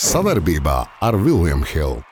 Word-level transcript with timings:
Savarbībā 0.00 0.76
ar 1.08 1.16
Vilniņu 1.24 1.66
Hildu. 1.72 2.04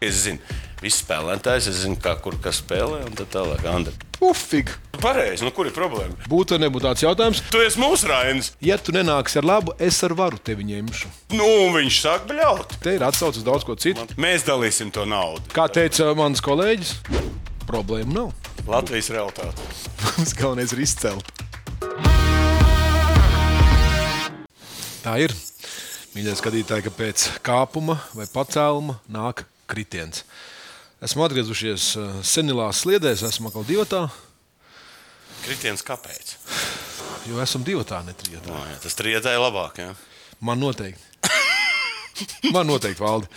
Es 0.00 0.22
zinu, 0.24 0.40
visi 0.80 1.02
spēlētājs, 1.02 1.66
es 1.68 1.82
zinu, 1.82 1.98
kā 2.00 2.14
kur 2.24 2.38
kas 2.40 2.62
spēlē, 2.62 3.02
un 3.04 3.16
tā 3.18 3.26
tālāk. 3.28 3.60
Andri. 3.68 3.92
Pufīgi. 4.16 4.72
Pareizi, 5.00 5.44
nu 5.46 5.52
kur 5.56 5.68
ir 5.68 5.74
problēma? 5.76 6.16
Būtu 6.28 6.56
vai 6.56 6.62
nebūtu 6.64 6.84
tāds 6.86 7.04
jautājums, 7.04 7.40
Tu 7.52 7.60
esi 7.64 7.80
mūsu 7.80 8.08
rainis. 8.08 8.50
ja 8.64 8.76
tu 8.76 8.92
nenāksi 8.92 9.38
ar 9.40 9.46
labu, 9.48 9.72
es 9.80 9.96
ar 10.04 10.12
varu 10.16 10.40
tevi 10.44 10.64
ņemšu. 10.68 11.08
Nu, 11.36 11.48
viņš 11.76 12.00
sāk 12.04 12.26
bļaut. 12.28 12.76
Te 12.84 12.96
ir 12.96 13.04
atsaucis 13.04 13.40
uz 13.40 13.46
daudz 13.48 13.64
ko 13.64 13.76
citu. 13.80 14.04
Mēs 14.20 14.44
dalīsim 14.48 14.92
to 14.92 15.06
naudu. 15.08 15.44
Kā 15.56 15.68
teica 15.72 16.12
mans 16.16 16.40
kolēģis, 16.44 16.94
problēma 17.68 18.12
nav. 18.12 18.32
Latvijas 18.68 19.10
realitāte. 19.12 19.68
Mums 20.18 20.34
galvenais 20.36 20.74
ir 20.74 20.82
izcelt. 20.84 21.30
Tā 25.00 25.16
ir. 25.24 25.34
Mīļie 26.10 26.34
skatītāji, 26.36 26.84
ka 26.88 26.92
pēc 26.92 27.26
kāpuma 27.46 28.00
vai 28.18 28.26
pacēluma 28.32 28.98
nāk 29.08 29.44
kritiens. 29.70 30.24
Esmu 31.00 31.24
atgriezušies 31.24 31.92
eh, 31.96 32.18
senilās 32.26 32.82
sliedēs, 32.82 33.22
esmu 33.30 33.48
atkal 33.48 33.64
divatā, 33.68 34.08
Kritiens 35.40 35.80
kāpēc? 35.80 36.34
jo 37.30 37.40
esam 37.40 37.64
divatā, 37.64 38.02
ne 38.04 38.12
trijotā. 38.16 38.50
No, 38.52 38.60
jā, 38.68 38.76
tas 38.82 38.96
trietā 38.98 39.32
ir 39.32 39.40
labāk. 39.40 39.80
Jā. 39.80 39.94
Man 40.44 40.60
noteikti. 40.60 41.00
Man 42.54 42.68
noteikti 42.70 43.02
valdi. 43.02 43.30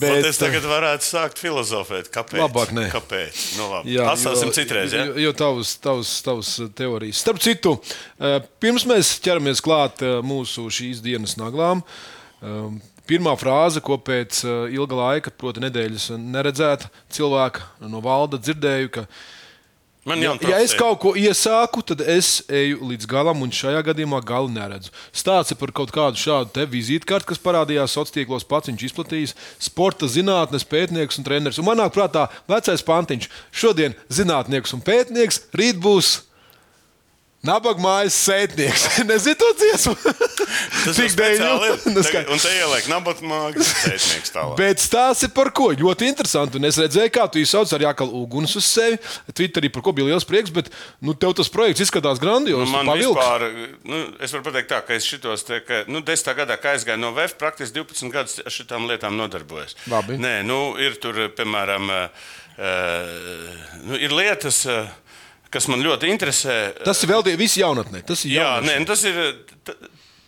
Bet 0.00 0.28
es 0.28 0.40
tagad 0.40 0.66
varētu 0.68 1.06
sākt 1.06 1.40
filozofēt, 1.42 2.10
kāpēc. 2.14 2.42
Labāk 2.42 2.74
nē. 2.76 2.86
Kāpēc? 2.92 3.42
Nu, 3.58 3.70
labi. 3.74 3.96
Jā, 3.96 4.10
Atstāsim 4.12 4.52
citreiz. 4.56 4.94
Ja? 4.96 5.08
Jo, 5.10 5.16
jo 5.28 5.34
tavs, 5.36 5.74
tavs, 5.82 6.14
tavs 6.26 6.54
teorijas. 6.78 7.22
Starp 7.24 7.42
citu, 7.42 7.76
eh, 8.20 8.38
pirms 8.62 8.86
mēs 8.90 9.16
ķeramies 9.24 9.64
klāt 9.64 10.04
eh, 10.06 10.20
mūsu 10.26 10.68
šīs 10.72 11.02
dienas 11.04 11.36
naglām, 11.40 11.84
eh, 12.42 12.80
pirmā 13.10 13.34
frāze, 13.40 13.82
ko 13.82 13.98
pēc 13.98 14.44
eh, 14.44 14.76
ilga 14.76 14.98
laika, 14.98 15.34
proti, 15.34 15.62
nedēļas 15.64 16.10
neredzēta 16.20 16.90
cilvēka 17.12 17.66
no 17.90 18.02
valda 18.04 18.40
dzirdēju, 18.40 18.92
ka, 18.94 19.06
Man 20.10 20.22
ja, 20.24 20.32
jau 20.34 20.50
ja 20.50 20.58
es 20.64 20.74
kaut 20.74 20.98
ko 21.02 21.12
iesāku, 21.18 21.84
tad 21.86 22.02
es 22.02 22.40
eju 22.50 22.80
līdz 22.90 23.06
galam, 23.10 23.44
un 23.44 23.52
šajā 23.54 23.82
gadījumā 23.90 24.18
galu 24.26 24.50
neredzu. 24.52 24.90
Stāsti 25.14 25.54
par 25.58 25.70
kaut 25.76 25.92
kādu 25.94 26.18
šādu 26.18 26.50
te 26.56 26.66
vizītkarti, 26.70 27.28
kas 27.30 27.42
parādījās 27.42 27.94
sociālos 27.94 28.16
tīklos, 28.16 28.48
pats 28.48 28.72
viņš 28.72 28.86
izplatījis. 28.88 29.36
Sporta 29.62 30.08
zinātnes 30.10 30.66
pētnieks 30.66 31.20
un 31.20 31.28
treneris. 31.28 31.60
Un 31.62 31.68
manā 31.68 31.86
prātā 31.94 32.26
vecais 32.50 32.82
pantiņš. 32.86 33.30
Šodien 33.54 33.94
zinātnieks 34.10 34.74
un 34.74 34.82
pētnieks, 34.86 35.44
rīt 35.54 35.78
būs. 35.82 36.16
Nabaga 37.46 37.80
mājas 37.80 38.18
sētnieks. 38.26 38.88
Nezinu 39.08 39.38
to 39.40 39.54
dziesmu. 39.62 39.94
Tas 40.84 40.98
ir 40.98 41.08
speciāli. 41.12 41.70
Tagad- 42.00 42.30
Un 42.30 42.38
te 42.42 42.50
ieliek 42.56 42.86
nabaga 42.90 43.26
mākslas 43.26 43.70
pētnieks 43.84 44.32
tālāk. 44.34 44.56
Bet 44.60 44.82
stāsti 44.82 45.28
par 45.34 45.50
ko? 45.56 45.70
Ļoti 45.76 46.08
interesanti. 46.10 46.58
Un 46.60 46.64
es 46.68 46.78
redzēju, 46.80 47.10
kā 47.14 47.26
tu 47.32 47.38
izsauc 47.42 47.72
ar 47.76 47.84
jākalu 47.86 48.22
uguns 48.24 48.54
uz 48.60 48.64
sevi. 48.68 48.98
Twitterī 49.32 49.70
par 49.72 49.82
ko 49.86 49.92
bija 49.96 50.08
liels 50.10 50.26
prieks, 50.28 50.52
bet 50.54 50.70
nu, 51.00 51.14
tev 51.14 51.34
tas 51.38 51.48
projekts 51.52 51.84
izskatās 51.86 52.20
grandios. 52.22 52.66
Nu, 52.66 52.72
man 52.74 52.86
pavilks. 52.92 53.16
vispār, 53.16 53.46
nu, 53.84 54.00
es 54.20 54.32
varu 54.36 54.46
pateikt, 54.50 54.70
tā, 54.72 54.80
ka 54.86 54.94
es 54.98 55.04
šitos, 55.08 55.44
te, 55.48 55.60
ka, 55.66 55.82
nu, 55.90 56.00
desmitā 56.06 56.36
gadā, 56.42 56.56
kad 56.60 56.76
aizgāju 56.76 57.00
no 57.02 57.12
VF, 57.16 57.36
praktiski 57.40 57.78
12 57.80 58.10
gadus 58.14 58.40
šitām 58.52 58.88
lietām 58.90 59.16
nodarbojos. 59.20 59.76
Labi. 59.90 60.18
Nē, 60.20 60.40
nu, 60.46 60.60
ir 60.82 60.98
tur, 61.02 61.14
piemēram, 61.38 61.88
uh, 61.90 62.08
nu, 63.88 63.96
ir 64.00 64.12
lietas, 64.14 64.62
uh, 64.68 64.86
kas 65.50 65.66
man 65.70 65.82
ļoti 65.82 66.10
interesē. 66.12 66.58
Tas 66.86 67.00
ir 67.04 67.10
vēl 67.10 67.24
visi 67.40 67.62
jaunatnē. 67.62 68.04
Tas 68.06 68.24
ir 68.26 68.36
Jā, 68.36 68.44
jaunieši. 68.60 68.68
nē, 68.70 68.78
nu, 68.84 68.86
tas 68.90 69.04
ir. 69.08 69.34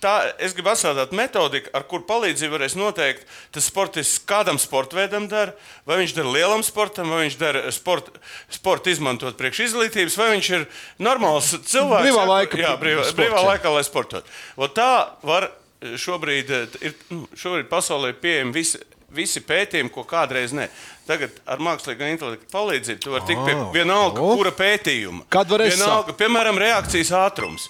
Tā, 0.02 0.32
es 0.42 0.50
gribu 0.56 0.72
atstāt 0.72 1.12
metodiku, 1.14 1.70
ar 1.78 1.84
kuru 1.86 2.02
palīdzību 2.08 2.56
varēs 2.56 2.74
noteikt, 2.74 3.22
tas 3.54 3.68
sportists 3.70 4.18
kādam 4.26 4.58
sporta 4.58 4.98
veidam 4.98 5.28
dara, 5.30 5.54
vai 5.86 6.00
viņš 6.00 6.14
dara 6.16 6.32
lielam 6.34 6.64
sportam, 6.66 7.12
vai 7.14 7.20
viņš 7.28 7.36
dara 7.38 7.62
sporta, 7.70 8.10
sporta 8.50 8.90
izmantot 8.90 9.38
priekš 9.38 9.60
izglītības, 9.68 10.16
vai 10.18 10.30
viņš 10.34 10.48
ir 10.58 10.64
normāls 11.06 11.52
cilvēks. 11.54 12.08
Brīvā 12.08 12.24
laika 12.32 12.58
jā, 12.58 12.72
brīvā, 12.82 13.04
sports, 13.06 13.18
brīvā 13.20 13.44
laikā, 13.46 13.74
lai 13.76 13.84
sportot. 13.86 14.32
O 14.58 14.66
tā 14.66 14.88
var 15.22 15.52
šobrīd, 15.82 16.50
eh, 16.50 16.80
ir, 16.90 16.98
nu, 17.14 17.28
šobrīd 17.38 17.70
pasaulē 17.70 18.10
pieejami 18.18 18.52
visi, 18.58 18.82
visi 19.12 19.42
pētījumi, 19.44 19.90
ko 19.94 20.02
kādreiz 20.08 20.50
ne. 20.56 20.66
Tagad 21.06 21.34
ar 21.46 21.58
mākslīgā 21.62 22.10
intelekta 22.14 22.46
palīdzību 22.50 23.02
tu 23.02 23.14
vari 23.14 23.26
tikt 23.30 23.42
pie 23.46 23.54
Ah, 23.54 23.64
vienalga, 23.74 24.22
o. 24.22 24.34
kura 24.38 24.50
pētījuma. 24.56 25.26
Kad 25.30 25.50
varēs 25.50 25.76
Vienalga, 25.78 26.14
piemēram, 26.18 26.58
reakcijas 26.58 27.10
ātrums. 27.22 27.68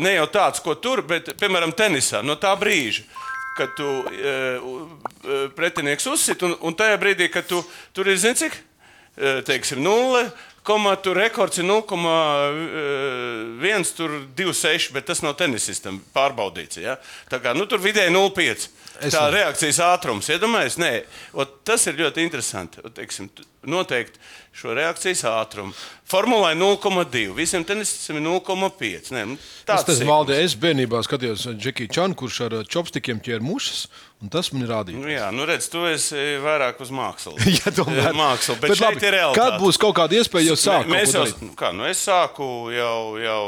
Ne 0.00 0.14
jau 0.14 0.24
tāds, 0.32 0.60
ko 0.64 0.72
tur, 0.80 1.02
bet, 1.04 1.26
piemēram, 1.40 1.72
tenisā 1.76 2.22
no 2.24 2.36
tā 2.40 2.54
brīža. 2.56 3.02
Kad 3.58 3.74
tu 3.76 3.88
e, 4.08 4.12
e, 4.24 4.26
pretinieks 5.52 6.06
uzsit, 6.08 6.40
un, 6.46 6.54
un 6.64 6.72
tajā 6.76 6.96
brīdī, 7.00 7.28
kad 7.28 7.44
tu 7.48 7.64
tur 7.92 8.08
ir, 8.08 8.16
zini, 8.20 8.36
cik, 8.40 8.54
e, 8.56 8.60
teiksim, 9.44 9.82
nulle, 9.84 10.32
komā 10.64 10.96
tur 11.04 11.16
rekords 11.20 11.58
ir 11.60 11.66
0,1, 11.68 13.84
tur 13.98 14.10
2,6, 14.38 14.92
bet 14.96 15.04
tas 15.10 15.20
nav 15.24 15.32
tenisistam 15.40 15.94
pārbaudīts. 16.14 16.76
Ja? 16.80 16.94
Tā 17.28 17.36
kā 17.44 17.50
nu, 17.56 17.64
tur 17.68 17.80
vidēji 17.82 18.14
0,5. 18.14 18.68
Es 19.02 19.14
Tā 19.14 19.24
ne- 19.30 19.36
reakcijas 19.40 19.78
ātrums, 19.82 20.28
iedomājieties, 20.30 20.78
nē, 20.78 20.92
Ot, 21.42 21.56
tas 21.66 21.86
ir 21.90 21.94
ļoti 21.98 22.22
interesanti. 22.22 22.78
Ot, 22.84 22.94
teiksim, 22.94 23.28
t- 23.34 23.42
noteikt 23.66 24.18
šo 24.54 24.74
reakcijas 24.76 25.22
ātrumu. 25.30 25.72
Formulā 26.12 26.50
ir 26.52 26.58
0,2, 26.60 27.32
visiem 27.34 27.64
tenisistiem 27.64 28.18
ir 28.20 28.24
0,5. 28.26 29.10
Nē, 29.16 29.22
nu, 29.30 29.36
Es 29.40 29.64
tāds 29.66 29.86
tas 29.88 30.00
ir. 30.02 30.06
valdē, 30.06 30.36
es 30.44 30.54
bērnībā 30.60 31.00
skatījos 31.06 31.46
Džekiju 31.56 31.88
Čanu, 31.94 32.14
kurš 32.20 32.40
ar 32.46 32.56
uh, 32.60 32.64
čopstikiem 32.68 33.20
ķēra 33.24 33.40
mušas, 33.46 33.86
un 34.22 34.28
tas 34.28 34.52
man 34.52 34.62
ir 34.66 34.72
rādījis. 34.74 35.00
Nu, 35.02 35.08
jā, 35.10 35.28
nu 35.34 35.46
redz, 35.48 35.70
tu 35.72 35.82
esi 35.88 36.26
vairāk 36.42 36.82
uz 36.84 36.90
mākslu. 36.94 37.34
Jā, 37.58 37.72
tomēr. 37.74 38.12
Mākslu, 38.14 38.58
bet, 38.60 38.74
bet 38.74 38.82
labi, 38.84 39.00
ir 39.06 39.16
realitāte. 39.16 39.40
Kad 39.40 39.60
būs 39.62 39.78
kaut 39.80 39.96
kāda 39.96 40.20
iespēja 40.20 40.52
jau 40.52 40.58
sākt? 40.60 40.90
Mē- 40.90 41.00
Mēs 41.02 41.14
jau, 41.16 41.24
kā, 41.58 41.72
nu 41.74 41.86
es 41.88 42.02
sāku 42.06 42.50
jau, 42.76 43.16
jau. 43.22 43.42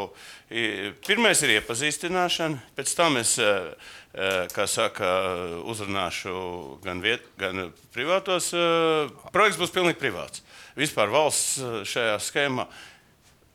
Pirmais 1.02 1.40
ir 1.42 1.56
iepazīstināšana, 1.56 2.60
pēc 2.76 2.90
tam 2.94 3.16
es, 3.18 3.32
eh, 3.42 3.72
eh, 4.14 4.66
saka, 4.70 5.08
uzrunāšu 5.66 6.80
gan, 6.84 7.00
viet, 7.02 7.22
gan 7.38 7.72
privātos. 7.94 8.52
eh, 8.54 9.10
Projekts 9.32 9.58
būs 9.58 9.74
pilnīgi 9.74 9.98
privāts. 9.98 10.42
Vispār 10.76 11.10
valsts 11.10 11.58
šajā 11.90 12.18
schēmā. 12.22 12.66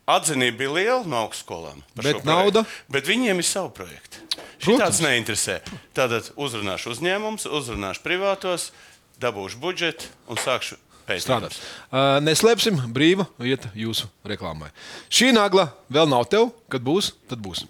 Atzinība 0.08 0.58
bija 0.58 0.70
liela 0.70 1.04
no 1.06 1.28
augstskolām. 1.28 1.82
Bet 1.94 2.24
nauda? 2.24 2.64
Bet 2.90 3.06
viņiem 3.06 3.38
ir 3.38 3.46
savi 3.46 3.70
projekti. 3.70 4.18
Šis 4.60 5.00
neinteresē. 5.00 5.60
Tātad 5.94 6.32
uzrunāšu 6.36 6.92
uzņēmumus, 6.92 7.46
uzrunāšu 7.48 8.02
privātos, 8.04 8.70
dabūšu 9.20 9.56
budžetu 9.56 10.04
un 10.28 10.36
sākšu. 10.36 10.76
Strādāt. 11.20 11.56
Uh, 11.90 12.18
neslēpsim, 12.24 12.80
brīva 12.94 13.26
vieta 13.40 13.70
jūsu 13.76 14.08
reklāmai. 14.26 14.70
Šī 15.12 15.32
nagla 15.36 15.70
vēl 15.92 16.10
nav 16.10 16.26
tev, 16.30 16.50
kad 16.70 16.84
būs, 16.84 17.14
tad 17.30 17.42
būs. 17.44 17.66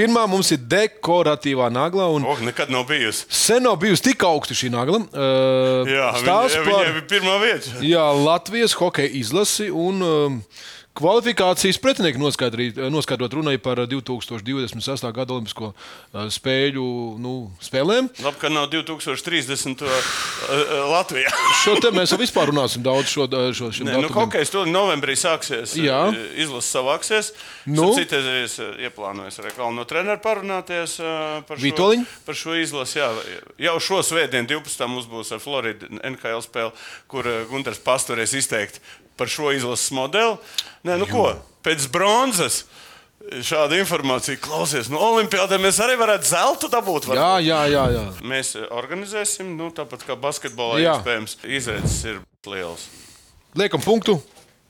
Pirmā 0.00 0.22
mums 0.30 0.48
ir 0.54 0.60
dekoratīvā 0.70 1.66
nagla. 1.72 2.06
Oh, 2.14 2.40
nekad 2.46 2.70
nav 2.72 2.86
bijusi. 2.88 3.26
Sen 3.34 3.64
nav 3.66 3.76
bijusi 3.82 4.06
tik 4.06 4.22
augsta 4.24 4.54
šī 4.56 4.70
nagla. 4.72 5.02
Uh, 5.10 5.88
Jā, 5.90 6.12
viņai 6.22 6.92
bija 6.94 7.06
pirmā 7.10 7.34
vieta. 7.42 7.80
jā, 7.84 8.04
Latvijas 8.24 8.76
hokeja 8.78 9.10
izlasi 9.20 9.68
un 9.68 10.00
um, 10.06 10.38
kvalifikācijas 10.98 11.78
pretinieki 11.80 12.18
noskaidrot 12.20 13.34
runai 13.36 13.56
par 13.62 13.78
2026. 13.86 15.06
gada 15.14 15.34
Olimpisko 15.34 15.70
uh, 15.70 16.26
spēļu 16.32 16.86
nu, 17.22 17.34
spēlēm. 17.62 18.10
Labi, 18.24 18.40
ka 18.40 18.50
nav 18.52 18.68
2030. 18.72 19.84
uh, 19.86 19.90
uh, 19.90 20.72
Latvijā. 20.90 21.30
Šo 21.62 21.76
te 21.82 21.92
mēs 21.94 22.14
jau 22.14 22.18
vispār 22.20 22.50
runāsim 22.50 22.82
daudz 22.84 23.12
šo, 23.12 23.28
šo, 23.56 23.70
šo 23.76 23.86
Nē, 23.86 23.96
nu, 24.02 24.10
hokejs 24.14 24.52
to 24.52 24.64
novembrī 24.68 25.14
sāksies. 25.18 25.76
Jā. 25.78 26.02
Izlases 26.34 26.72
savāksies. 26.74 27.32
Nu? 27.70 27.90
Citādi 27.96 28.40
es 28.44 28.58
ieplānoju 28.58 29.30
ar 29.30 29.50
Kalnu 29.56 29.80
no 29.80 29.86
treneru 29.88 30.20
parunāties 30.22 30.96
par 31.46 31.60
šo, 31.60 31.90
par 32.26 32.38
šo 32.38 32.56
izlasi. 32.58 32.98
Jā, 33.00 33.10
jau 33.68 33.76
šo 33.84 34.00
svētdienu, 34.06 34.48
12. 34.50 34.88
mums 34.90 35.06
būs 35.10 35.30
ar 35.36 35.42
Floridu 35.42 35.90
NHL 36.00 36.42
spēle, 36.44 36.74
kur 37.10 37.28
uh, 37.28 37.44
Gunārs 37.50 37.82
Pastorēs 37.84 38.34
izteikt 38.38 38.82
par 39.20 39.30
šo 39.30 39.52
izlases 39.52 39.92
modeli. 39.96 40.38
Nē, 40.88 40.96
nu 41.00 41.08
ko, 41.10 41.28
pēc 41.66 41.88
bronzas. 41.92 42.64
Šāda 43.44 43.76
informācija, 43.76 44.38
klausies, 44.40 44.88
no 44.90 44.98
Olimpijādē 45.10 45.58
mēs 45.60 45.76
arī 45.84 45.92
varētu 46.00 46.24
zeltu 46.30 46.70
dabūt. 46.72 47.04
varbūt? 47.10 47.20
Jā, 47.20 47.34
jā, 47.44 47.58
jā. 47.68 47.82
jā. 47.92 48.04
Mēs 48.26 48.54
eh, 48.56 48.64
organizēsim, 48.72 49.52
nu, 49.58 49.68
tāpat 49.76 50.06
kā 50.08 50.16
basketbolā, 50.18 50.80
iespējams, 50.80 51.36
izredzes 51.44 51.98
ir 52.08 52.22
liels. 52.48 52.88
Liekam 53.60 53.84
punktu. 53.84 54.16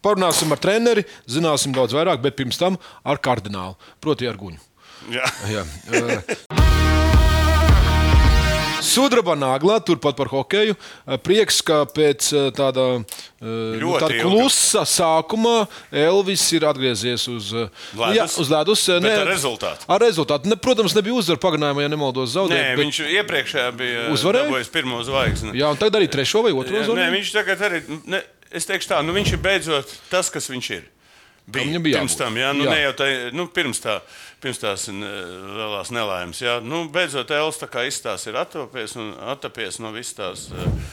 Parunāsim 0.03 0.51
ar 0.51 0.61
treneri, 0.61 1.05
zināsim 1.31 1.77
daudz 1.77 1.95
vairāk, 1.95 2.23
bet 2.25 2.39
pirms 2.39 2.59
tam 2.59 2.81
ar 3.05 3.21
kardinālu, 3.23 3.79
proti, 4.03 4.29
ar 4.29 4.41
guņu. 4.41 4.59
Jā. 5.15 5.31
Jā. 5.53 5.65
Sudraba 8.81 9.35
nāglā, 9.37 9.77
turpat 9.85 10.17
par 10.17 10.29
hokeju. 10.33 10.75
Eh, 11.07 11.17
Prieks, 11.21 11.61
ka 11.65 11.83
pēc 11.85 12.31
eh, 12.33 12.47
tāda, 12.57 12.85
eh, 13.01 13.45
nu, 13.45 13.93
ilga. 13.95 14.09
klusa 14.23 14.83
sākuma 14.89 15.67
Elvis 15.93 16.47
ir 16.57 16.65
atgriezies 16.69 17.27
uz 17.29 17.53
Ledus? 17.53 18.17
Jā, 18.17 18.25
uz 18.41 18.51
ledus. 18.51 18.85
Bet 19.05 19.19
ar 19.21 19.29
rezultātu? 19.29 19.85
Ar 19.89 20.01
rezultātu. 20.01 20.49
Ne, 20.51 20.57
protams, 20.57 20.95
nebija 20.97 21.15
uzvara 21.21 21.41
pagarinājumā, 21.43 21.85
ja 21.85 21.93
nemaldos 21.93 22.33
Nē, 22.33 22.35
zaudēt. 22.39 22.77
bet- 22.77 22.85
viņš 22.85 23.01
iepriekšējā 23.21 23.71
bija 23.77 24.07
Uzvarēja? 24.15 24.49
dabūjis 24.49 24.73
pirmo 24.73 25.03
zvaigzni. 25.05 25.53
Jā, 25.61 25.71
un 25.71 25.77
tagad 25.77 26.01
arī 26.01 26.09
trešo 26.09 26.43
vai 26.43 26.53
otro. 26.53 26.73
Nē, 26.97 27.11
viņš 27.13 27.33
tagad 27.37 27.59
arī, 27.69 27.83
ne, 28.07 28.23
es 28.51 28.65
teikšu 28.67 28.89
tā, 28.97 29.05
nu 29.05 29.13
viņš 29.13 29.33
ir 29.33 29.39
beidzot 29.39 29.87
tas, 30.11 30.31
kas 30.31 30.49
viņš 30.49 30.71
ir. 30.79 30.83
Bija, 31.51 31.67
viņam 31.67 31.85
bija 31.85 32.01
pirms 32.01 32.17
tam, 32.19 32.39
jā, 32.41 32.51
nu, 32.57 32.67
Jā. 32.67 32.73
Ne 32.73 32.81
jau 32.85 32.93
tā, 33.01 33.09
nu, 33.37 33.47
pirms, 33.55 33.83
tā, 33.83 33.99
pirms 34.43 34.61
tās 34.63 34.89
lielās 34.91 35.93
nelaimes. 35.95 36.41
Jā. 36.43 36.59
Nu, 36.65 36.85
beidzot, 36.93 37.33
kā 37.71 37.85
izstāsta 37.89 38.33
ir 38.33 38.41
attopies 38.41 38.97
un 39.01 39.13
attapies 39.33 39.81
no 39.83 39.93
visas 39.95 40.17
tās 40.19 40.45
uh, 40.55 40.93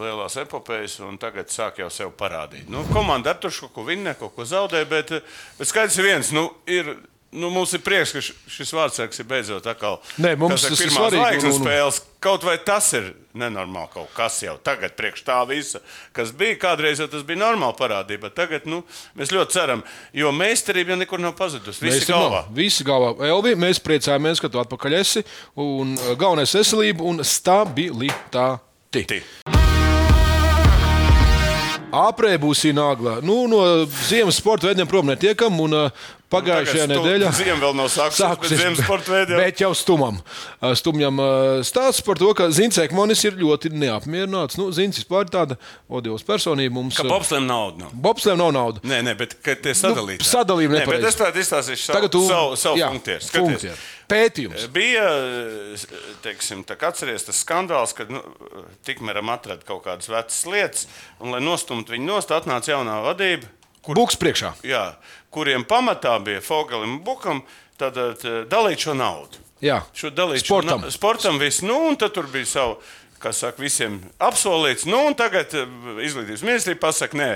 lielās 0.00 0.38
epopejas, 0.42 0.98
un 1.04 1.18
tagad 1.20 1.52
sāk 1.52 1.82
jau 1.82 1.90
sev 1.92 2.14
parādīt. 2.18 2.70
Nu, 2.72 2.84
komanda 2.92 3.34
ar 3.34 3.42
tur 3.42 3.54
kaut 3.64 3.74
ko 3.76 3.86
vinnē, 3.88 4.16
kaut 4.20 4.34
ko 4.36 4.46
zaudē, 4.48 4.84
bet, 4.90 5.14
uh, 5.18 5.42
bet 5.58 5.70
skaidrs 5.70 5.98
ir 6.00 6.08
viens. 6.10 6.32
Nu, 6.34 6.48
ir, 6.70 6.94
Nu, 7.34 7.48
mums 7.50 7.72
ir 7.74 7.80
prieks, 7.82 8.12
ka 8.14 8.20
šis 8.22 8.70
vārdsargs 8.76 9.18
ir 9.18 9.26
beidzot 9.26 9.64
atkal 9.66 9.96
Nē, 10.22 10.36
mums 10.38 10.62
tas 10.62 10.70
ir 10.70 10.86
pirmā 10.86 11.08
zvaigznes 11.10 11.56
spēles. 11.58 11.98
Kaut 12.22 12.44
vai 12.46 12.54
tas 12.62 12.86
ir 12.94 13.10
nenormāli 13.36 13.90
kaut 13.92 14.12
kas 14.14 14.36
jau 14.44 14.54
tagad, 14.64 14.94
priekš 14.96 15.24
tā 15.26 15.40
visa, 15.50 15.82
kas 16.14 16.30
bija. 16.36 16.56
Kādreiz 16.62 17.02
jau 17.02 17.08
tas 17.10 17.24
bija 17.26 17.42
normāli 17.42 17.76
parādība, 17.80 18.28
bet 18.28 18.36
tagad 18.38 18.68
nu, 18.70 18.84
mēs 19.18 19.34
ļoti 19.34 19.56
ceram, 19.56 19.82
jo 20.14 20.30
meistarība 20.32 20.94
jau 20.94 21.00
nekur 21.02 21.24
nav 21.24 21.34
pazudusi. 21.38 21.82
Visi 21.82 22.04
Mēs 22.04 22.08
galvā. 22.12 22.44
nav. 22.44 22.54
Visi 22.54 22.86
galvā. 22.86 23.10
Elvi, 23.26 23.58
mēs 23.58 23.82
priecājamies, 23.82 24.40
ka 24.40 24.52
tu 24.54 24.62
atpakaļ 24.62 24.98
esi. 25.02 25.26
Un 25.58 25.98
uh, 25.98 26.14
galvenais- 26.14 26.54
veselība 26.60 27.02
un 27.02 27.18
stabilitāte. 27.26 28.62
Ti. 28.94 29.24
Aprē 31.94 32.34
būs 32.42 32.62
nāglā. 32.74 33.20
Nu, 33.22 33.44
no 33.50 33.60
ziemas 34.06 34.38
sporta 34.40 34.66
veidiem 34.70 34.86
prom 34.90 35.06
netiekam. 35.10 35.58
Un, 35.62 35.74
uh, 35.74 36.14
pagājušajā 36.34 36.86
Nu, 36.90 36.98
nedēļā. 36.98 37.30
Ziema 37.38 37.58
vēl 37.62 37.76
nav 37.78 37.88
sākusies, 37.94 38.40
bet 38.42 38.54
ziemas 38.60 38.82
sporta 38.84 39.14
veidiem. 39.14 39.38
Bet 39.40 39.62
jau 39.62 39.70
stumam. 39.78 40.18
Stumjam 40.76 41.22
stāsts 41.66 42.04
par 42.06 42.18
to, 42.20 42.28
ka 42.36 42.50
Zins 42.54 42.78
Ekmanis 42.82 43.24
ir 43.28 43.38
ļoti 43.40 43.72
neapmierināts. 43.72 44.58
Nu, 44.60 44.68
Zins 44.74 44.98
vispār 45.00 45.26
ir 45.28 45.32
tāda 45.34 45.58
odiola 45.88 46.20
personība. 46.26 46.74
Mums, 46.74 46.98
Ka 46.98 47.06
Bobslēm 47.08 47.46
naudu 47.48 47.84
nav. 47.84 47.94
Bobslēm 48.06 48.38
nav 48.42 48.52
naudas. 48.56 48.84
Nē, 48.84 49.00
nē, 49.06 49.16
bet 49.18 49.36
ka 49.44 49.54
tie 49.54 49.72
sadalīti. 49.78 50.24
Nu, 50.24 50.30
sadalījumi 50.34 50.74
Nē, 50.74 50.84
bet 50.84 50.88
nepareizi. 50.98 51.10
es 51.14 51.20
tādu 51.20 51.42
izstāstīšu 51.44 51.90
savu, 51.92 52.08
tu 52.10 52.22
savu, 52.28 52.56
savu 52.60 52.80
jā, 52.80 52.88
funkciju. 52.94 53.20
Skaties. 53.24 53.40
funkciju. 53.40 53.76
Pētījums. 54.04 54.64
Bija, 54.74 55.04
teiksim, 56.24 56.62
tā 56.68 56.76
atceries 56.88 57.24
tas 57.26 57.40
skandāls, 57.44 57.94
kad 57.96 58.10
nu, 58.12 58.20
tikmēram 58.86 59.30
atrada 59.32 59.64
kaut 59.66 59.84
kādas 59.86 60.10
vecas 60.12 60.40
lietas, 60.50 60.86
un, 61.20 61.32
lai 61.34 61.40
nostumtu 61.44 61.94
viņu 61.96 62.08
nost, 62.10 62.32
atnāca 62.34 62.74
jaunā 62.74 62.98
vadība, 63.06 63.48
kur, 63.84 63.96
Buks 63.98 64.18
priekšā. 64.20 64.54
jā, 64.64 64.84
kuriem 65.34 65.66
pamatā 65.68 66.16
bija 66.24 66.42
Fogelim 66.44 66.98
un 66.98 67.04
Bukam, 67.06 67.42
tad 67.80 67.98
eh, 67.98 68.44
dalīt 68.50 68.86
šo 68.86 68.94
naudu. 68.98 69.42
Jā. 69.64 69.80
Šo 69.96 70.10
dalīt 70.14 70.44
Sportam. 70.44 70.82
Šo, 70.82 70.86
na- 70.86 70.92
sportam 70.94 71.40
viss, 71.42 71.62
nu, 71.64 71.78
un 71.88 71.96
tad 71.98 72.12
tur 72.14 72.26
bija 72.30 72.46
savu, 72.46 72.76
kā 73.24 73.30
saka, 73.32 73.56
visiem 73.62 73.94
apsolīts. 74.20 74.84
Nu, 74.84 74.98
un 75.08 75.14
tagad 75.16 75.54
eh, 75.56 75.64
izglītības 76.04 76.42
ministrija 76.44 76.76
pasaka, 76.82 77.16
nē, 77.16 77.28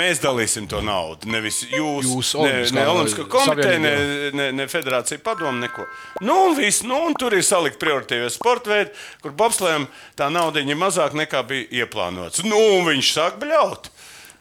mēs 0.00 0.22
dalīsim 0.22 0.64
to 0.70 0.80
naudu. 0.86 1.28
Nevis 1.30 1.58
jūs, 1.68 2.08
Jūs, 2.08 2.30
ne, 2.40 2.40
Olimpiskā 2.46 2.78
ne 2.78 2.86
Olimpiskā 2.94 3.26
komiteja, 3.34 3.82
ne, 3.84 3.92
ne, 4.40 4.46
ne 4.62 4.66
federācija 4.72 5.20
padomu, 5.26 5.60
neko. 5.60 5.84
Nu, 6.24 6.38
un 6.48 6.56
viss, 6.56 6.80
nu, 6.88 7.02
un 7.10 7.18
tur 7.20 7.36
ir 7.36 7.44
salikt 7.44 7.76
prioritīvie 7.82 8.30
sporta 8.32 8.72
veidi, 8.72 8.96
kur 9.20 9.36
bobslēm 9.36 9.84
tā 10.18 10.30
nauda 10.32 10.64
ir 10.64 10.78
mazāk 10.80 11.12
nekā 11.20 11.44
bija 11.50 11.84
ieplānots. 11.84 12.40
Nu, 12.48 12.56
un 12.78 12.88
viņš 12.88 13.12
sāk 13.18 13.36
bļaut. 13.42 13.92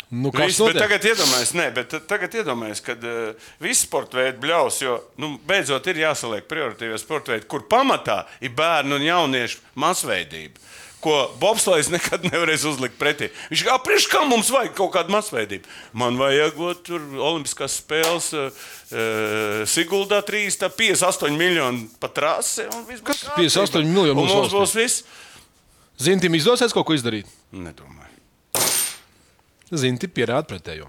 Nu, 0.09 0.31
kas 0.33 0.55
Viss, 0.57 0.73
tagad 0.73 1.03
iedomājieties, 1.05 1.51
ne, 1.53 1.67
bet 1.73 1.93
tagad 2.09 2.33
iedomājieties, 2.39 2.79
ka 2.81 2.95
uh, 2.97 3.49
visi 3.61 3.83
sporta 3.85 4.17
veidi 4.17 4.41
bļaus, 4.41 4.79
jo 4.81 4.95
nu, 5.21 5.35
beidzot 5.45 5.85
ir 5.91 6.01
jāsaliek 6.01 6.47
prioritīvie 6.49 6.97
sporta 6.97 7.35
veidi, 7.35 7.45
kur 7.51 7.67
pamatā 7.69 8.23
ir 8.41 8.55
bērnu 8.57 8.97
un 8.97 9.05
jauniešu 9.05 9.61
masveidība. 9.77 10.57
Ko 10.99 11.13
Bobslēgs 11.39 11.91
nekad 11.95 12.25
nevarēs 12.25 12.65
uzlikt 12.67 12.97
pretī. 12.99 13.29
Viņš 13.53 13.63
kā 13.69 13.77
priekš, 13.85 14.09
kā 14.09 14.25
mums 14.25 14.49
vajag 14.51 14.73
kaut 14.81 14.95
kādu 14.97 15.13
masveidību. 15.13 15.69
Man 16.01 16.17
vajag 16.19 16.57
ot, 16.71 16.83
tur 16.89 17.05
Olimpiskās 17.29 17.77
spēles, 17.83 18.33
uh, 18.33 18.49
uh, 18.89 19.61
Siguldā 19.69 20.23
3, 20.25 20.57
58 20.65 21.37
miljoni 21.37 21.85
pat 22.01 22.17
trasi. 22.17 22.65
Kas 23.05 23.27
58 23.37 23.85
miljoni 23.85 24.17
mūsu 24.17 24.41
mums 24.41 24.57
būs 24.57 24.77
viss? 24.81 25.05
Zintim 26.01 26.33
izdosies 26.33 26.73
kaut 26.73 26.89
ko 26.89 26.97
izdarīt. 26.97 27.29
Nedomāju. 27.53 28.08
Zinti 29.71 30.07
pierāda 30.09 30.47
pretējo. 30.49 30.87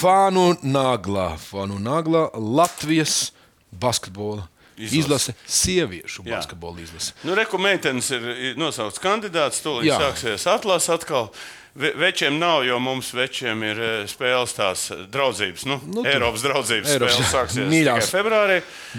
Fānu 0.00 0.54
Nāglā, 0.64 1.34
Fānu 1.38 1.76
Nāglā 1.82 2.30
Latvijas 2.34 3.32
basketbola 3.70 4.46
Izlase. 4.80 4.96
izlase, 4.98 5.32
sieviešu 5.46 6.24
Jā. 6.24 6.36
basketbola 6.38 6.80
izlase. 6.80 7.12
Nu, 7.22 7.34
meitenes 7.60 8.10
ir 8.10 8.56
nosaukts 8.56 8.98
kandidāts. 8.98 9.60
Tūlīt 9.62 9.90
Jā. 9.90 9.98
sāksies 10.00 10.46
atlases 10.48 10.88
atkal. 10.88 11.28
Ve- 11.28 11.36
Večiem 11.74 12.34
nav, 12.38 12.64
jo 12.66 12.78
mums 12.82 13.12
večiem 13.14 13.60
ir 13.62 13.78
eh, 13.78 13.90
spēles 14.10 14.56
tās 14.56 14.88
draudzības, 15.14 15.62
nu, 15.70 15.76
Nu, 15.94 16.02
Eiropas 16.02 16.42
draudzības 16.42 16.90
Eiropas, 16.96 17.14
spēles 17.14 17.26
jā. 17.28 17.30
sāksies 17.30 17.68
Mīļās. 17.70 18.08
tikai 18.08 18.18
februārī. 18.18 18.56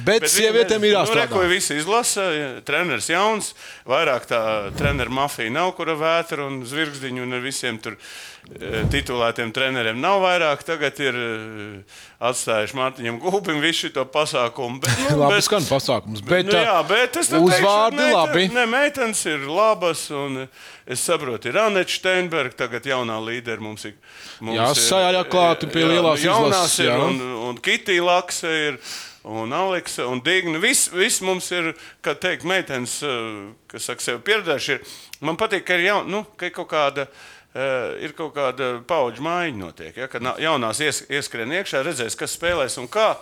Bet 0.08 0.28
sievietēm 0.32 0.86
ir 0.88 0.94
jāstrādā. 0.96 1.28
Nu, 1.34 1.42
Reku 1.42 1.52
visi 1.52 1.76
izlasa, 1.82 2.30
treneris 2.68 3.10
jauns, 3.12 3.52
vairāk 3.92 4.30
tā 4.32 4.42
treneru 4.80 5.12
mafija 5.20 5.52
nav, 5.52 5.74
kura 5.76 5.98
vētra 6.00 6.48
un 6.48 6.62
zvirgzdiņu 6.68 7.26
un 7.28 7.36
ar 7.40 7.44
visiem 7.44 7.80
tur 7.84 7.98
eh, 8.00 8.82
titulētiem 8.94 9.52
treneriem 9.52 10.00
nav 10.00 10.24
vairāk. 10.24 10.64
Tagad 10.72 11.04
ir 11.04 11.20
eh, 11.20 12.00
atstājuši 12.22 12.78
Mārtiņam 12.78 13.18
Gulbim 13.22 13.60
visu 13.64 13.90
šo 13.90 14.04
pasākumu. 14.14 14.80
Bet, 14.84 15.00
nu, 15.10 15.18
Labi, 15.24 15.36
bet- 15.36 15.46
skan 15.48 15.66
pasākums, 15.66 16.22
bet, 16.26 16.50
nu, 16.50 16.58
jā, 16.58 16.78
bet 16.90 17.18
es 17.22 17.32
uzvārdi 17.34 17.98
teikšu, 17.98 18.16
labi. 18.18 18.44
Nē, 18.54 18.66
meitenes 18.70 19.24
ir 19.32 19.46
labas. 19.50 20.06
Un, 20.16 20.44
es 20.86 21.06
saprotu, 21.08 21.50
ir 21.50 21.58
Anna 21.62 21.84
Steinberga, 21.88 22.54
tagad 22.66 22.86
jaunā 22.92 23.18
līdera 23.26 23.64
mums 23.64 23.88
ir. 23.90 23.96
Mums 24.40 24.58
Jā, 24.60 24.68
ir- 24.74 24.84
Sajā 24.86 25.24
klāti 25.32 25.70
pie 25.72 25.86
lielās 25.88 26.26
jaunās 26.26 26.58
izlases, 26.58 26.84
ir, 26.86 26.92
jā. 26.92 27.00
un, 27.08 27.24
un 27.50 27.64
Kitija 27.64 28.06
Laksa 28.10 28.58
ir. 28.68 28.84
Un 29.22 29.52
Aleksa 29.54 30.08
un 30.10 30.18
Digna. 30.26 30.58
Viss 30.58 30.88
vis 30.90 31.20
mums 31.22 31.46
ir, 31.54 31.76
kā 32.02 32.16
teikt, 32.18 32.42
meitenes, 32.50 32.96
eh, 33.06 33.52
kas 33.70 33.86
saka, 33.86 34.02
sev 34.02 34.24
pieredzējuši. 34.26 34.80
ir. 34.80 34.96
Man 35.22 35.38
patīk, 35.38 35.62
ka 35.68 35.78
ir, 35.78 35.84
jaun, 35.92 36.10
nu, 36.10 36.24
ka 36.34 36.50
ir 36.50 36.56
kaut 36.56 36.72
kāda. 36.72 37.06
Uh, 37.06 37.41
ir 37.56 38.13
kaut 38.15 38.33
kāda 38.36 38.81
paudžu 38.88 39.24
maiņa, 39.25 39.58
notiek, 39.60 39.98
ja, 39.98 40.08
kad 40.08 40.24
jaunās 40.39 40.79
ies, 40.79 41.03
ieskrien 41.12 41.51
iekšā, 41.51 41.81
redzēs, 41.84 42.15
kas 42.20 42.38
spēlēs 42.38 42.77
un 42.79 42.88
kā. 42.88 43.15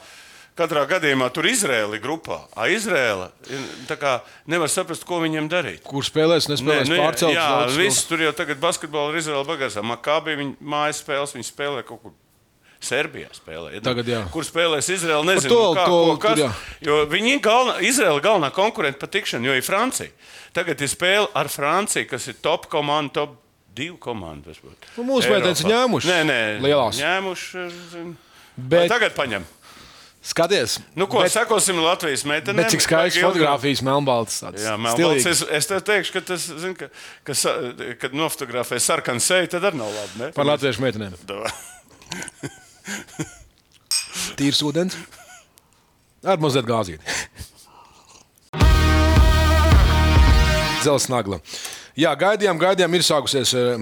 Katrā 0.60 0.82
gadījumā 0.90 1.30
tur 1.32 1.46
Izraēla 1.48 1.96
ir 1.96 2.02
grupā. 2.04 2.42
A, 2.52 2.66
tā 3.88 3.96
kā 3.96 4.18
nevar 4.50 4.68
saprast, 4.68 5.06
ko 5.08 5.22
viņiem 5.24 5.48
darīt. 5.48 5.84
kur 5.88 6.04
spēlēs, 6.04 6.50
nespēlēs 6.52 6.90
jā, 6.92 6.98
pārcelt. 7.00 7.32
jā, 7.32 7.46
daudz- 7.48 7.78
viss 7.80 8.04
tur 8.10 8.20
jau 8.20 8.34
tagad 8.36 8.60
basketbolā 8.60 9.14
ir 9.14 9.22
Izraēla 9.22 9.46
bagāžā. 9.48 9.80
Makābī 9.88 10.36
viņa 10.36 10.56
mājas 10.60 11.00
spēles, 11.00 11.32
viņa 11.38 11.48
spēlē 11.48 11.86
kaut 11.88 12.02
kur. 12.04 12.12
Serbijā 12.80 13.28
spēlē. 13.36 13.74
ja? 13.76 13.80
Tagad 13.84 14.08
jā. 14.08 14.22
Kur 14.32 14.44
spēlēs 14.48 14.88
Izraela? 14.94 15.24
Nezinu, 15.28 15.50
to- 15.52 15.74
kā, 15.76 15.86
to- 15.86 15.92
ko, 15.92 16.18
kas, 16.18 16.40
tur 16.82 17.06
viņi 17.12 17.34
ir 17.36 17.40
galvenā, 17.44 17.82
Izraela 17.84 18.22
galvenā 18.24 18.52
konkurenta 18.56 19.00
par 19.00 19.10
tikšanu, 19.10 19.46
jo 19.46 19.54
ir 19.54 19.62
Francija. 19.62 20.10
Tagad 20.54 20.80
ir 20.82 20.88
spēle 20.88 21.28
ar 21.36 21.46
Franciju, 21.52 22.08
kas 22.08 22.28
ir 22.28 22.36
top 22.42 22.70
komanda, 22.72 23.12
top 23.14 23.36
divu 23.76 23.98
komandu. 23.98 24.52
Nu, 24.98 25.04
mūsu 25.04 25.30
Eiropā. 25.64 25.70
ņēmušas. 25.70 26.10
Nē, 26.10 26.20
nē, 26.30 26.40
Lielās. 26.64 27.00
Ņēmuši. 27.00 27.70
zin. 27.92 28.18
Bet- 28.58 28.90
Tagad 28.92 29.16
paņem. 29.16 29.44
Skaties, 30.22 30.80
Nu, 31.00 31.08
ko 31.08 31.22
bet, 31.24 31.32
sakosim 31.32 31.78
Latvijas 31.80 32.26
bet 32.58 32.72
cik 32.72 32.82
ilgāk. 33.22 33.30
fotografijas 33.32 33.82
melnbalts. 33.82 34.42
Jā, 34.60 34.76
Melnbalts, 34.76 35.26
es, 35.32 35.42
es 35.50 35.66
tev 35.66 35.80
teikšu, 35.80 36.12
ka 36.12 36.22
tas, 36.22 36.42
zin, 36.60 36.76
ka, 36.76 36.90
ka, 37.24 37.32
kad 38.02 38.12
nofotografē 38.14 38.80
sarkanu 38.84 39.20
seju, 39.24 39.48
tad 39.48 39.64
arī 39.64 39.80
nav 39.80 39.88
labi. 39.96 40.20
Ne? 40.20 40.32
Par 40.36 40.44
latviešu 40.46 40.84
meitenēm. 40.84 41.16
Tīrs 44.36 44.60
ūdens. 44.68 44.98
Ar 46.28 46.36
mazliet 46.44 46.68
gāzīti. 46.68 47.00
Zelsa 50.84 51.12
nagla. 51.16 51.40
Jā, 52.00 52.14
gaidījām, 52.16 52.60
gaidījām, 52.62 52.94
ir 52.96 53.04
sākusies 53.04 53.52
eh, 53.60 53.74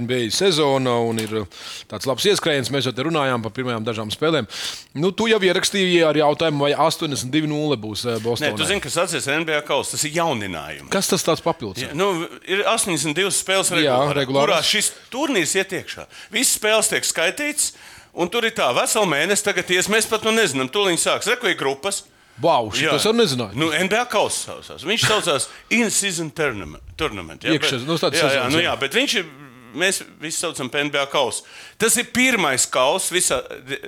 NBA 0.00 0.30
sezona 0.32 0.94
un 1.04 1.18
ir 1.20 1.32
eh, 1.42 1.64
tāds 1.90 2.06
labs 2.08 2.24
ieskrējiens. 2.30 2.70
Mēs 2.72 2.86
jau 2.88 2.92
te 2.96 3.04
runājām 3.04 3.42
par 3.44 3.52
pirmajām 3.56 3.84
dažām 3.84 4.12
spēlēm. 4.14 4.48
Nu, 4.96 5.10
tu 5.12 5.26
jau 5.28 5.36
ierakstīji 5.44 5.98
ar 6.06 6.16
jautājumu, 6.16 6.64
vai 6.64 6.70
82-0 6.72 7.76
būs 7.82 8.06
eh, 8.06 8.16
Nē, 8.16 8.22
Bostonā. 8.24 8.54
tu 8.56 8.68
zini, 8.70 8.80
kas 8.84 8.96
atceras 9.04 9.28
NBA 9.42 9.60
kausa, 9.68 9.96
tas 9.96 10.06
ir 10.08 10.16
jauninājums. 10.16 10.88
Kas 10.94 11.12
tas 11.12 11.26
tāds 11.26 11.44
papildus? 11.44 11.84
Ja, 11.84 11.92
nu, 11.98 12.08
ir 12.48 12.64
82 12.64 13.28
spēles 13.36 13.74
Jā, 13.74 13.76
regulārā, 13.82 14.16
regulāras. 14.22 14.56
kurā 14.56 14.62
šis 14.72 14.90
turnīrs 15.12 15.52
iet 15.60 15.76
iekšā. 15.82 16.08
Visas 16.32 16.56
spēles 16.56 16.88
tiek 16.94 17.04
skaitītas, 17.12 17.74
un 18.16 18.32
tur 18.32 18.48
ir 18.48 18.56
tā 18.56 18.70
vesela 18.78 19.04
mēnesis, 19.12 19.44
tagad 19.44 19.68
ies, 19.76 19.92
mēs 19.92 20.08
pat 20.08 20.24
nu 20.24 20.32
nezinām, 20.38 20.72
tūlīt 20.72 21.02
sāks. 21.02 21.28
Reku 21.28 21.52
ir 21.52 21.60
grupas. 21.60 22.06
Wow, 22.42 22.68
es 22.74 23.06
arī 23.06 23.16
nezināju. 23.22 23.56
Nu, 23.56 23.70
NBA 23.72 24.04
kausa 24.12 24.52
saucās. 24.52 24.84
Viņš 24.84 25.06
saucās 25.08 25.48
In-Season 25.70 26.30
Tournament. 26.30 26.82
tournament 26.96 27.44
ja? 27.44 27.50
Iekšā- 27.56 27.78
bet- 27.80 27.86
nu, 27.88 27.96
jā, 27.96 28.30
jā, 28.34 28.50
nu, 28.50 28.58
jā. 28.58 28.70
jā, 28.70 28.78
bet 28.80 28.92
viņš 28.94 29.14
ir. 29.22 29.26
Mēs 29.76 29.98
visi 30.22 30.38
saucam 30.40 30.70
par 30.72 30.80
NBA 30.86 31.02
kausu. 31.12 31.42
Tas 31.76 31.92
ir 32.00 32.06
pirmais 32.08 32.64
kauss 32.64 33.10
visā 33.12 33.42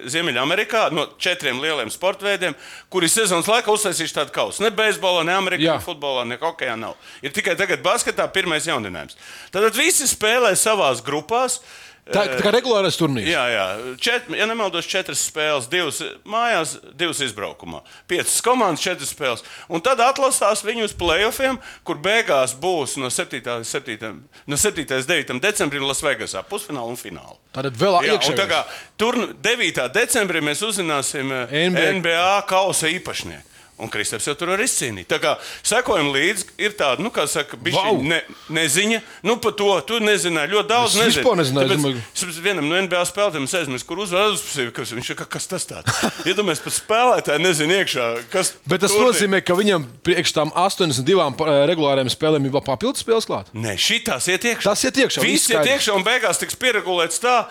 Ziemeļamerikā 0.04 0.90
no 0.92 1.06
četriem 1.16 1.60
lieliem 1.62 1.88
sporta 1.90 2.26
veidiem, 2.28 2.52
kuri 2.92 3.08
sezonas 3.08 3.48
laikā 3.48 3.72
uztaisījuši 3.72 4.16
tādu 4.18 4.34
kausu. 4.34 4.62
Ne 4.66 4.70
beisbolā, 4.74 5.24
ne 5.24 5.32
Amerikā, 5.32 5.64
Jā. 5.64 5.76
ne 5.78 5.84
futbolā, 5.86 6.26
ne 6.28 6.36
hokeja 6.36 6.76
nav. 6.76 6.96
Ir 7.24 7.32
tikai 7.32 7.56
tagad 7.56 7.80
basketā 7.84 8.26
pirmais 8.32 8.66
jauninājums. 8.68 9.16
Tad 9.54 9.72
visi 9.80 10.04
spēlē 10.04 10.52
savās 10.60 11.00
grupās. 11.00 11.60
Tā, 12.08 12.22
tā 12.38 12.42
kā 12.44 12.52
regulārais 12.54 12.96
turnīrs. 12.96 13.28
Jā, 13.28 13.42
jā. 13.52 13.64
Čet, 14.00 14.28
ja 14.36 14.46
nemaldos, 14.48 14.88
četras 14.88 15.20
spēles, 15.28 15.68
divas 15.72 16.00
mājās, 16.28 16.76
divas 16.98 17.20
izbraukumā. 17.24 17.82
Piecas 18.08 18.38
komandas, 18.44 18.84
četras 18.84 19.12
spēles. 19.12 19.44
Un 19.68 19.84
tad 19.84 20.00
atlasās 20.04 20.64
viņu 20.64 20.86
uz 20.88 20.94
playoffiem, 20.98 21.60
kur 21.84 22.00
beigās 22.04 22.54
būs 22.58 22.96
no 23.02 23.10
7. 23.12 23.42
līdz 23.42 23.74
7. 23.74 24.14
No 24.48 24.60
7. 24.60 24.86
līdz 24.88 25.10
9. 25.10 25.36
decembrim 25.44 25.84
Lasvegasā 25.88 26.44
pusfināla 26.48 26.88
un 26.88 27.00
fināla. 27.00 27.36
Tātad 27.56 27.76
vēl 27.80 28.00
kā 28.48 28.64
tur 29.00 29.20
9. 29.44 29.84
decembrī 29.94 30.42
mēs 30.44 30.64
uzzināsim 30.64 31.28
NBA. 31.28 31.92
NBA 32.00 32.32
kausa 32.48 32.90
īpašnieku. 32.94 33.57
Un 33.78 33.88
Kristaps 33.88 34.26
jau 34.26 34.34
tur 34.34 34.48
var 34.50 34.58
izcīnīt. 34.64 35.06
Tā 35.06 35.20
kā 35.22 35.36
sekojam 35.62 36.08
līdzi, 36.10 36.48
ir 36.58 36.72
tāda, 36.74 36.98
nu, 37.04 37.12
kā 37.14 37.28
saka, 37.30 37.56
bija 37.62 37.76
Vau! 37.78 38.00
ne, 38.02 38.22
neziņa. 38.50 39.00
Nu, 39.22 39.36
par 39.38 39.52
to 39.54 39.68
tu 39.86 40.00
nezināji. 40.02 40.50
Ļoti 40.50 40.68
daudz 40.68 40.96
Es 40.96 40.98
nezinu. 40.98 41.34
nezināju, 41.38 41.68
es 41.68 41.70
Tāpēc 41.70 41.78
domāju- 41.78 42.00
Es 42.14 42.20
saprotu, 42.24 42.42
vienam 42.42 42.66
no 42.68 42.74
NBA 42.82 43.02
spēlētājiem 43.06 43.46
aizmirsu, 43.60 43.86
kur 43.86 44.02
uzvarēs. 44.02 44.72
Kas, 44.74 44.90
viņš 44.98 45.10
ir 45.10 45.16
kas 45.30 45.46
tas 45.46 45.64
tāds? 45.70 45.94
Iedomājieties, 46.26 46.64
pat 46.64 46.74
spēlētāji 46.80 47.40
nezina 47.46 47.78
iekšā, 47.84 48.06
kas 48.34 48.52
Bet 48.66 48.80
tas 48.80 48.90
tur 48.90 49.06
ir. 49.06 49.12
nozīmē, 49.12 49.42
ka 49.46 49.54
viņam 49.54 49.86
priekš 50.02 50.34
tām 50.34 50.50
82 50.52 51.36
pa- 51.38 51.46
regulāriem 51.70 52.10
spēlēm 52.10 52.44
ir 52.50 52.50
vēl 52.58 52.64
papildus 52.66 53.04
spēles 53.06 53.26
klāt. 53.30 53.46
Nē, 53.54 53.76
šitās 53.78 54.26
iet 54.28 54.42
iekšā. 54.42 54.62
Tas 54.72 54.82
iet 54.84 54.96
iekšā, 55.04 55.22
viss 55.22 55.48
iet 55.54 55.64
iekšā 55.70 55.94
un 55.94 56.02
beigās 56.02 56.38
tiks 56.42 56.58
pieregulēts 56.58 57.22
tā, 57.22 57.46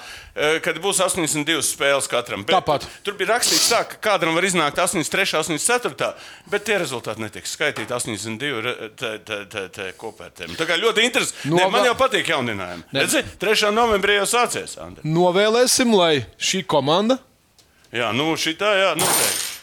kad 0.62 0.78
būs 0.84 1.00
82 1.02 1.62
spēles 1.66 2.08
katram. 2.12 2.44
Bet 2.46 2.56
Tāpat. 2.60 2.86
Tur, 3.04 3.16
bija 3.18 3.32
rakstīts 3.36 3.68
tā, 3.72 3.80
ka 3.90 3.98
kādam 4.10 4.36
var 4.38 4.46
iznākt 4.46 4.78
83, 4.80 5.34
84, 5.42 6.14
bet 6.52 6.66
tie 6.68 6.78
rezultāti 6.82 7.24
netiks 7.24 7.56
skaitīti 7.58 7.92
82 7.96 8.62
re- 8.62 8.90
te- 8.96 9.18
te- 9.26 9.46
te- 9.50 9.68
te 9.70 9.88
kopvērtējumu. 9.98 10.56
Tā 10.60 10.68
kā 10.70 10.78
ļoti 10.82 11.06
interesanti. 11.08 11.50
No- 11.50 11.58
No, 11.68 11.70
man 11.74 11.86
jau 11.90 11.96
patīk 11.98 12.28
jauninājumi. 12.30 12.84
Redzi, 12.94 13.24
3. 13.42 13.72
novembrī 13.74 14.20
jau 14.22 14.28
sācies. 14.30 14.78
Andri. 14.80 15.02
Novēlēsim, 15.10 15.92
lai 15.98 16.26
šī 16.40 16.64
komanda. 16.66 17.18
Jā, 17.92 18.12
nu 18.14 18.34
šitā, 18.38 18.70
jā, 18.78 18.90
noteikti. 19.00 19.56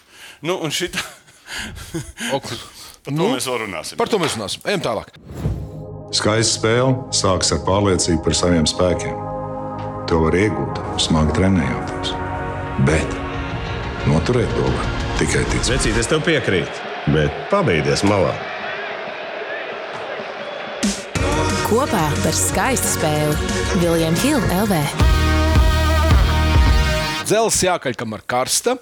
Nu, 0.43 0.59
un 0.65 0.71
šitā, 0.71 1.01
par 2.33 2.41
to 2.43 3.11
Nu, 3.13 3.29
mēs 3.37 3.47
vēl 3.49 3.59
runāsim. 3.67 3.97
par 4.01 4.09
to 4.09 4.19
mēs 4.19 4.35
runāsim. 4.37 4.65
Ejam 4.67 4.81
tālāk. 4.81 5.15
Skaista 6.15 6.59
spēle 6.61 7.13
sākas 7.13 7.53
ar 7.53 7.63
pārliecību 7.67 8.23
par 8.25 8.35
saviem 8.39 8.67
spēkiem. 8.71 9.24
To 10.05 10.19
var 10.21 10.35
iegūt, 10.37 10.79
smagi 11.01 11.33
trenējoties. 11.39 12.11
Bet 12.85 13.15
noturēt 14.05 14.51
to 14.53 14.65
var 14.67 14.91
tikai 15.17 15.45
ticēt. 15.49 15.71
Vecīt, 15.79 15.97
es 15.97 16.11
tev 16.11 16.21
piekrītu, 16.27 16.91
bet 17.15 17.39
pabeigties 17.49 18.05
malā. 18.05 18.35
Kopā 21.65 22.05
par 22.21 22.37
skaistu 22.37 22.91
spēli 22.99 23.81
Viljams 23.81 24.27
Hilde 24.27 24.61
LV. 24.67 24.83
Dzels 27.25 27.63
jākaļ, 27.65 27.97
kamēr 27.97 28.27
karsta. 28.29 28.77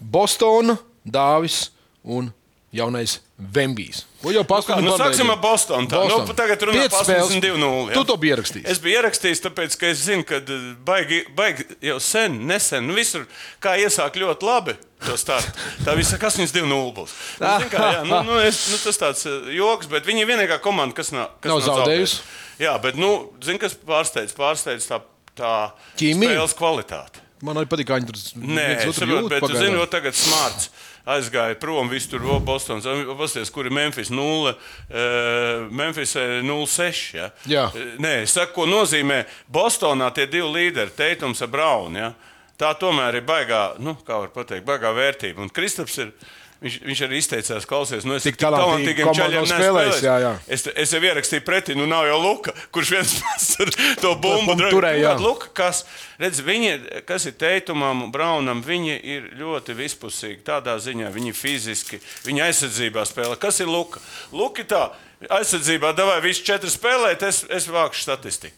Bostona, 0.00 0.78
Dāvis 1.04 1.66
un 2.02 2.32
jaunais 2.72 3.18
Vembijs. 3.52 4.04
Ko 4.22 4.30
jau 4.30 4.42
Kā, 4.44 4.48
pastāstīja? 4.54 4.84
nu, 4.86 4.92
sāksim 5.00 5.30
ar 5.32 5.38
Bostonu. 5.42 5.88
Tā. 5.90 5.98
Boston. 6.04 6.26
Nu, 6.28 6.34
tagad 6.38 6.62
runājam 6.62 6.92
par 6.92 7.04
spēles. 7.04 7.32
82-0. 7.34 7.92
Tu 7.96 8.04
to 8.08 8.16
biji 8.22 8.32
ierakstījis. 8.36 8.66
Es 8.70 8.80
biju 8.84 9.00
ierakstījis, 9.00 9.42
tāpēc, 9.44 9.76
ka 9.80 9.88
es 9.90 10.04
zinu, 10.06 10.24
ka 10.28 10.38
eh, 10.40 10.68
baigi, 10.86 11.18
baigi 11.36 11.66
jau 11.88 11.98
sen, 12.02 12.38
nesen, 12.48 12.86
nu, 12.88 12.94
visur 12.96 13.26
kā 13.62 13.74
iesāk 13.82 14.16
ļoti 14.22 14.48
labi. 14.48 14.76
Tā 15.02 15.96
viss 15.98 16.12
saka, 16.14 16.30
8-2-0 16.30 16.92
būs. 16.94 17.16
Nu, 17.42 17.70
kā, 17.72 17.88
jā, 17.96 18.04
nu, 18.06 18.20
nu, 18.28 18.36
es, 18.46 18.60
nu, 18.70 18.78
tas 18.84 19.00
tāds 19.00 19.26
uh, 19.26 19.50
joks, 19.50 19.90
bet 19.90 20.06
viņi 20.06 20.22
ir 20.22 20.30
vienīgā 20.30 20.60
komanda, 20.62 20.94
kas 20.94 21.10
nav, 21.10 21.32
kas 21.42 21.50
Nav 21.50 21.64
zaudējusi. 21.66 22.20
Jā, 22.62 22.76
bet, 22.84 22.94
nu, 23.00 23.10
zini, 23.42 23.58
kas 23.58 23.74
pārsteidz? 23.74 24.36
Pārsteidz 24.38 24.86
tā, 24.86 25.00
tā 25.34 25.52
Ķīmija? 25.98 26.36
spēles 26.36 26.54
kvalitāte. 26.60 27.21
Man 27.42 27.58
arī 27.58 27.66
patīk, 27.66 27.88
kā 27.90 27.98
viņi 27.98 28.08
tur 28.08 28.18
viens 28.38 28.84
es 28.86 28.96
saprotu, 28.96 29.28
bet 29.32 29.42
tu 29.42 29.48
pagaidām. 29.48 29.64
zini, 29.64 29.78
jo 29.80 29.86
tagad 29.90 30.14
smarts 30.14 30.68
aizgāja 31.10 31.56
prom, 31.58 31.88
viss 31.90 32.06
tur 32.10 32.22
bija 32.22 32.38
Bostonas. 32.46 32.86
Pasties, 33.18 33.50
kur 33.50 33.66
ir 33.66 33.74
Memphis 33.74 34.12
0, 34.14 34.52
uh, 34.52 35.64
Memphis 35.74 36.14
06. 36.14 37.00
Ja? 37.18 37.30
Jā. 37.50 37.64
Eh, 37.74 37.96
Nē, 38.02 38.12
es 38.22 38.36
saku, 38.36 38.54
ko 38.60 38.66
nozīmē 38.70 39.24
Bostonā 39.52 40.12
tie 40.14 40.28
divi 40.30 40.46
līderi, 40.54 40.94
Teitums 40.94 41.42
un 41.42 41.50
Braun. 41.50 41.98
Ja? 41.98 42.12
Tā 42.58 42.70
tomēr 42.78 43.18
ir 43.18 43.26
baigā, 43.26 43.64
nu, 43.82 43.96
kā 44.06 44.20
var 44.22 44.30
pateikt, 44.34 44.66
baigā 44.68 44.94
vērtība. 44.94 45.42
Un 45.42 45.50
Kristaps 45.50 45.98
ir. 46.04 46.14
Viņš, 46.62 46.76
viņš 46.86 47.00
arī 47.02 47.18
izteicās, 47.18 47.64
klausies, 47.66 48.04
nu, 48.06 48.14
es 48.14 48.22
Tik 48.22 48.36
tik 48.36 48.44
talantīgi 48.44 49.02
talantīgiem 49.02 49.08
čaļiem 49.18 49.46
spēlējis, 49.50 50.02
jā, 50.04 50.14
jā. 50.22 50.30
Es, 50.46 50.62
es 50.78 50.92
jau 50.94 51.00
ierakstīju 51.02 51.42
pretī, 51.42 51.74
nu 51.74 51.88
nav 51.90 52.06
jau 52.06 52.20
Luka, 52.22 52.54
kurš 52.74 52.92
viens 52.94 53.14
pats 53.18 53.48
tur 53.56 53.72
to 53.98 54.12
bumbu 54.22 54.54
turēja, 54.60 55.16
Luka, 55.18 55.50
kas, 55.58 55.82
redz, 56.22 56.38
viņi, 56.46 56.76
kas 57.08 57.26
ir 57.26 57.34
Teitumam 57.40 58.04
un 58.06 58.12
Braunam, 58.14 58.62
viņi 58.62 58.94
ir 58.94 59.26
ļoti 59.40 59.74
vispusīgi 59.74 60.44
tādā 60.46 60.76
ziņā, 60.82 61.10
viņi 61.10 61.34
fiziski, 61.34 61.98
viņi 62.28 62.46
aizsardzībā 62.46 63.08
spēlē. 63.10 63.40
Kas 63.42 63.58
ir 63.64 63.72
Luka? 63.72 64.02
Luka 64.30 64.62
tā. 64.62 64.84
Aizsardzībā 65.22 65.92
devāja 65.94 66.22
visu 66.24 66.42
četru 66.46 66.70
spēlēt, 66.70 67.22
es, 67.26 67.44
es 67.46 67.68
vākšu 67.70 68.02
statistiku. 68.02 68.56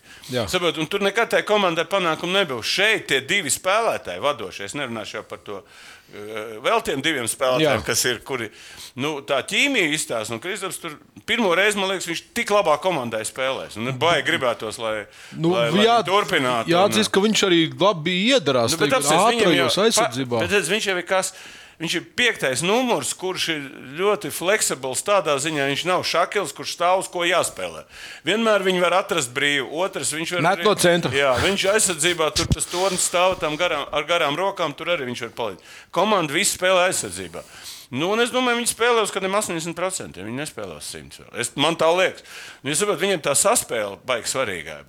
Un 0.80 0.88
tur 0.88 1.02
nekad 1.04 1.34
tai 1.34 1.42
komandai 1.44 1.84
panākumu 1.84 2.38
nebūs. 2.38 2.64
Šeit 2.64 3.10
tie 3.10 3.18
divi 3.20 3.52
spēlētāji, 3.52 4.22
vadošie, 4.24 4.64
es 4.64 4.76
nerunāšu 4.78 5.26
par 5.28 5.42
to 5.44 5.60
vēl 6.64 6.82
tiem 6.86 7.00
diviem 7.02 7.26
spēlētājiem, 7.30 7.80
Jā. 7.80 7.86
kas 7.86 8.04
ir, 8.06 8.20
kuri 8.26 8.50
nu, 9.02 9.16
tā 9.26 9.40
ķīmija 9.46 9.90
izstāsta. 9.96 10.34
Un 10.36 10.42
Kristaps 10.42 10.78
tur 10.82 10.94
pirmo 11.26 11.50
reizi, 11.56 11.78
man 11.80 11.90
liekas, 11.90 12.06
viņš 12.10 12.22
tik 12.36 12.52
labā 12.54 12.76
komandai 12.82 13.24
spēlēs. 13.26 13.78
Un 13.80 13.90
baigi 13.98 14.28
gribētos, 14.28 14.78
lai, 14.78 15.06
Nu, 15.34 15.54
lai, 15.56 15.70
lai 15.70 15.84
jā, 15.86 15.98
viņi 16.02 16.08
turpinātu. 16.10 16.70
Jāatzīst, 16.74 17.10
ka 17.10 17.20
viņš 17.24 17.44
arī 17.48 17.60
labi 17.80 18.16
iedarās 18.30 18.76
Nu, 18.78 18.86
jau- 18.86 19.26
ātrajos 19.32 19.78
aizsardzībā. 19.88 20.40
Bet, 20.44 20.50
redz, 20.58 20.68
viņš 20.70 20.90
jau 20.92 20.96
ir 21.00 21.06
kas. 21.08 21.32
Viņš 21.82 21.94
ir 21.98 22.06
piektais 22.14 22.62
numurs, 22.62 23.10
kurš 23.18 23.48
ir 23.54 23.62
ļoti 23.98 24.30
fleksibls 24.34 25.02
tādā 25.06 25.34
ziņā. 25.42 25.66
Viņš 25.72 25.84
nav 25.90 26.04
šakils, 26.06 26.54
kurš 26.54 26.76
stāv 26.76 27.02
uz 27.02 27.10
ko 27.10 27.26
jāspēlē. 27.26 27.82
Vienmēr 28.26 28.62
viņi 28.66 28.82
var 28.84 28.98
atrast 29.00 29.34
brīvu. 29.34 29.68
Otrs, 29.82 30.14
viņš 30.14 30.36
var 30.36 30.46
Met 30.46 30.64
no 30.66 30.74
centra. 30.78 31.10
Jā, 31.14 31.34
viņš 31.42 31.66
aizsardzībā 31.74 32.30
tur 32.36 32.50
tas 32.54 32.70
tornis 32.70 33.06
stāv 33.08 33.40
garām, 33.58 33.86
ar 33.90 34.06
garām 34.08 34.38
rokām. 34.38 34.74
Tur 34.78 34.94
arī 34.94 35.10
viņš 35.10 35.26
var 35.26 35.36
palīdzēt. 35.40 35.70
Komanda 35.94 36.36
visu 36.36 36.58
spēlē 36.58 36.88
aizsardzībā. 36.90 37.42
Nu, 37.94 38.08
es 38.22 38.32
domāju, 38.32 38.58
viņi 38.62 38.70
spēlē 38.72 39.02
uz 39.04 39.12
kādiem 39.14 39.36
80%. 39.38 40.22
Viņi 40.24 40.40
nespēlē 40.40 40.78
uz 40.80 40.88
100%. 40.88 41.20
vēl. 41.20 41.40
Es, 41.42 41.52
man 41.60 41.76
tā 41.78 41.90
liekas. 41.94 42.24
Nu, 42.62 42.72
es 42.72 42.80
saprotu, 42.80 43.04
viņiem 43.04 43.22
tā 43.22 43.34
saspēle 43.38 43.98
baigs 44.08 44.34
svarīgā. 44.34 44.80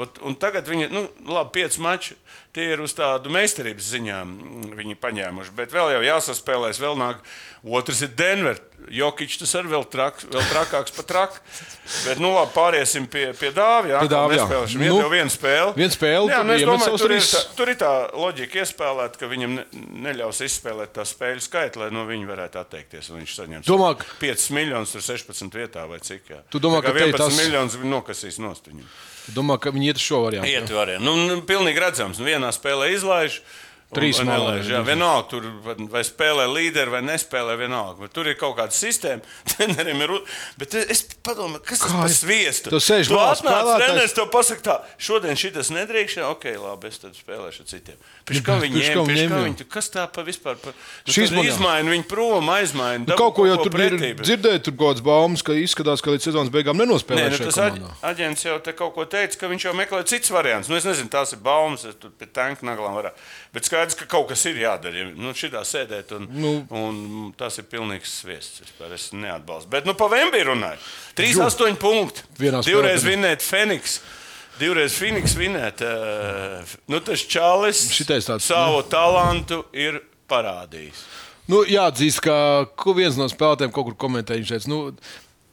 Ot, 0.00 0.16
un 0.24 0.36
tagad 0.40 0.64
viņi, 0.70 0.86
nu, 0.94 1.02
labi, 1.28 1.50
pieci 1.60 1.80
mači, 1.84 2.14
tie 2.56 2.70
ir 2.72 2.80
uz 2.80 2.94
tādu 2.96 3.28
meistarības 3.34 3.90
ziņā 3.92 4.18
mm, 4.24 4.70
viņi 4.78 4.94
paņēmuši. 5.02 5.52
Bet 5.58 5.74
vēl 5.76 5.92
jau 5.96 6.02
jāsaspēlēs, 6.06 6.80
vēl 6.80 6.96
nāk. 7.00 7.20
Otrs 7.60 7.98
ir 8.06 8.08
Denver. 8.16 8.56
Jokic 8.88 9.34
tas 9.36 9.50
arī 9.60 9.68
vēl, 9.74 9.82
trak, 9.92 10.22
vēl 10.32 10.46
trakāks 10.48 10.94
par 10.96 11.04
traku. 11.04 11.42
Bet, 12.06 12.16
nu, 12.22 12.30
labi, 12.32 12.48
pāriesim 12.54 13.04
pie, 13.12 13.26
pie 13.36 13.50
dāvja. 13.52 14.00
Pie 14.00 14.08
Dāvja, 14.08 14.38
jā. 14.38 14.46
Nespēlēsim. 14.46 14.80
Nu, 14.80 14.88
Nu, 14.94 15.02
jau 15.02 15.10
viena 15.12 15.34
spēle. 15.34 15.74
viena 15.76 15.92
spēle, 15.92 16.30
Jā, 16.32 16.38
nu, 16.48 16.54
es 16.56 16.64
domāju, 16.64 16.96
tur, 17.02 17.12
ir 17.18 17.26
tā, 17.28 17.42
tur 17.58 17.72
ir 17.74 17.78
tā 17.82 17.92
loģika 18.16 18.62
iespēlēt, 18.64 19.20
ka 19.20 19.28
viņam 19.28 19.58
ne, 19.58 19.66
neļaus 20.08 20.40
izspēlēt 20.48 20.94
tā 20.96 21.04
spēļu 21.04 21.44
skaitu, 21.44 21.82
lai 21.84 21.90
no 21.92 22.06
viņa 22.08 22.30
varētu 22.32 22.62
atteikties. 22.64 23.12
Viņš 23.12 23.36
saņems 23.42 23.68
Domā, 23.68 23.92
ka- 24.00 24.08
5 24.24 24.48
miljonus, 24.56 24.96
tur 24.96 25.04
16 25.04 25.52
vietā 25.60 25.84
vai 25.92 26.00
cik. 26.00 26.32
Jā. 26.32 26.40
Tu 26.48 26.58
domā, 26.64 26.80
ka 26.80 26.96
te 26.96 27.04
11 27.04 27.20
tas- 27.20 27.36
miljonus 27.44 27.76
nokasīs 27.84 28.40
nost 28.40 28.72
viņu. 28.72 28.88
Domāju, 29.34 29.60
ka 29.60 29.70
viņi 29.70 29.86
iet 29.92 29.96
uz 29.96 30.02
šo 30.02 30.22
variantu. 30.24 30.48
Iet 30.50 30.70
variantu. 30.70 31.04
Nu, 31.04 31.40
pilnīgi 31.46 31.78
redzams, 31.80 32.18
nu, 32.18 32.24
vienā 32.26 32.50
spēlē 32.52 32.92
izlaiž. 32.96 33.40
un- 33.40 33.68
Trīs 33.90 34.20
nelaiž. 34.22 34.68
jā. 34.70 34.80
Vienalga, 34.86 35.24
tur 35.32 35.46
vai 35.90 36.02
spēlē 36.06 36.44
līderi 36.46 36.92
vai 36.92 37.00
nespēlē, 37.02 37.56
vienalga. 37.58 38.06
Tur 38.14 38.28
ir 38.30 38.36
kaut 38.38 38.54
kāda 38.60 38.70
sistēma. 38.70 39.18
Trenerim 39.50 40.04
ir. 40.04 40.12
Bet 40.60 40.76
es 40.78 41.02
padomāju, 41.26 41.64
kas 41.66 41.82
tas 41.82 41.90
Kā 41.90 42.04
ir? 42.06 42.14
sviestu? 42.14 42.70
Tu 42.70 42.78
sēž 42.78 43.10
tu 43.10 43.18
atnāc, 43.18 43.70
treneris 43.82 44.14
tev 44.14 44.28
pasaka 44.30 44.62
tā, 44.62 44.76
šodien 45.02 45.34
šitas 45.34 45.72
nedrīkst, 45.74 46.20
ok, 46.22 46.46
labi, 46.62 46.86
es 46.92 47.00
tad 47.02 47.18
spēlēšu 47.18 47.66
citiem. 47.66 47.98
Pēc 48.30 48.44
kā 48.46 48.60
viņi 48.62 48.78
viņi 48.78 49.04
pēc 49.10 49.24
kā 49.32 49.40
viņi, 49.42 49.66
kas 49.74 49.90
tā 49.90 50.06
pa 50.06 50.22
vispār? 50.22 50.54
Pa, 50.62 50.70
nu, 50.70 51.10
tad 51.16 51.34
man 51.34 51.50
izmaina 51.50 51.90
viņu 51.96 52.06
prom, 52.10 52.52
aizmaina. 52.54 53.04
Nu, 53.10 53.18
kaut 53.18 53.34
ko 53.40 53.48
jau 53.50 53.58
tur 53.64 53.74
bija 53.74 53.90
pretī, 53.90 54.12
bet- 54.14 54.26
dzirdēt, 54.28 54.62
tur 54.68 54.76
kaut 54.78 54.94
kādas 54.94 55.02
baumas, 55.10 55.42
ka 55.42 55.56
izskatās, 55.58 55.98
ka 56.04 56.14
līdz 56.14 56.30
sezonas 56.30 56.52
beigām 56.54 56.78
Nē, 56.78 56.86
nenospēlēs. 56.86 57.40
nu, 57.42 57.50
tas 57.50 58.06
aģents 58.12 58.46
jau 58.46 58.56
te 58.62 58.72
kaut 58.78 58.94
ko 58.94 59.04
teica, 59.10 59.34
ka 59.42 59.50
viņš 59.50 59.66
jau 59.66 59.74
meklē 59.74 60.04
citas 60.06 60.30
variantus. 60.30 60.70
Nu, 60.70 60.78
es 60.78 60.86
nezinu, 60.86 61.10
tās 61.10 61.34
ir 61.34 61.42
baumas, 61.42 61.82
es 61.90 61.98
tur 61.98 62.14
pie 62.14 62.30
tanka 62.30 62.62
naglām 62.66 62.94
varētu. 62.94 63.18
Skaidrs, 63.80 63.96
ka 63.96 64.06
kaut 64.10 64.28
kas 64.28 64.42
ir 64.50 64.58
jādara. 64.60 65.06
Nu, 65.16 65.32
šitā 65.36 65.62
sēdēt, 65.64 66.10
un, 66.16 66.26
Nu. 66.36 66.50
un 66.76 67.32
tas 67.38 67.56
ir 67.58 67.64
pilnīgs 67.64 68.12
sviests. 68.20 68.60
Vispār 68.60 68.92
Es 68.92 69.06
neatbalstu. 69.12 69.70
Bet 69.70 69.86
nu, 69.88 69.94
pa 69.94 70.08
Vembiju 70.12 70.50
runāju. 70.52 70.78
3-8 71.16 71.76
punkti. 71.80 72.22
Vienā 72.38 72.60
Divreiz 72.66 73.00
spēlē. 73.00 73.14
vinēt 73.16 73.40
Feniks. 73.46 74.00
Divreiz 74.60 74.92
Feniks 74.98 75.34
vinēt. 75.38 75.80
Uh, 75.80 76.76
nu, 76.90 77.00
tas 77.00 77.20
Čālis 77.24 77.86
tāds, 78.28 78.44
savu 78.44 78.82
talantu 78.82 79.62
ir 79.72 80.02
parādījis. 80.28 81.00
Nu, 81.48 81.64
jāatzīst, 81.64 82.20
ka 82.20 82.36
viens 82.94 83.16
no 83.16 83.26
spēlētājiem 83.32 83.72
kaut 83.72 83.88
kur 83.88 83.96
komentēja. 84.08 84.42
Viņš 84.44 84.52
teica, 84.52 84.70
nu, 84.70 84.82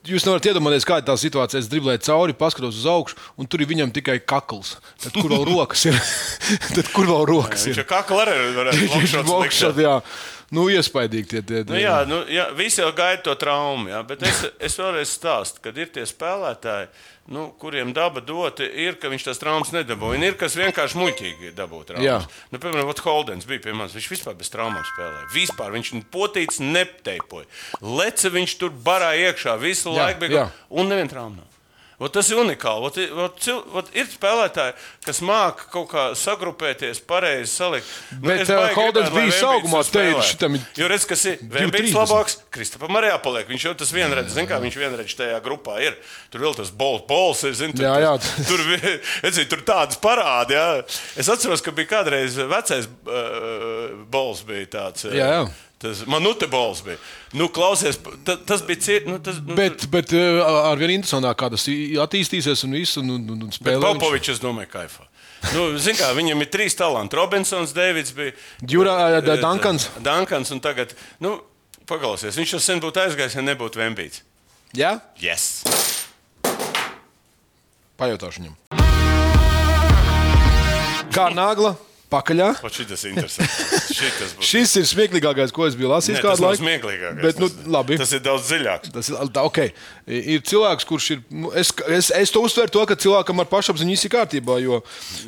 Jūs 0.07 0.23
nevarat 0.23 0.45
iedomāties, 0.47 0.85
kāda 0.87 1.03
ir 1.03 1.07
tā 1.09 1.15
situācija. 1.19 1.59
Es 1.59 1.67
driblēju 1.71 1.99
cauri, 2.05 2.35
paskatos 2.37 2.77
uz 2.79 2.85
augšu, 2.87 3.17
un 3.35 3.49
tur 3.49 3.63
ir 3.63 3.67
viņam 3.67 3.91
tikai 3.95 4.17
kakls. 4.23 4.77
Tad, 5.03 5.11
kur 5.17 5.33
vēl 5.33 5.43
rokas 5.49 5.83
ir? 5.89 5.97
Tad, 6.75 6.87
kur 6.93 7.09
vēl 7.09 7.25
rokas 7.27 7.65
ir? 7.67 7.75
ir 7.75 7.87
kakla 7.89 8.23
arī 8.23 8.37
varētu 8.55 8.91
Viņš 9.03 9.17
jā. 10.47 10.55
Nu, 10.55 10.69
iespaidīgi 10.71 11.27
tie 11.27 11.41
tie. 11.43 11.63
Nu, 11.67 11.75
jā, 11.75 11.97
nu, 12.07 12.21
jā, 12.31 12.45
visi 12.55 12.79
jau 12.79 12.93
gaida 12.95 13.19
to 13.25 13.33
traumu, 13.35 13.89
jā, 13.91 13.99
bet 14.07 14.23
es, 14.23 14.45
es 14.63 14.77
vēlreiz 14.79 15.11
stāstu, 15.11 15.59
ka 15.59 15.73
ir 15.75 15.89
tie 15.91 16.05
spēlētāji, 16.07 16.87
nu, 17.35 17.49
kuriem 17.59 17.91
daba 17.91 18.23
dota 18.23 18.63
ir, 18.63 18.95
ka 18.95 19.11
viņš 19.11 19.25
tās 19.27 19.41
traumas 19.41 19.73
nedabūja. 19.75 20.15
Un 20.15 20.23
ir 20.23 20.37
kas 20.39 20.55
vienkārši 20.55 21.01
muļķīgi 21.01 21.51
dabūja 21.57 21.99
Jā. 21.99 22.21
traumas. 22.21 22.39
Nu, 22.53 22.61
piemēram, 22.63 22.93
Holdens 23.03 23.49
bija 23.49 23.65
pie 23.65 23.75
manis. 23.75 23.97
Viņš 23.97 24.07
vispār 24.13 24.39
bez 24.39 24.51
traumām 24.53 24.87
spēlēja. 24.87 25.27
Vispār 25.35 25.75
viņš 25.75 25.91
potīts 26.15 26.63
nepteipoja. 26.63 27.47
Lece 27.83 28.31
viņš 28.31 28.55
tur 28.63 28.71
barā 28.71 29.11
iekšā 29.27 29.59
visu 29.59 29.91
Jā, 29.91 30.07
laiku, 30.07 30.23
bija, 30.23 30.45
jā. 30.45 30.49
un 30.71 30.87
neviena 30.87 31.11
trauma. 31.11 31.43
Ot, 31.97 32.11
tas 32.13 32.27
ir 32.29 32.37
unikāli. 32.37 32.85
Ot, 32.85 32.97
ot, 33.25 33.37
cil, 33.41 33.55
ot, 33.73 33.87
ir 33.97 34.05
spēlētāji, 34.05 34.75
kas 35.01 35.17
māca 35.25 35.63
kaut 35.73 35.87
kā 35.89 36.03
sagrupēties, 36.13 36.99
pareizi 37.09 37.49
salikt. 37.49 37.87
Bet, 38.21 38.43
es 38.43 38.51
eh, 38.53 38.59
baigi 38.59 38.77
Holdens 38.77 39.09
bija 39.15 39.31
teica, 39.33 39.87
spēlē. 39.87 40.27
šitam 40.29 40.57
ir 40.59 40.67
Jo 40.77 40.91
redz, 40.91 41.07
kas 41.09 41.25
ir 41.31 41.41
2,30. 41.41 41.95
labāks, 41.97 42.37
Kristapam 42.53 42.99
arī 43.01 43.09
jāpaliek. 43.09 43.49
Viņš 43.49 43.65
jau 43.65 43.73
tas 43.81 43.95
vienreiz, 43.97 44.29
zin 44.35 44.45
kā 44.45 44.61
viņš 44.61 44.77
vienreiz 44.77 45.17
tajā 45.17 45.41
grupā 45.41 45.79
ir. 45.87 45.97
Tur 46.29 46.45
vēl 46.45 46.53
tas 46.61 46.69
bols, 46.69 47.01
bols 47.09 47.41
ir, 47.49 47.57
zin, 47.57 47.73
tur, 47.73 47.87
Jā, 47.89 47.95
jā. 48.05 48.13
tur, 48.51 48.61
redzi, 49.25 49.47
tur 49.49 49.65
tādas 49.65 49.97
parādi, 49.97 50.53
jā. 50.53 50.67
Es 51.17 51.33
atceros, 51.33 51.65
ka 51.65 51.73
bija 51.73 51.95
kādreiz 51.97 52.37
vecais 52.37 52.85
uh, 52.85 54.03
bols 54.13 54.45
bija 54.45 54.69
tāds. 54.77 55.09
eh, 55.09 55.17
Jā, 55.17 55.31
jā. 55.39 55.47
Tas 55.77 55.99
manute 56.09 56.47
bols 56.49 56.79
bija. 56.81 56.97
Nu, 57.37 57.49
klausies, 57.53 57.99
ta, 58.25 58.33
tas 58.49 58.63
bija 58.65 58.81
ciet, 58.81 59.05
nu, 59.05 59.19
tas, 59.21 59.37
nu, 59.45 59.53
Bet, 59.59 59.83
bet 59.93 60.13
eh, 60.17 60.39
ar 60.41 60.79
vien 60.81 60.95
interesantāk, 60.95 61.37
kā 61.37 61.51
tas 61.53 61.67
attīstīsies 61.69 62.63
un 62.65 62.73
viss, 62.79 62.97
un, 62.97 63.11
un, 63.13 63.27
un 63.45 63.51
Popovičs, 63.83 64.31
es 64.33 64.41
domāju, 64.41 64.71
kaifā. 64.73 65.05
Nu, 65.53 65.67
kā, 65.99 66.09
viņam 66.17 66.41
ir 66.41 66.49
trīs 66.49 66.73
talanti. 66.79 67.13
Robinsons, 67.19 67.75
Deivids 67.77 68.15
bija. 68.17 68.33
Djura- 68.65 68.97
eh, 69.19 69.21
Da- 69.21 69.37
Dankans. 69.43 69.85
Dankans 70.01 70.49
un 70.55 70.63
tagad, 70.65 70.95
nu, 71.21 71.35
paklausies, 71.85 72.33
viņš 72.41 72.55
jau 72.57 72.63
sen 72.63 72.81
būtu 72.81 73.03
aizgājis, 73.05 73.37
ja 73.37 73.45
nebūtu 73.45 73.77
Vembīts. 73.77 74.23
Jā, 74.73 74.97
Yes! 75.21 75.61
pajautāšu 77.97 78.41
viņam. 78.41 78.55
Kā 81.13 81.29
nagla, 81.33 81.75
pakaļā. 82.11 82.49
Pat 82.61 82.77
šitas 82.77 83.03
ir. 83.07 83.17
Šitas. 83.97 84.35
Šis 84.43 84.75
ir 84.79 84.85
smieklīgākais, 84.87 85.51
ko 85.55 85.65
es 85.67 85.75
biju 85.77 85.89
lasījis 85.91 86.21
kādu 86.21 86.35
tas 86.35 86.43
laiku. 86.43 86.61
smieklīgākais. 86.61 87.23
Bet, 87.23 87.41
nu, 87.41 87.49
labi. 87.73 87.97
Tas 87.99 88.13
ir 88.15 88.21
daudz 88.25 88.47
dziļāk. 88.51 88.89
Tas 88.95 89.09
ir 89.11 89.39
okay. 89.43 89.73
Ir 90.07 90.43
cilvēks, 90.47 90.87
kurš 90.87 91.09
ir. 91.17 91.23
nu, 91.33 91.51
Es, 91.57 91.71
es, 91.89 92.11
es 92.13 92.31
to 92.33 92.43
uztveru, 92.45 92.69
to, 92.71 92.83
ka 92.89 92.95
cilvēkam 92.99 93.41
ar 93.41 93.47
pašapziņu 93.49 93.95
viss 93.95 94.05
ir 94.07 94.13
kārtībā. 94.13 94.59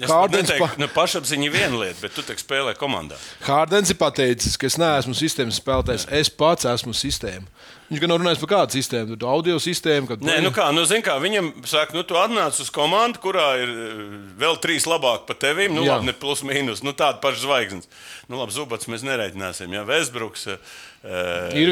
Hārdens, 0.09 0.53
pa, 0.59 0.69
nu, 0.79 0.87
pašapziņa 0.93 1.47
ir 1.47 1.55
viena 1.55 1.81
lieta, 1.81 1.97
bet 2.03 2.15
tu 2.15 2.23
taču 2.25 2.43
spēlē 2.45 2.75
komandā. 2.79 3.17
Hārdens 3.47 3.91
ir 3.91 3.97
pateicis, 3.99 4.59
ka 4.59 4.69
es 4.69 4.77
neesmu 4.79 5.17
sistēmas 5.17 5.59
spēlētājs. 5.61 6.07
Es 6.21 6.29
pats 6.29 6.69
esmu 6.69 6.93
sistēma. 6.97 7.47
Viņš 7.89 8.01
gan 8.03 8.11
nav 8.13 8.19
runājis 8.21 8.41
par 8.43 8.51
kādu 8.51 8.77
sistēmu, 8.77 9.15
tad 9.15 9.23
audio 9.25 9.55
sistēmu. 9.61 10.11
Kad 10.11 10.25
Nē, 10.25 10.35
nu 10.45 10.51
kā, 10.53 10.67
nu, 10.75 10.83
zin 10.89 11.01
kā, 11.05 11.15
viņam 11.21 11.51
saka, 11.69 11.95
nu, 11.97 12.03
tu 12.05 12.19
atnāc 12.21 12.59
uz 12.61 12.69
komandu, 12.73 13.21
kurā 13.23 13.47
ir 13.63 13.71
eh, 13.73 14.03
vēl 14.41 14.59
trīs 14.61 14.85
labāki 14.89 15.25
par 15.31 15.39
tevīm. 15.41 15.73
Nu, 15.73 15.85
Jā. 15.87 15.97
labi, 15.97 16.11
ne 16.11 16.15
plus 16.17 16.45
mīnus, 16.45 16.83
nu, 16.85 16.93
tāda 16.93 17.17
paša 17.23 17.43
zvaigznes. 17.47 17.89
Nu, 18.29 18.37
labi, 18.37 18.53
Zubats 18.53 18.89
mēs 18.91 19.05
nereiķināsim. 19.07 19.73
Jā, 19.73 19.81
Vesbruks, 19.89 20.45
Irvings. 20.51 20.87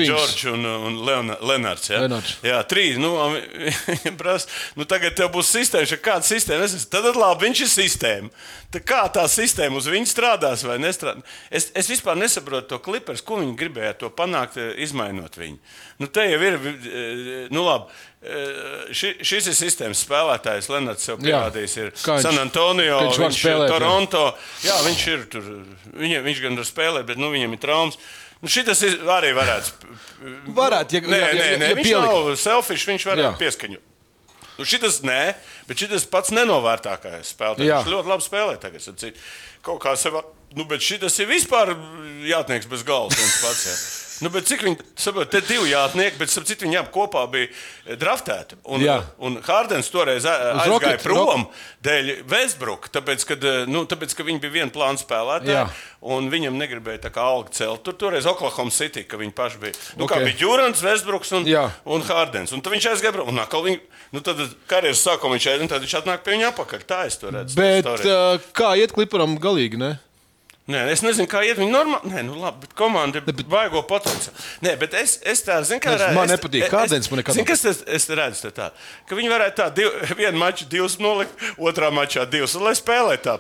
Džordžs 0.08 0.46
un, 0.54 0.62
un 0.66 0.94
Leona, 1.04 1.36
Lenārds. 1.44 1.90
Jā, 1.92 2.00
Lenārds. 2.06 2.38
jā 2.48 2.62
trīs. 2.70 2.96
Nu, 3.02 3.10
vi- 3.34 3.74
viņam 3.90 4.16
prasa, 4.22 4.48
nu, 4.80 4.86
tagad 4.88 5.18
tev 5.20 5.32
būs 5.34 5.50
sistēma, 5.52 5.90
šeit 5.90 6.04
kāda 6.06 6.24
sistēma. 6.24 6.64
Es 6.64 6.76
esmu, 6.78 6.90
tad 6.94 7.10
labi, 7.20 7.48
viņš 7.50 7.64
ir 7.66 7.72
sistēma. 7.74 8.32
Tā 8.72 8.80
kā 8.84 9.02
tā 9.12 9.24
sistēma 9.32 9.80
uz 9.80 9.88
viņu 9.92 10.08
strādās 10.12 10.64
vai 10.68 10.78
nestrādās? 10.80 11.24
Es, 11.52 11.70
es 11.76 11.88
vispār 11.92 12.16
nesaprotu 12.20 12.68
to 12.74 12.80
klipers, 12.84 13.22
ko 13.24 13.42
viņi 13.42 13.56
gribēja 13.60 13.98
to 14.00 14.10
panākt, 14.16 14.56
eh, 14.60 14.74
izmainot 14.84 15.36
viņu. 15.40 15.60
Nu, 16.00 16.08
te 16.08 16.24
jau 16.30 16.40
ir, 16.48 16.56
eh, 16.60 17.48
nu 17.52 17.64
labi. 17.68 17.92
eh, 18.24 18.92
Ši, 18.92 19.14
šis 19.28 19.48
ir 19.52 19.56
sistēmas 19.60 20.04
spēlētājs. 20.08 20.70
Lenards 20.72 21.04
jau 21.08 21.18
Jā. 21.18 21.24
pierādījis, 21.28 21.76
ir 21.84 21.92
viņš- 21.92 22.22
San 22.24 22.38
Antonio, 22.40 23.00
viņš 23.04 23.20
viņš 23.20 23.36
ir 23.36 23.44
spēlēt, 23.44 23.68
jā. 23.68 23.74
Toronto. 23.76 24.24
Jā, 24.64 24.78
viņš 24.88 25.08
ir 25.14 25.26
tur. 25.32 25.44
Viņa, 26.00 26.24
viņš 26.24 26.42
gan 26.48 26.56
var 26.56 26.66
spēlēt, 26.72 27.06
bet 27.12 27.18
nu, 27.20 27.32
viņam 27.32 27.54
ir 27.54 27.62
traumas. 27.64 27.98
Nu, 28.42 28.48
Šis 28.48 28.82
arī 29.10 29.32
varētu. 29.34 29.72
Varētu, 30.54 30.94
ja- 30.94 31.02
nē, 31.02 31.18
ja- 31.20 31.34
nē, 31.34 31.46
ja- 31.52 31.58
nē, 31.58 31.70
ja 31.70 31.76
viņš 31.76 31.84
pielikt. 31.84 32.14
nav 32.14 32.36
selfish, 32.38 32.86
viņš 32.88 33.04
Jā. 33.06 33.12
varētu 33.16 33.38
pieskaņot. 33.42 33.82
Nu, 34.58 34.66
šis 34.66 35.02
nē, 35.02 35.36
bet 35.68 35.78
šis 35.78 36.06
pats 36.10 36.30
nenovērtākais 36.34 37.34
spēlētājs. 37.34 37.66
Jā. 37.70 37.84
Viņš 37.84 37.94
ļoti 37.94 38.08
labi 38.08 38.24
spēlē 38.30 38.60
tagad. 38.62 39.14
Kaut 39.62 39.82
kā 39.82 39.96
sev, 39.98 40.22
nu, 40.56 40.66
bet 40.66 40.80
šis 40.82 41.20
ir 41.20 41.28
vispār 41.28 41.76
jātnieks 42.26 42.70
bez 42.70 42.84
galvas 42.84 43.16
pats. 43.42 43.66
Jā. 43.68 44.07
Nu, 44.22 44.30
bet 44.34 44.48
cik 44.50 44.64
viņi, 44.66 44.78
saprot, 44.98 45.30
te 45.30 45.42
divi 45.46 45.70
jātnieki, 45.72 46.18
bet 46.18 46.32
citu 46.34 46.66
viņi 46.66 46.84
kopā 46.94 47.26
bija 47.32 47.50
eh, 47.52 47.96
draftēti. 48.00 48.58
Un, 48.66 48.82
Jā. 48.82 49.00
un 49.20 49.38
Hārdens 49.46 49.92
toreiz 49.94 50.26
aizgāja 50.26 50.68
Rocket- 50.72 51.04
prom 51.04 51.46
dēļ 51.86 52.24
Vesbruka, 52.28 52.90
tāpēc, 52.98 53.26
kad, 53.30 53.44
eh, 53.44 53.66
nu, 53.70 53.86
tāpēc, 53.86 54.16
ka 54.18 54.24
viņi 54.24 54.42
bija 54.42 54.56
viena 54.62 54.74
plāna 54.74 54.98
spēlētāji. 55.02 55.68
Un 56.08 56.30
viņam 56.30 56.54
negribēja 56.58 57.02
tā 57.08 57.10
kā 57.12 57.24
algu 57.26 57.50
celt. 57.52 57.82
Tur 57.84 57.94
toreiz 57.98 58.26
Oklahoma 58.30 58.72
City, 58.72 59.02
ka 59.04 59.18
viņi 59.18 59.34
paši 59.34 59.58
bija. 59.60 59.74
Nu, 59.98 60.06
okay. 60.06 60.18
Ok. 60.18 60.22
kā 60.22 60.26
bija 60.30 60.40
Jurans, 60.44 60.82
Vesbruks 60.82 61.32
un, 61.34 61.46
Jā. 61.50 61.72
un 61.86 62.02
Hārdens. 62.06 62.54
Un 62.54 62.62
tad 62.62 62.74
viņš 62.74 62.90
aizgāja 62.94 63.14
prom. 63.14 63.28
Un 63.34 63.42
atkal 63.42 63.66
viņi, 63.66 63.80
nu, 64.14 64.22
tad 64.22 64.38
karjeras 64.70 65.02
sākumā 65.04 65.36
viņš 65.36 65.48
aizgāja, 65.50 65.62
un 65.66 65.72
tad 65.74 65.82
viņš 65.82 65.96
atnāk 66.02 66.24
pie 66.24 66.36
viņa 66.38 66.52
apakaļ. 66.54 66.86
Tā 66.88 67.06
es 67.10 67.18
to 67.18 67.32
redzu. 67.34 67.58
Bet 67.58 67.84
storiju. 67.84 68.14
uh, 68.14 68.46
kā 68.54 68.76
iet 68.78 68.94
kliparam 68.94 69.38
galīgi? 69.42 69.78
Ne? 69.82 69.98
Nē, 70.68 70.82
es 70.92 71.00
nezinu, 71.00 71.30
kā 71.32 71.40
iet. 71.48 71.56
Viņi 71.62 71.72
normāli. 71.72 72.10
Nē, 72.12 72.26
nu 72.28 72.36
labi, 72.42 72.66
bet 72.66 72.74
komanda 72.76 73.22
ir 73.22 73.44
baigo 73.48 73.80
potenciālu. 73.88 74.36
Nē, 74.66 74.74
bet 74.82 74.98
es, 75.00 75.14
es 75.24 75.40
tā 75.46 75.62
zinu, 75.64 75.80
kā 75.80 75.94
Es- 75.96 76.16
man 76.16 76.28
nepatīk. 76.28 76.66
Kārdens 76.68 77.08
man 77.12 77.22
nekad 77.22 77.38
Zinu, 77.38 77.48
kas 77.48 77.64
tas 77.64 77.80
es 77.88 78.08
redzu 78.12 78.52
tā. 78.52 78.72
Ka 79.08 79.16
viņi 79.16 79.32
varētu 79.32 79.56
tā, 79.62 79.68
div, 79.74 79.96
vienu 80.20 80.38
maču 80.42 80.68
divus 80.68 80.98
nolikt, 81.00 81.32
otrā 81.56 81.88
mačā 81.96 82.28
divus, 82.30 82.58
lai 82.60 82.76
spēlē 82.76 83.16
tā. 83.24 83.38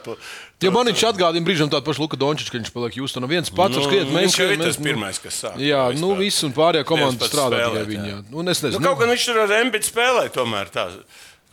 Jo 0.63 0.71
man 0.71 0.87
viņš 0.87 1.03
atgādina 1.11 1.45
brīžam 1.45 1.69
tādu 1.69 1.85
pašu 1.85 2.01
Luka 2.01 2.17
Dončiču, 2.17 2.49
ka 2.49 2.57
viņš 2.57 2.71
paliek 2.73 2.95
Hjūstonā 2.95 3.27
viens 3.29 3.51
pats 3.53 3.75
Nu, 3.75 3.83
skriet. 3.85 4.07
Mēs 4.07 4.31
viņš 4.31 4.39
ir 4.47 4.63
tas 4.63 4.79
pirmais, 4.81 5.19
kas 5.21 5.35
sāk 5.43 5.59
Jā, 5.61 5.83
nu 5.99 6.15
viss 6.17 6.41
un 6.47 6.55
pārējā 6.55 6.87
komanda 6.87 7.27
strādā 7.29 7.59
tikai 7.67 7.83
viņa. 7.91 8.15
Un 8.33 8.47
es 8.49 8.63
nezinu, 8.63 8.81
Nu, 8.81 8.87
kaut 8.87 9.03
gan 9.03 9.11
viņš 9.11 9.25
tur 9.27 9.41
ar 9.43 9.53
Embidu 9.59 9.85
spēlēja, 9.85 10.31
tomēr 10.39 10.71
tā. 10.73 10.87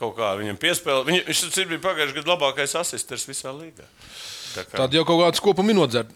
Kaut 0.00 0.16
kā 0.16 0.32
viņam 0.38 0.56
piespēlēja. 0.62 1.06
Viņ, 1.10 1.20
viņš 1.28 1.42
taču 1.48 1.66
bija 1.70 1.82
pagājušajā 1.84 2.16
gadā 2.16 2.32
labākais 2.32 2.74
asistents 2.80 3.28
visā 3.28 3.52
līgā. 3.54 3.84
Kā- 4.54 4.76
Tad 4.84 4.94
jau 4.94 5.04
kaut 5.04 5.20
kāds 5.24 5.40
kopa 5.42 5.62
minūtes 5.66 6.06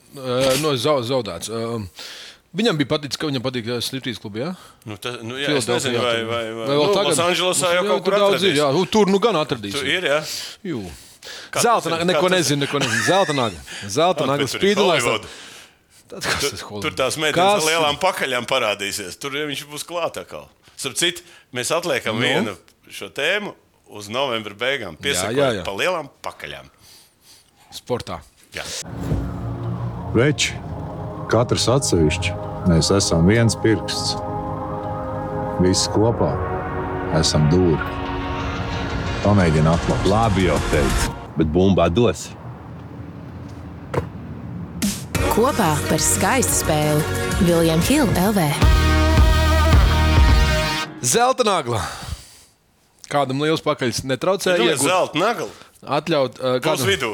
no 0.62 0.72
zau- 0.76 1.02
zaudēts. 1.02 1.50
Um, 1.50 1.88
Viņam 2.56 2.78
bija 2.80 2.88
paticis, 2.88 3.18
ka 3.20 3.28
viņam 3.28 3.42
patīk 3.44 3.66
Sliptrīs 3.84 4.16
klubā. 4.18 4.38
Ja? 4.40 4.50
Nu, 4.88 4.96
ta, 4.96 5.10
nu, 5.20 5.34
jā, 5.36 5.50
es 5.52 5.66
Filadelfijā 5.66 5.92
nezinu, 5.92 6.00
vai, 6.00 6.14
tur. 6.16 6.28
vai, 6.30 6.44
vai, 6.56 6.66
Vai 6.70 6.76
vēl 6.78 6.86
nu, 6.88 6.94
tagad? 6.96 7.10
Losandželosā 7.12 7.72
jau 7.76 7.82
kaut 7.84 8.04
kur 8.06 8.14
tur 8.14 8.22
daudz 8.22 8.46
ir. 8.48 8.54
Jā, 8.56 8.68
nu, 8.72 8.84
tur 8.88 9.06
nu 9.12 9.18
gan 9.20 9.36
atradīs. 9.36 9.76
Tu 9.76 9.84
ir, 9.84 10.06
jā. 10.08 10.20
Jū. 10.64 10.80
Kā 11.52 11.60
Zelta 11.60 11.92
nagla, 11.92 12.06
neko 12.08 12.24
kā 12.24 12.30
nezinu, 12.32 12.62
neko 12.64 12.80
nezinu. 12.80 13.02
Zelta 13.04 13.34
nagla. 13.36 13.60
Zelta 13.92 14.24
tur 14.24 14.40
ir 14.40 14.48
spīdulēs. 14.48 15.28
Tad 16.08 16.24
tas 16.24 16.40
Tur 16.40 16.56
Hollywood? 16.70 16.96
tās 16.96 17.18
meitenes 17.20 17.60
ar 17.60 17.66
lielām 17.68 17.98
pakaļām 18.00 18.46
parādīsies. 18.48 19.18
Tur 19.20 19.36
viņš 19.36 19.66
būs 19.68 19.84
klāt 19.84 20.16
atkal. 20.16 20.48
Starp 20.74 20.96
citu, 20.96 21.20
mēs 21.52 21.68
atliekam 21.74 22.16
Nu? 22.16 22.24
vienu 22.24 22.56
šo 22.88 23.10
tēmu 23.12 23.52
uz 23.92 24.08
novembra 24.08 24.54
beigām. 24.56 24.96
jā. 25.60 25.64
pa 25.68 25.76
lielām 25.76 26.08
pakaļām. 26.24 26.72
Sportā. 27.78 28.18
Jā. 28.56 28.64
Veči, 30.16 30.54
katrs 31.30 31.68
atsevišķi, 31.70 32.34
mēs 32.70 32.90
esam 32.96 33.28
viens 33.28 33.56
pirksts. 33.62 34.16
Visi 35.62 35.90
kopā 35.94 36.32
esam 37.18 37.48
dūri. 37.52 37.78
Pamēģini 39.24 39.70
atklāt. 39.72 40.04
Labi 40.08 40.46
jau 40.46 40.58
teicu, 40.72 41.14
bet 41.38 41.48
bumba 41.54 41.88
dos. 41.90 42.28
Kopā 45.34 45.72
par 45.88 46.02
skaistu 46.02 46.60
spēli 46.64 47.46
Viljams 47.46 47.90
Hilde 47.90 48.26
LV. 48.30 48.46
Zelta 51.02 51.46
nagla. 51.46 51.82
Kādam 53.08 53.40
liels 53.40 53.62
pakaļs 53.64 54.02
netraucēja 54.04 54.58
ir 54.58 54.72
iegūt, 54.74 54.84
zelta 54.84 55.20
nagla. 55.22 55.46
atļaut 55.98 56.40
uh, 56.42 56.58
kādam, 56.64 56.88
vidū? 56.90 57.12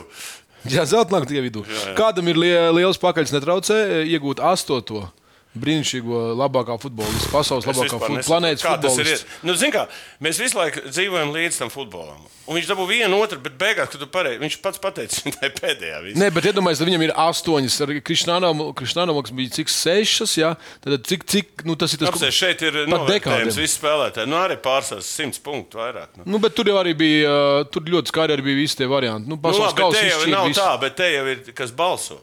Jā, 0.70 0.84
zelta 0.88 1.12
nāk 1.16 1.26
tikai 1.28 1.42
vidū. 1.44 1.64
Jā, 1.68 1.80
jā. 1.90 1.94
Kādam 1.98 2.28
ir 2.32 2.38
lie- 2.40 2.70
liels 2.72 2.96
pakaļs 3.02 3.34
netraucē 3.36 3.76
iegūt 4.08 4.40
astoto 4.40 5.10
brīnišķīgo 5.54 6.20
labākā 6.38 6.76
futbolistu, 6.82 7.30
pasaules 7.32 7.66
Es 7.66 7.76
labākā 7.76 7.98
fut, 8.02 8.22
planētas 8.26 8.64
ies- 9.12 9.24
Nu, 9.46 9.54
kā, 9.74 9.84
mēs 10.24 10.40
visu 10.42 10.58
laiku 10.58 10.82
dzīvojam 10.88 11.30
līdz 11.34 11.58
tam 11.62 11.70
futbolam. 11.70 12.24
Un 12.44 12.58
viņš 12.58 12.66
dabū 12.68 12.84
vienu 12.88 13.20
otru, 13.24 13.38
bet 13.40 13.54
beigās, 13.56 13.88
kad 13.88 14.00
tu 14.02 14.06
pareizi, 14.12 14.40
viņš 14.42 14.56
pats 14.60 14.80
pateica, 14.82 15.22
tā 15.36 15.48
ir 15.48 15.54
pēdējā. 15.56 16.00
Viss. 16.04 16.18
Nē, 16.20 16.28
bet 16.34 16.48
iedomājieties, 16.50 16.82
ka 16.82 16.88
viņam 16.90 17.04
ir 17.06 17.12
astoņas, 17.24 17.76
ar 17.86 17.92
Krišņānam 18.10 19.14
bija 19.38 19.54
cik 19.54 19.72
sešas, 19.72 20.34
jā, 20.36 20.50
tad 20.84 21.06
cik, 21.08 21.24
cik 21.30 21.64
nu, 21.64 21.76
tas 21.80 21.94
ir 21.94 22.02
tas, 22.02 22.12
Apsēs, 22.12 22.34
šeit 22.36 22.62
ir 22.66 22.82
novērtējums 22.90 23.56
visi 23.62 23.78
spēlētāji. 23.78 24.28
Nu, 24.28 24.36
arī 24.42 24.58
pārsvars 24.60 25.08
simts 25.08 25.40
punktu 25.40 25.80
vairāk. 25.80 26.18
Nu. 26.20 26.26
Nu, 26.34 26.42
bet 26.42 26.54
tur 26.58 26.68
jau 26.68 26.76
arī 26.82 26.92
bija, 26.98 27.32
tur 27.72 27.86
ļoti 27.88 28.12
skaidri 28.12 28.36
arī 28.36 28.44
bija 28.50 28.60
visi 28.60 28.76
tie 28.82 28.90
varianti. 28.90 29.28
Nu, 29.30 29.34
Nu, 29.34 29.40
pasaules 29.42 29.72
labi, 29.72 29.74
bet 29.74 29.82
kausa 29.82 30.00
te 30.00 30.08
jau 30.10 30.26
nav 30.30 30.46
visu. 30.48 30.60
tā, 30.60 30.80
bet 30.80 30.96
te 30.96 31.08
jau 31.10 31.24
ir 31.32 31.40
kas 31.56 31.72
balso. 31.74 32.20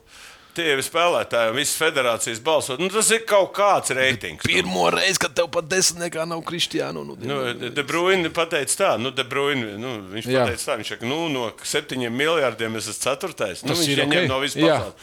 Tie 0.51 0.65
jau 0.67 0.77
ir 0.77 0.83
spēlētāji, 0.83 1.51
un 1.53 1.55
visas 1.55 1.77
federācijas 1.79 2.41
balso. 2.43 2.75
Nu, 2.81 2.89
tas 2.91 3.07
ir 3.15 3.21
kaut 3.29 3.53
kāds 3.55 3.93
reitings. 3.95 4.43
nu. 4.43 4.49
Pirmo 4.51 4.89
reizi, 4.91 5.19
kad 5.23 5.31
tev 5.37 5.47
pat 5.53 5.69
desmitniekā 5.71 6.25
nav 6.27 6.41
Kristiānu. 6.43 7.05
Nu, 7.07 7.15
Nu, 7.21 7.69
De 7.71 7.83
Bruyne 7.87 8.27
pateica 8.35 8.75
tā, 8.83 8.89
nu, 8.99 9.11
De 9.15 9.23
Bruyne, 9.23 9.77
nu, 9.79 9.93
viņš 10.11 10.27
Jā. 10.27 10.43
pateica 10.43 10.65
tā, 10.71 10.75
viņš 10.81 10.91
saka, 10.95 11.05
nu, 11.07 11.21
no 11.31 11.45
septiņiem 11.63 12.11
miljardiem 12.11 12.75
es 12.75 12.89
esmu 12.91 13.03
ceturtais. 13.05 13.63
Nu, 13.63 13.71
Tas 13.71 13.79
viņš 13.85 13.93
ir 13.95 14.03
ieņem 14.03 14.25
ok. 14.25 14.27
no 14.33 14.39
visas 14.43 14.59
Jā. 14.59 14.75
pasaules. 14.81 14.95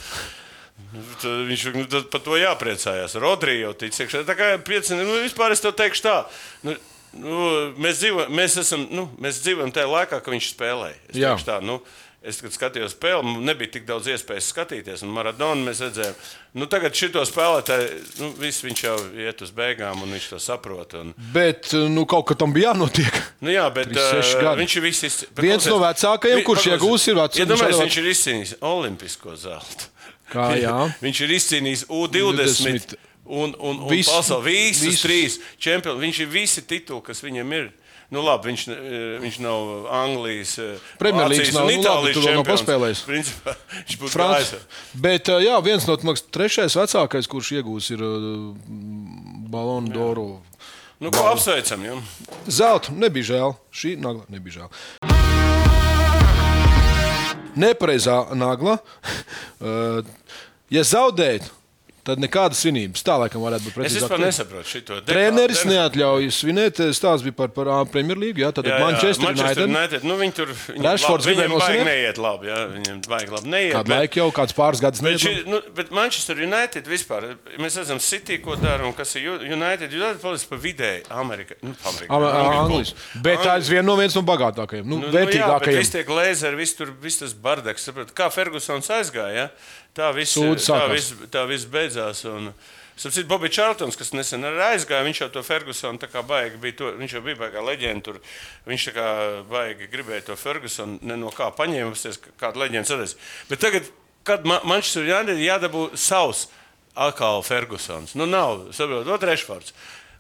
Nu, 0.93 1.03
tad 1.21 1.41
Viņš 1.49 1.65
nu, 1.75 1.87
tad 1.97 2.11
par 2.13 2.21
to 2.25 2.37
jāpriecājās. 2.39 3.17
Rodrija 3.21 3.67
jau 3.67 3.73
tic, 3.77 3.97
iekšā. 4.05 4.23
tā 4.29 4.37
kā 4.39 4.51
pieci, 4.65 4.95
nu, 4.97 5.17
vispār 5.25 5.53
es 5.57 5.61
tev 5.65 5.73
teikšu 5.77 6.05
tā. 6.05 6.15
Nu, 6.63 6.77
nu, 7.13 7.49
mēs, 7.81 7.99
dzīvo, 8.05 8.29
mēs, 8.31 8.59
esam, 8.63 8.85
nu, 8.93 9.09
mēs 9.21 9.41
dzīvojam 9.45 9.73
tajā 9.73 9.89
laikā, 9.91 10.21
kad 10.21 10.33
viņš 10.33 10.53
spēlēja. 10.55 10.97
Es 11.09 11.17
Jā. 11.17 11.33
teikšu 11.35 11.49
tā, 11.49 11.59
nu, 11.65 11.81
Es, 12.19 12.41
kad 12.43 12.51
skatījos 12.51 12.97
spēli, 12.97 13.23
man 13.23 13.45
nebija 13.47 13.71
tik 13.77 13.85
daudz 13.87 14.09
iespējas 14.11 14.49
skatīties. 14.51 15.05
Un 15.07 15.13
Maradonu 15.15 15.63
mēs 15.69 15.79
redzējām, 15.85 16.17
nu, 16.59 16.67
tagad 16.67 16.97
šito 16.99 17.23
spēlētāju, 17.29 18.01
nu, 18.19 18.31
viss 18.41 18.65
viņš 18.67 18.83
jau 18.83 18.97
iet 19.23 19.45
uz 19.47 19.53
beigām, 19.55 20.03
un 20.03 20.11
viņš 20.17 20.27
to 20.33 20.41
saprot. 20.43 20.97
Un, 20.99 21.13
Bet 21.37 21.71
nu, 21.87 22.03
kaut 22.11 22.27
kā 22.33 22.35
tam 22.41 22.51
bija 22.57 22.73
jānotiek. 22.73 23.21
Nu 23.39 23.55
jā, 23.55 23.69
bet 23.71 23.93
36 23.95 24.43
uh, 24.43 24.51
viņš 24.59 24.77
ir 24.81 24.87
viss 24.89 25.07
izcīnījis. 25.07 25.39
Viens 25.47 25.71
no 25.71 25.79
vecākajiem, 25.85 26.43
kurš 26.51 26.67
iegūs, 26.75 27.07
ir 27.13 27.21
vecs- 27.23 27.39
Iedomājieties, 27.45 27.77
šādā- 27.79 27.87
viņš 27.87 28.01
ir 28.03 28.11
izcīnījis 28.17 28.55
olimpisko 28.75 29.37
zeltu. 29.39 29.91
Kā, 30.35 30.49
jā. 30.67 30.75
viņš 31.01 31.21
ir 31.29 31.37
izcīnījis 31.39 31.87
U20. 31.87 32.49
20. 32.67 32.99
Un, 33.29 33.53
un, 33.61 33.79
un 33.85 33.91
pasauli, 33.93 34.43
visus, 34.49 34.83
visus. 34.83 34.85
visus 34.89 35.03
trīs 35.05 35.35
čempioni. 35.61 36.01
Viņš 36.09 36.21
ir 36.25 36.29
visi 36.33 36.63
tituli, 36.67 37.05
kas 37.07 37.23
viņam 37.23 37.55
ir. 37.63 37.71
Nu, 38.11 38.23
labi, 38.25 38.49
viņš, 38.49 38.63
ne- 38.71 38.77
viņš 39.21 39.39
nav 39.45 39.87
Anglijas, 39.93 40.55
eh, 40.59 40.79
Premjerlīgas 40.99 41.51
un 41.53 41.59
nu, 41.59 41.61
labi, 41.61 41.75
Itālijas 41.77 42.17
vēl 42.17 42.37
nav 42.39 42.47
čempions. 42.47 43.03
Principā, 43.05 43.55
viņš 43.85 43.99
būtu 44.01 44.13
Frans. 44.15 44.37
gājis. 44.53 44.63
Bet, 44.95 45.29
uh, 45.29 45.43
jā, 45.45 45.59
viens 45.65 45.85
no 45.87 45.97
tiem 46.01 46.15
trešais 46.33 46.73
vecākais, 46.79 47.29
kurš 47.29 47.51
iegūs, 47.61 47.91
ir 47.93 48.01
Balonu 49.53 49.93
Doru. 49.93 50.41
Nu, 51.01 51.11
ko 51.11 51.29
apsveicam? 51.31 51.85
Ja? 51.85 52.01
Zelta 52.49 52.91
nebija 52.97 53.29
žēl. 53.29 53.53
Šī 53.71 53.93
nagla 54.01 54.25
nebija 54.33 54.65
žēl. 54.65 54.71
Nepareizā 57.59 58.35
nagla. 58.35 58.79
Ja 60.69 60.83
zaudējat, 60.85 61.47
tad 62.05 62.19
nekādas 62.23 62.61
svinības. 62.63 63.03
Tā 63.05 63.17
laikam 63.21 63.43
varētu 63.45 63.67
būt 63.67 63.73
Es 63.73 63.77
precīzāk. 63.79 64.09
vispār 64.09 64.21
nesaprotu 64.23 64.69
šo 64.73 65.01
Treneris 65.09 65.65
neatļauj 65.69 66.29
svinēt. 66.33 66.81
Stāsts 66.97 67.25
bija 67.27 67.33
par, 67.37 67.49
par 67.49 67.67
Premjerlīgu. 67.93 68.43
Jā, 68.45 68.53
tad 68.53 68.67
Manchester 68.69 69.25
Manchester 69.27 69.65
United. 69.67 70.03
United. 70.03 70.05
Nu, 70.09 70.17
viņi 70.21 70.35
tur 70.39 70.53
Rashfords 70.85 71.27
gribēja 71.27 71.49
viņiem 71.49 71.59
baigi 71.59 71.79
nosvinēt? 71.79 71.89
neiet 71.91 72.19
labi. 72.19 72.47
Jā, 72.49 72.61
viņiem 72.77 73.01
baigi 73.09 73.35
labi 73.37 73.49
neiet. 73.55 73.75
Kādu 73.77 73.95
laiku 73.95 74.21
jau, 74.23 74.29
kāds 74.39 74.57
pāris 74.57 74.81
gadus 74.85 75.01
Bet, 75.05 75.19
šī, 75.21 75.35
nezinu. 75.35 75.49
nu, 75.53 75.61
bet 75.75 75.91
Manchester 75.91 76.37
United 76.47 76.85
vispār, 76.89 77.29
mēs 77.59 77.77
redzam, 77.81 78.01
City, 78.01 78.39
ko 78.39 78.57
dara 78.57 78.87
un 78.87 78.93
kas 78.97 79.15
ir 79.17 79.29
United. 79.29 79.93
United 79.93 80.21
paliks 80.23 80.45
pa 80.49 80.57
vidēji 80.57 81.05
Amerikā. 81.11 81.59
Nu, 81.63 81.75
Amerikā, 81.85 82.09
Ama- 82.09 82.33
Angļu 82.39 82.59
Anglis. 82.65 82.95
Bet 83.23 83.41
tā 83.45 83.59
ir 83.61 83.69
viena 83.69 83.87
no 83.91 83.97
viens 83.97 84.15
no 84.17 84.23
bagātākajiem, 84.23 84.85
nu, 84.85 84.97
Nu, 84.99 85.07
nu, 85.07 85.07
jā, 85.07 85.13
bet 85.13 85.35
vērtīgākajiem. 85.35 85.79
viss 85.79 85.91
tiek 85.95 86.07
lēzeri, 86.09 86.57
viss 86.57 86.75
tur 86.75 86.91
viss 87.03 87.19
tas 87.19 87.33
bardaks. 87.35 87.85
saprot, 87.85 88.15
Kā 88.15 88.31
Fergusons 88.33 88.89
aizgāja, 88.89 89.35
ja? 89.35 89.49
Tā 89.99 90.13
viss 90.17 90.39
tā 91.33 91.45
viss 91.51 91.69
beidzās. 91.71 92.25
Un, 92.31 92.53
Sapratu, 92.99 93.29
Bobijs 93.31 93.55
Čārtons, 93.55 93.95
kas 93.95 94.11
nesen 94.11 94.43
aizgāja, 94.43 95.05
viņš 95.07 95.21
jau 95.23 95.29
to 95.37 95.43
Fergusonu 95.47 96.09
baigi 96.27 96.59
bija. 96.59 96.77
To, 96.81 96.89
viņš 96.99 97.15
jau 97.15 97.23
bija 97.23 97.39
baigā 97.39 97.63
leģenda. 97.63 98.03
Tur, 98.09 98.19
viņš 98.67 98.87
kā 98.97 99.09
baigi 99.47 99.87
gribēja 99.93 100.25
to 100.31 100.37
Fergusonu 100.37 100.99
no 101.15 101.31
kā 101.31 101.53
paņēmusies, 101.55 102.19
kāda 102.41 102.65
leģenda 102.65 102.91
sadarbs. 102.91 103.15
Bet 103.51 103.63
tagad, 103.63 103.87
kad 104.27 104.49
man, 104.49 104.67
man 104.67 104.83
šis 104.83 104.99
ir 105.05 105.13
jādara, 105.13 105.45
jādabū 105.45 105.85
savs 105.95 106.49
atkal 106.99 107.45
Fergusons. 107.47 108.17
Nu, 108.19 108.27
nav, 108.27 108.67
saprotiet, 108.75 109.13
otrais 109.15 109.47
vārds, 109.47 109.77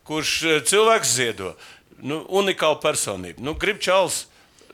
kurš 0.07 0.37
eh, 0.47 0.63
cilvēks 0.71 1.17
ziedo. 1.19 1.57
Nu, 1.99 2.23
unikāla 2.39 2.79
personība. 2.79 3.43
Nu, 3.43 3.57
grib 3.59 3.83
čels 3.83 4.29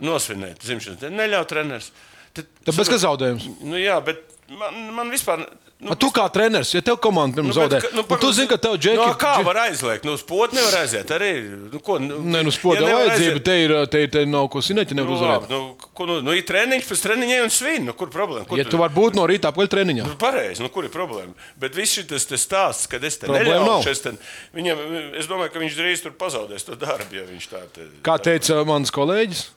nosvinēt 0.04 0.60
dzimšanas 0.60 1.00
dienu, 1.00 1.16
neļauj 1.22 1.48
treneris. 1.48 1.90
Tāpēc, 2.34 2.90
ka 2.90 3.00
zaudējums. 3.00 3.46
Nu, 3.64 3.78
jā, 3.78 3.96
bet 4.04 4.33
man, 4.58 4.80
man 4.94 5.10
vispār. 5.12 5.44
Nu, 5.84 5.90
A, 5.92 5.96
tu 5.98 6.08
kā 6.14 6.22
treneris, 6.32 6.70
ja 6.72 6.80
tev 6.80 6.96
komanda 7.02 7.36
pirms 7.42 7.56
zaudē, 7.58 7.80
bet, 7.82 7.92
nu, 7.92 8.04
tu 8.22 8.28
zini, 8.32 8.46
ka 8.48 8.56
tev 8.62 8.76
nu, 8.76 8.80
džeki. 8.80 9.08
kā 9.20 9.32
var 9.44 9.58
aizliegt? 9.66 10.04
Nu, 10.06 10.14
uz 10.16 10.22
potu 10.24 10.56
nevar 10.56 10.76
aiziet. 10.78 11.10
Arī, 11.12 11.30
nu, 11.72 11.80
ko, 11.84 11.98
nu, 12.00 12.20
Nē, 12.24 12.40
nu, 12.46 12.52
spoda 12.54 12.80
ja 12.80 12.86
nevar 12.88 13.08
vajadzība, 13.10 13.42
te 13.44 13.56
ir, 13.60 13.74
te, 13.92 14.00
ir- 14.06 14.12
te 14.14 14.22
nav 14.30 14.46
ko 14.54 14.62
sinēt, 14.64 14.94
ja 14.94 14.96
nevar 14.96 15.10
Nu, 15.12 15.18
uzvarēt. 15.18 15.50
nu, 15.50 15.90
ko, 15.98 16.06
nu, 16.08 16.16
nu, 16.24 16.32
ir 16.38 16.46
treniņš, 16.48 16.86
pēc 16.88 17.02
treniņa 17.04 17.40
un 17.44 17.52
svin. 17.52 17.84
Nu, 17.90 17.96
kur 17.98 18.08
problēma? 18.14 18.46
Kur 18.48 18.62
Ja 18.62 18.64
tu 18.64 18.80
vari 18.80 18.96
būt 18.96 19.18
no 19.18 19.26
rīta 19.28 19.50
apaļ 19.52 19.70
treniņā. 19.74 20.06
Nu, 20.08 20.16
Pareizi, 20.16 20.64
nu, 20.64 20.70
kur 20.72 20.88
ir 20.88 20.94
problēma? 20.94 21.34
Bet 21.60 21.76
viss 21.76 21.98
šis 22.00 22.30
stāsts, 22.46 22.88
kad 22.88 23.04
es 23.04 23.18
te 23.20 23.28
neļaušu, 23.28 23.90
es, 23.92 24.00
te, 24.06 24.14
viņam, 24.56 24.84
es 25.20 25.28
domāju, 25.28 25.52
ka 25.52 25.64
viņš 25.66 25.80
drīz 25.82 26.06
tur 26.06 26.16
pazaudēs 26.16 26.64
to 26.70 26.78
darbu, 26.80 27.18
ja 27.18 27.26
viņš 27.28 27.50
tā 27.50 27.60
te, 27.74 27.90
Kā 28.06 28.16
teica 28.22 28.62
mans 28.64 28.94
kolēģis, 28.94 29.48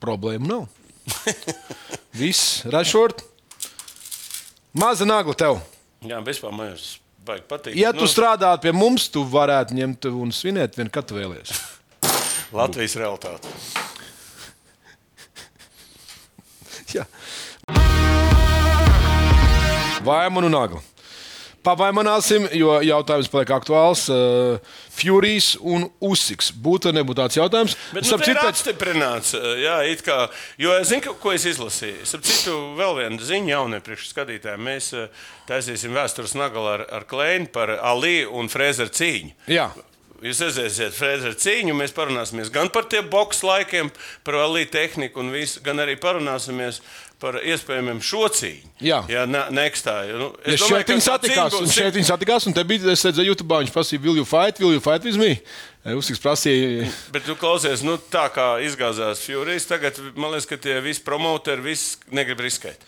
problēma 0.00 0.48
nav. 0.54 0.68
Viss, 2.18 2.62
Rašort. 2.72 3.27
Maza 4.78 5.02
nagla 5.02 5.34
tev. 5.34 5.58
Jā, 6.06 6.20
vispār 6.22 6.52
man 6.54 6.70
baigi 7.26 7.42
patīk. 7.50 7.74
Ja 7.74 7.90
tu 7.96 8.06
strādātu 8.06 8.68
pie 8.68 8.72
mums, 8.76 9.08
tu 9.10 9.24
varētu 9.26 9.74
ņemt 9.74 10.06
un 10.12 10.30
svinēt 10.34 10.78
vien, 10.78 10.90
kad 10.92 11.08
tu 11.10 11.16
vēlies. 11.18 11.50
Latvijas 12.58 12.94
realitāte. 13.00 13.50
Jā. 16.94 17.08
Vai 20.06 20.22
man 20.30 20.46
un 20.46 20.54
nagla? 20.54 20.80
Pavainojāsim, 21.68 22.46
jo 22.56 22.78
jautājums 22.80 23.28
paliek 23.28 23.50
aktuāls. 23.58 24.06
Uh, 24.08 24.78
Furijas 24.98 25.50
un 25.60 25.84
Usiks. 26.00 26.48
Būtu 26.64 26.88
vai 26.88 26.96
nebūtu 26.96 27.20
tāds 27.20 27.36
jautājums? 27.38 27.74
Bet 27.92 28.06
nu, 28.06 28.10
citu, 28.14 28.32
pēc- 28.32 28.48
apstiprināts. 28.54 29.34
Jā, 29.60 29.76
it 29.92 30.00
kā, 30.06 30.16
jo 30.58 30.72
es 30.78 30.88
zinu, 30.88 31.12
ko 31.20 31.34
es 31.36 31.44
izlasīju. 31.50 32.06
Starp 32.08 32.24
citu, 32.26 32.56
vēl 32.78 32.96
viena 33.02 33.28
ziņa 33.28 33.52
jaunie 33.52 33.82
priekšskatītājiem. 33.84 34.64
Mēs 34.70 34.88
eh, 34.96 35.28
taisīsim 35.50 35.92
vēstures 35.94 36.34
nagalu 36.38 36.72
ar, 36.78 36.86
ar 37.00 37.06
Kleinu 37.10 37.50
par 37.52 37.76
Ali 37.78 38.22
un 38.26 38.48
Frēzeru 38.50 38.90
cīņu. 38.96 39.36
Jā. 39.52 39.68
Jūs 40.18 40.40
aiziesiet 40.48 40.96
Frēzeru 40.96 41.36
cīņu, 41.38 41.76
mēs 41.78 41.92
parunāsimies 41.94 42.48
gan 42.50 42.72
par 42.74 42.88
tiem 42.90 43.06
boxe 43.12 43.46
laikiem, 43.46 43.92
par 44.26 44.40
Ali 44.42 44.64
tehniku, 44.66 45.22
un 45.22 45.30
visu, 45.30 45.60
gan 45.62 45.78
arī 45.84 45.94
parunāsimies 46.02 46.80
par 47.22 47.38
iespējamiem 47.42 47.98
šo 48.04 48.28
cīņu. 48.30 48.72
Jā. 48.84 49.00
Jā 49.10 49.24
ne, 49.30 49.40
nekstāju. 49.54 50.18
Nu, 50.20 50.28
Ja 50.44 50.54
domāju, 50.54 50.68
šeit 50.70 50.92
viņi 50.92 51.04
satikās, 51.06 51.56
būs 51.56 51.64
un 51.64 51.72
šeit 51.74 51.96
viņi 51.98 52.08
satikās, 52.10 52.46
un 52.46 52.54
te 52.56 52.64
bija, 52.68 52.92
es 52.92 53.02
redzēju, 53.08 53.32
YouTube, 53.32 53.58
viņš 53.64 53.74
prasīja, 53.74 54.02
will 54.04 54.20
you 54.20 54.26
fight, 54.28 54.60
will 54.62 54.76
you 54.76 54.82
fight 54.84 55.06
with 55.06 55.18
me? 55.20 55.34
Usiks 55.98 56.20
prasīja, 56.22 56.86
Bet, 57.14 57.26
nu, 57.30 57.34
klausies, 57.38 57.82
nu, 57.86 57.96
tā 58.12 58.28
kā 58.34 58.46
izgāzās 58.64 59.24
Furijas, 59.24 59.66
tagad 59.70 59.98
man 60.14 60.34
liekas, 60.34 60.48
ka 60.50 60.60
tie 60.62 60.78
visi 60.84 61.02
promoteri 61.06 61.64
visi 61.64 61.98
negrib 62.14 62.42
riskēt. 62.44 62.86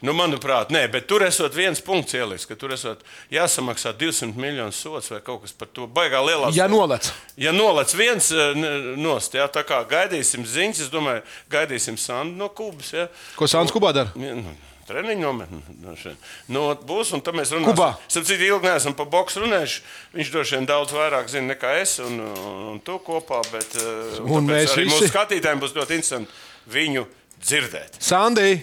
Nu, 0.00 0.12
manuprāt, 0.14 0.70
nē, 0.70 0.84
bet 0.92 1.08
tur 1.10 1.24
esot 1.26 1.54
viens 1.58 1.80
punkts 1.82 2.14
ielikts, 2.14 2.44
ka 2.46 2.54
tur 2.54 2.70
esot 2.76 3.00
jāsamaksā 3.34 3.90
200 3.98 4.36
miljonu 4.38 4.70
sots 4.72 5.10
vai 5.10 5.18
kaut 5.26 5.42
kas 5.42 5.52
par 5.58 5.66
to 5.74 5.88
baigā 5.90 6.20
lielā. 6.22 6.52
ja 6.54 6.68
nolec. 6.70 7.08
Ja 7.36 7.50
nolec 7.52 7.90
viens 7.98 8.30
eh, 8.30 8.54
nost, 8.96 9.34
jā, 9.34 9.48
tā 9.50 9.64
kā 9.66 9.80
gaidīsim 9.90 10.46
ziņas, 10.46 10.84
es 10.86 10.92
domāju, 10.94 11.24
gaidīsim 11.50 11.98
Sandu 11.98 12.38
no 12.38 12.48
Kubas. 12.48 12.92
Jā. 12.94 13.08
Ko 13.34 13.50
Sāns 13.50 13.74
Kubā 13.74 13.90
dara? 13.96 14.14
Nu, 14.14 14.54
Treniņu 14.88 15.20
nometni. 15.20 15.58
no 15.84 15.92
šeit. 16.00 16.16
Nu, 16.48 16.62
būs, 16.88 17.10
un 17.12 17.20
tad 17.20 17.34
mēs 17.36 17.50
runāsim. 17.52 17.66
Kubā. 17.74 17.90
Sapratu, 18.08 18.38
ilgi 18.40 18.70
neesam 18.70 18.94
par 18.96 19.10
boksu 19.12 19.42
runājuši. 19.42 19.82
Viņš 20.14 20.30
droši 20.32 20.56
vien 20.56 20.68
daudz 20.70 20.94
vairāk 20.96 21.28
zina 21.28 21.50
nekā 21.52 21.74
es 21.82 21.98
un, 22.00 22.16
un, 22.24 22.62
un 22.70 22.78
tu 22.80 22.96
kopā. 23.04 23.42
Bet, 23.52 23.74
eh, 23.76 24.16
Un 24.22 24.46
tāpēc 24.46 24.54
mēs 24.54 24.72
arī 24.78 24.86
visi. 24.86 24.94
mūsu 24.94 25.10
skatītājiem 25.12 25.60
būs 25.60 25.74
ļoti 25.76 25.98
interesanti 25.98 26.32
viņu 26.72 27.04
dzirdēt. 27.44 27.98
Sandī, 28.00 28.62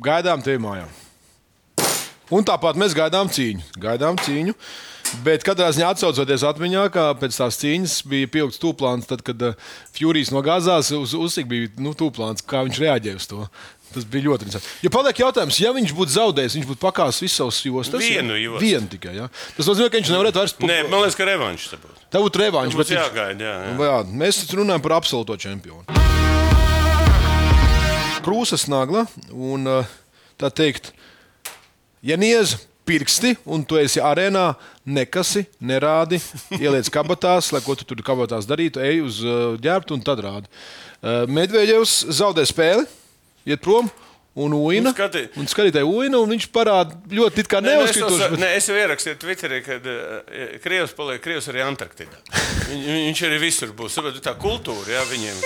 gaidām 0.00 0.44
tevi 0.44 0.62
mājā. 0.62 0.86
Un 2.32 2.46
tāpat 2.48 2.78
mēs 2.80 2.96
gaidām 2.96 3.28
cīņu. 3.28 3.74
Gaidām 3.82 4.16
cīņu. 4.22 4.56
Bet 5.26 5.44
katrā 5.44 5.68
ziņā 5.74 5.90
atcaucoties 5.92 6.44
atmiņā, 6.48 6.86
kā 6.94 7.10
pēc 7.20 7.36
tās 7.36 7.58
cīņas 7.60 7.98
bija 8.08 8.30
pieaugts 8.32 8.60
tūplāns, 8.62 9.04
tad, 9.10 9.20
kad 9.26 9.42
uh, 9.44 9.58
Furijas 9.92 10.32
nogāzās 10.32 10.88
uz 10.96 11.12
uzsik, 11.18 11.50
bija 11.50 11.68
nu, 11.82 11.92
tūplāns, 11.98 12.44
kā 12.48 12.62
viņš 12.64 12.80
reaģēja 12.80 13.20
uz 13.20 13.28
to. 13.28 13.44
Tas 13.92 14.06
bija 14.08 14.30
ļoti 14.30 14.46
interesanti. 14.46 14.70
Ja 14.86 14.92
paliek 14.94 15.20
jautājums, 15.20 15.58
ja 15.60 15.74
viņš 15.76 15.92
būtu 15.98 16.14
zaudējis, 16.14 16.56
viņš 16.56 16.70
būtu 16.70 16.80
pakāpis 16.80 17.20
visus 17.26 17.36
savus 17.42 17.60
jostas. 17.66 18.00
Vienu 18.00 18.38
jostu. 18.40 18.64
Vienu 18.64 18.88
tikai. 18.94 19.12
Ja? 19.18 19.28
Tas 19.58 19.68
nozīmē, 19.68 19.90
ka 19.92 20.00
viņš 20.00 20.14
nevarētu 20.14 20.40
vairs 20.40 20.56
Nē, 20.64 20.78
man 20.88 21.04
liekas, 21.04 21.18
ka 21.18 21.28
revanšs 21.28 21.74
te 21.74 21.82
būtu. 21.82 22.06
Tā 22.08 22.24
būtu 22.24 22.44
revanša. 22.46 22.80
Mums 22.80 22.96
jāgaida, 22.96 23.50
jā, 23.50 23.54
jā. 23.68 23.78
jā, 23.92 24.00
mēs 24.24 24.44
runājam 24.56 24.88
par 24.88 24.96
absolūto 25.02 25.36
čempionu. 25.44 26.21
Krūzes 28.22 28.68
nagla 28.70 29.06
un 29.32 29.66
uh, 29.66 29.88
tā 30.40 30.50
teikt, 30.54 30.92
ja 32.06 32.16
niez 32.20 32.56
pirksti 32.86 33.36
un 33.46 33.62
tu 33.64 33.76
esi 33.78 34.00
arēnā, 34.02 34.52
nekasi, 34.86 35.44
nerādi, 35.62 36.18
ieliec 36.58 36.88
kabatās, 36.92 37.52
lai 37.54 37.60
ko 37.62 37.76
tu 37.78 37.86
tur 37.86 38.02
kabatās 38.02 38.46
darītu, 38.50 38.82
ej 38.82 39.02
uz 39.06 39.20
uh, 39.22 39.54
ģērbtu 39.62 39.94
un 39.98 40.02
tad 40.06 40.22
rādi. 40.24 40.50
Uh, 41.02 41.22
Medveģevs 41.30 41.98
zaudē 42.18 42.46
spēli, 42.48 42.86
iet 43.46 43.62
prom. 43.62 43.90
Un 44.32 44.54
Uina. 44.56 44.88
Un 44.88 44.94
skati- 44.96 45.26
Un 45.36 45.44
skatītāji 45.44 45.84
Uina, 45.84 46.16
un 46.24 46.30
viņš 46.32 46.46
parāda 46.54 46.94
ļoti 47.12 47.42
it 47.42 47.48
kā 47.52 47.58
jau, 48.00 48.06
bet- 48.32 48.38
nē, 48.40 48.48
es 48.56 48.68
jau 48.70 48.76
ierakstīju 48.80 49.18
Twitterī, 49.20 49.58
ka 49.66 49.76
uh, 49.76 50.54
Krievs 50.64 50.94
paliek 50.96 51.20
Krievs 51.20 51.50
arī 51.52 51.60
Antarktidā. 51.66 52.16
Viņ, 52.70 52.80
viņš 53.10 53.20
arī 53.28 53.40
visur 53.42 53.74
būs. 53.76 53.98
Tā 54.24 54.32
kultūra, 54.40 54.88
jā, 54.88 55.02
viņiem. 55.10 55.36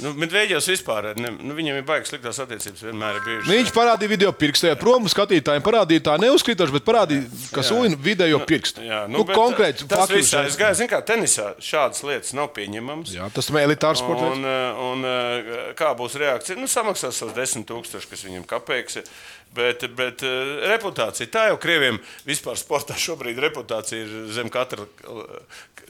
Nu, 0.00 0.12
Medveģevs 0.16 0.68
vispār, 0.72 1.10
ne, 1.18 1.32
nu, 1.36 1.54
viņiem 1.56 1.80
ir 1.80 1.86
baigas 1.88 2.10
sliktās 2.12 2.40
attiecības 2.42 2.84
vienmēr 2.86 3.18
ir 3.18 3.24
bijušas. 3.26 3.50
Viņš 3.50 3.72
parādīja 3.76 4.12
video 4.12 4.32
pirkstu, 4.36 4.68
ja 4.70 4.78
prom 4.80 5.08
skatītājiem 5.10 5.64
parādīja 5.64 6.04
tā 6.10 6.16
neuzkritoši, 6.22 6.74
bet 6.76 6.86
parādīja, 6.86 7.26
kas 7.54 7.72
Uina 7.74 7.98
video 8.00 8.40
pirkstu. 8.48 8.84
Jā, 8.86 9.02
nu, 9.10 9.24
bet 9.28 9.36
konkrēti. 9.36 9.88
Tas 9.90 10.04
faktus 10.04 10.16
viss, 10.16 10.36
es 10.52 10.58
gāju, 10.60 10.78
zinu, 10.80 10.92
kā 10.92 11.02
tenisā 11.06 11.50
šādas 11.64 12.04
lietas 12.06 12.34
nav 12.36 12.52
pieņemamas. 12.56 13.12
Jā, 13.16 13.28
tas 13.34 13.50
ir 13.52 13.60
elitārs 13.64 14.00
sports. 14.02 14.24
Un, 14.30 14.46
eh, 14.46 14.86
un 14.86 15.10
eh, 15.10 15.52
kā 15.78 15.92
būs 15.98 16.16
reakcija? 16.20 16.58
Nu, 16.60 16.70
samaksās 16.70 17.20
savus 17.20 17.36
desmit 17.36 17.68
tūkstošus, 17.70 18.08
kas 18.10 18.24
viņam 18.28 18.48
kapeiks. 18.50 19.02
Bet, 19.50 19.82
bet 19.98 20.22
eh, 20.22 20.50
reputācija, 20.70 21.26
tā 21.26 21.48
jau 21.50 21.56
krieviem 21.58 21.96
vispār 22.22 22.58
sportā 22.58 22.94
šobrīd 22.94 23.40
reputācija 23.42 24.04
ir 24.04 24.28
zem, 24.30 24.46
katra, 24.52 24.84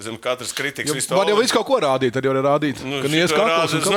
zem 0.01 0.16
katras 0.16 0.55
kritikas. 0.57 1.11
Var 1.12 1.29
jau 1.29 1.37
visu 1.37 1.57
kaut 1.59 1.66
ko 1.68 1.81
rādīt, 1.85 2.16
arī 2.16 2.33
var 2.33 2.40
rādīt. 2.55 2.81
Nu, 2.87 3.03
ka 3.05 3.11
nies 3.12 3.35
rāda 3.37 3.66
un 3.68 3.83
uz 3.83 3.90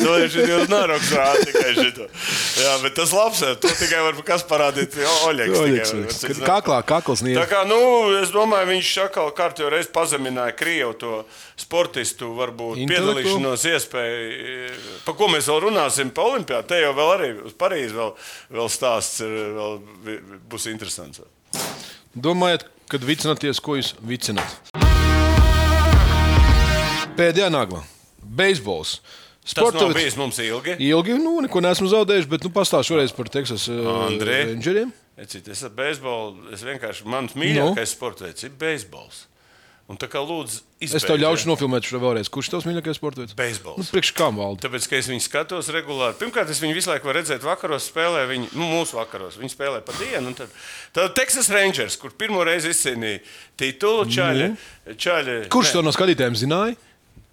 To 0.00 0.16
šis 0.30 0.48
jau 0.50 0.60
naroks 0.70 1.10
rāda 1.16 1.44
tikai 1.46 1.72
šito. 1.76 2.06
Jā, 2.60 2.74
bet 2.82 2.96
tas 2.98 3.12
labs, 3.16 3.42
to 3.62 3.72
tikai 3.80 4.02
var 4.04 4.20
kas 4.26 4.44
parādīt. 4.48 4.96
Oļegs. 5.28 5.58
Oļegs, 5.62 6.20
tikai 6.22 6.46
Kaklā, 6.46 6.80
kakls 6.86 7.24
nies. 7.26 7.38
Tā 7.38 7.46
kā, 7.50 7.64
nu, 7.68 7.78
es 8.20 8.32
domāju, 8.34 8.70
viņš 8.74 8.92
atkal 9.06 9.32
kārtībā 9.36 9.72
reiz 9.76 9.90
pazemināja 9.92 10.56
Krievu 10.58 10.94
to 11.00 11.12
sportistu, 11.58 12.32
varbūt 12.36 12.82
piedalīšanos 12.90 13.66
iespēju. 13.72 14.70
Par 15.06 15.18
ko 15.18 15.30
mēs 15.32 15.50
vēl 15.50 15.62
runāsim? 15.68 16.12
Pa 16.14 16.28
Olimpijā. 16.30 16.62
Te 16.66 16.80
jau 16.82 16.92
vēl 16.96 17.12
arī 17.16 17.32
uz 17.46 17.56
Parīzi 17.58 17.96
vēl, 17.96 18.14
vēl 18.56 18.72
stāsts 18.72 19.22
ir, 19.24 19.36
vēl 19.56 19.78
būs 20.50 20.68
interesants. 20.72 21.22
Domājat, 22.16 22.66
kad 22.90 23.04
vicināties, 23.04 23.60
ko 23.60 23.76
jūs 23.80 23.94
vicināt? 24.04 24.60
Pēdējā 27.16 27.48
nagla- 27.52 27.80
beisbols. 28.26 28.98
Tas 29.46 29.74
nav 29.76 29.92
bijis 29.94 30.16
mums 30.18 30.40
ilgi. 30.42 30.74
Ilgi, 30.82 31.14
nu, 31.22 31.36
neko 31.44 31.62
neesmu 31.62 31.86
zaudējis, 31.92 32.26
bet 32.30 32.42
nu, 32.46 32.50
pastāstīšu 32.54 32.96
šoreiz 32.96 33.14
par 33.14 33.30
Teksas. 33.30 33.68
Rangeriem. 33.70 34.90
Ecīt, 35.16 35.46
Es 35.48 35.62
ar 35.64 35.72
beisbolu, 35.72 36.50
es 36.52 36.66
vienkārši, 36.66 37.06
mans 37.08 37.32
mīļākais 37.38 37.86
no. 37.86 37.92
sports 37.94 38.26
veids 38.26 38.44
ir 38.44 38.52
beisbols. 38.58 39.24
Un 39.86 39.94
tā 39.94 40.08
kā 40.10 40.18
lūdzu, 40.18 40.64
Es 40.82 41.04
tev 41.06 41.16
ļaušu 41.22 41.46
nofilmēt 41.46 41.86
šo 41.86 42.00
vēlreiz. 42.02 42.26
Kurš 42.28 42.50
tavs 42.52 42.64
mīļākais 42.66 42.98
sports 42.98 43.20
veids? 43.20 43.36
Beisbols. 43.38 43.78
Nu, 43.78 43.84
priekš 43.94 44.10
kam 44.18 44.36
valda? 44.36 44.66
Tāpēc, 44.66 44.88
ka 44.90 44.98
es 44.98 45.06
viņu 45.08 45.22
skatos 45.24 45.70
regulāri. 45.72 46.18
Pirmkārt, 46.18 46.50
es 46.50 46.58
viņu 46.60 46.74
visu 46.76 46.90
laiku 46.90 47.06
varu 47.08 47.20
redzēt, 47.22 47.46
vakaros 47.46 47.86
spēlē, 47.88 48.24
viņi, 48.28 48.50
nu, 48.58 48.66
mūsu 48.74 48.98
vakaros. 48.98 49.38
Viņi 49.40 49.54
spēlē 49.54 49.78
pa 49.86 49.94
dienu. 49.96 50.34
Tad, 50.36 50.50
tad 50.96 51.14
Texas 51.16 51.48
Rangers, 51.54 51.96
kur 52.02 52.12
pirmo 52.18 52.42
reizi 52.44 52.74
izcīnīja 52.74 53.22
titulu, 53.62 54.04
čaļi. 54.10 54.50
čaļi 55.06 55.38
Kurš 55.54 55.76
to 55.78 55.86
no 55.86 55.94
skatītājiem 55.94 56.36
zināja? 56.42 56.76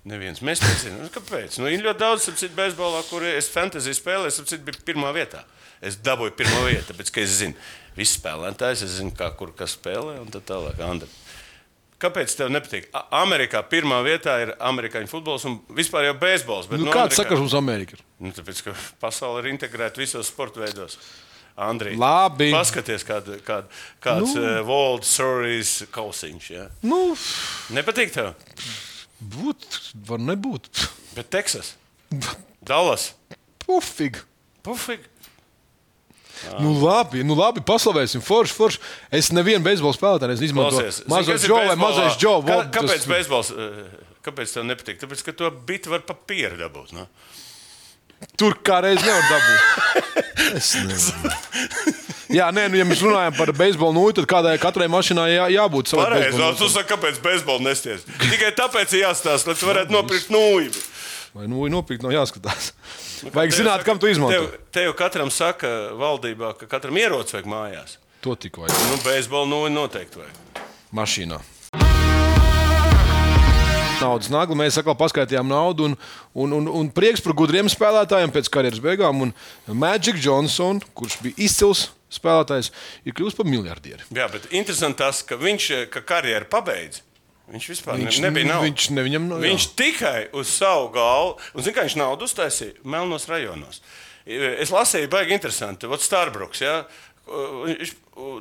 Neviens. 0.03 0.41
Mēs 0.43 0.59
nezinām, 0.59 1.05
nu, 1.05 1.09
kāpēc. 1.13 1.57
Nu, 1.63 1.69
ir 1.71 1.83
ļoti 1.85 1.99
daudz 2.01 2.25
citu 2.35 2.53
beisbolā, 2.57 3.03
kur 3.07 3.23
es 3.23 3.47
fantāziju 3.53 3.95
spēlēju, 3.95 4.31
es 4.33 4.41
citu 4.49 4.65
biju 4.67 4.81
pirmā 4.89 5.13
vietā. 5.15 5.45
Es 5.83 5.95
dabūju 6.03 6.33
pirmo 6.39 6.65
vietu, 6.67 6.89
tāpēc, 6.91 7.11
ka 7.15 7.21
es 7.23 7.37
zinu, 7.39 7.55
visus 7.95 8.17
spēlētājus, 8.19 8.83
es 8.87 8.97
zinu, 8.99 9.13
kā 9.15 9.29
kur 9.39 9.53
kas 9.55 9.77
spēlē 9.77 10.17
un 10.21 10.27
tā 10.31 10.41
tālāk. 10.43 10.79
Andri. 10.83 11.07
Kāpēc 12.03 12.33
tev 12.35 12.49
nepatīk? 12.51 12.89
Amerikā 13.15 13.61
pirmā 13.71 14.01
vietā 14.03 14.33
ir 14.43 14.49
amerikāņu 14.59 15.07
futbols 15.07 15.45
un 15.47 15.59
vispār 15.77 16.09
jau 16.09 16.15
beisbols. 16.19 16.67
Nu, 16.71 16.81
no 16.83 16.91
kāds 16.91 17.13
Amerikā- 17.15 17.21
sakars 17.21 17.39
mums 17.45 17.55
Amerikā? 17.55 17.95
ir? 17.95 18.03
Nu, 18.19 18.31
tāpēc, 18.35 18.59
ka 18.65 18.73
pasaule 18.99 19.39
ir 19.45 19.51
integrēta 19.53 20.03
visos 20.03 20.27
sporta 20.27 20.59
veidos. 20.65 20.97
Andrija, 21.55 21.95
Labi. 22.01 22.49
paskaties, 22.51 23.03
kāda, 23.07 23.37
kāda, 23.45 23.67
kāds 24.01 24.33
Nu. 24.35 24.41
nu. 24.41 24.47
uh, 24.59 24.67
World 24.67 25.05
Series 25.05 25.83
kausiņš. 25.93 26.49
Ja? 26.49 26.67
Nu, 26.81 27.13
Nepatīk 27.71 28.11
tev, 28.11 28.33
būt, 29.23 29.79
var 30.09 30.21
nebūt. 30.21 30.69
bet 31.15 31.29
Teksas, 31.33 31.73
Dallas, 32.63 33.11
Pufīgi. 33.63 34.19
Pufīgi. 34.63 35.09
Nu, 36.59 36.73
labi, 36.83 37.21
nu, 37.23 37.35
labi 37.39 37.61
paslavēsim. 37.63 38.19
Forši, 38.25 38.55
forši. 38.57 38.79
Es 39.15 39.29
nevienu 39.31 39.63
beisbola 39.63 39.95
spēlētāju 39.95 40.33
neizmantoju. 40.33 40.89
Ir 40.91 41.39
Džo 41.39 41.59
vai 41.69 41.77
mazais 41.79 42.17
Džo. 42.19 42.33
Kā, 42.43 42.57
kāpēc 42.73 43.05
tas- 43.05 43.07
beisbols? 43.07 43.51
uh, 43.55 43.85
Kāpēc 44.23 44.53
tev 44.55 44.63
nepatīk? 44.67 44.99
Tāpēc, 45.01 45.23
ka 45.27 45.33
to 45.35 45.49
bitu 45.67 45.91
var 45.91 46.03
papīra 46.07 46.55
dabūt. 46.59 46.93
Nu? 46.95 47.07
Tur 48.39 48.55
kā 48.63 48.79
reiz 48.83 48.99
nevar 49.03 49.23
dabūt. 49.31 49.59
Es 50.59 50.73
nevaru. 50.79 51.93
Jā, 52.37 52.47
nē, 52.55 52.65
nu, 52.71 52.79
ja 52.79 52.85
mēs 52.87 53.01
runājam 53.05 53.35
par 53.37 53.51
beisbolu 53.53 53.93
nūju, 53.93 54.15
tad 54.17 54.29
kādai 54.31 54.55
katrai 54.61 54.87
mašīnai 54.89 55.27
jā, 55.29 55.47
jābūt 55.53 55.91
savai 55.91 56.07
Pareizi, 56.07 56.41
un 56.41 56.57
tu 56.57 56.69
saki, 56.71 56.89
kāpēc 56.89 57.19
beisbolu 57.21 57.61
nesties? 57.67 58.07
Tikai 58.23 58.49
tāpēc 58.57 58.95
ir 58.97 59.03
jāstāsta, 59.03 59.51
lai 59.51 59.59
tu 59.59 59.69
varētu 59.69 59.93
nopirkt 59.93 60.33
nūju. 60.33 60.73
Vai 61.37 61.45
nūju 61.49 61.69
nopirkt, 61.73 62.05
nav 62.05 62.15
jāskatās. 62.15 62.71
Vajag 63.33 63.55
zināt, 63.55 63.85
kam 63.85 64.01
tu 64.01 64.09
izmanto. 64.09 64.49
Tev, 64.49 64.65
tev 64.73 64.95
katram 64.97 65.29
saka 65.33 65.69
valdībā, 65.97 66.55
ka 66.57 66.69
katram 66.69 66.97
ierocis 66.99 67.37
vajag 67.37 67.49
mājās. 67.53 67.97
To 68.25 68.35
tik 68.39 68.57
vajag. 68.59 68.75
Nu, 68.91 68.99
beisbolu 69.05 69.49
nūju 69.53 69.73
noteikti 69.77 70.21
vajag. 70.23 70.63
Mašīnā. 70.93 71.39
Naudas 74.03 74.29
nagla. 74.33 74.57
Mēs 74.59 74.77
atkal 74.79 74.97
paskaidrojām 74.99 75.47
naudu 75.47 75.87
un, 75.87 75.97
un, 76.35 76.55
un, 76.59 76.69
un 76.81 76.89
prieks 76.91 77.23
par 77.23 77.35
gudriem 77.39 77.69
spēlētājiem 77.71 78.33
pēc 78.35 78.49
karjeras 78.51 78.81
beigām. 78.83 79.25
Un 79.27 79.33
Magic 79.79 80.19
Johnson, 80.21 80.81
kurš 80.97 81.21
bija 81.23 81.45
izcils 81.47 81.87
spēlētājs, 82.13 82.69
ir 83.05 83.15
kļuvis 83.17 83.37
par 83.39 83.49
miljardieri. 83.49 84.05
Jā, 84.13 84.27
bet 84.33 84.47
interesanti 84.55 85.01
tas, 85.03 85.23
ka 85.27 85.37
viņš 85.41 85.69
eh, 85.77 85.85
ka 85.93 86.01
karjeru 86.13 86.47
pabeidz. 86.51 87.01
Viņš 87.53 87.65
vispār 87.73 87.97
Viņš 87.99 88.21
nebija 88.23 88.47
naudas. 88.47 88.63
Viņš 88.69 88.85
ne 88.95 89.03
viņam 89.03 89.25
nav. 89.27 89.41
Viņš 89.43 89.63
tikai 89.75 90.19
uz 90.39 90.47
savu 90.47 90.85
galvu, 90.95 91.33
un 91.53 91.65
zina, 91.65 91.75
kā 91.75 91.83
viņš 91.89 91.97
naudu 91.99 92.23
uztaisīja 92.29 92.77
Melnos 92.87 93.27
rajonos. 93.27 93.81
Es 94.23 94.71
lasīju, 94.71 95.09
baigi 95.11 95.35
interesanti. 95.35 95.89
Vot 95.91 95.99
Starbruks, 96.01 96.61
ja? 96.63 96.77
Viņš, 97.27 97.91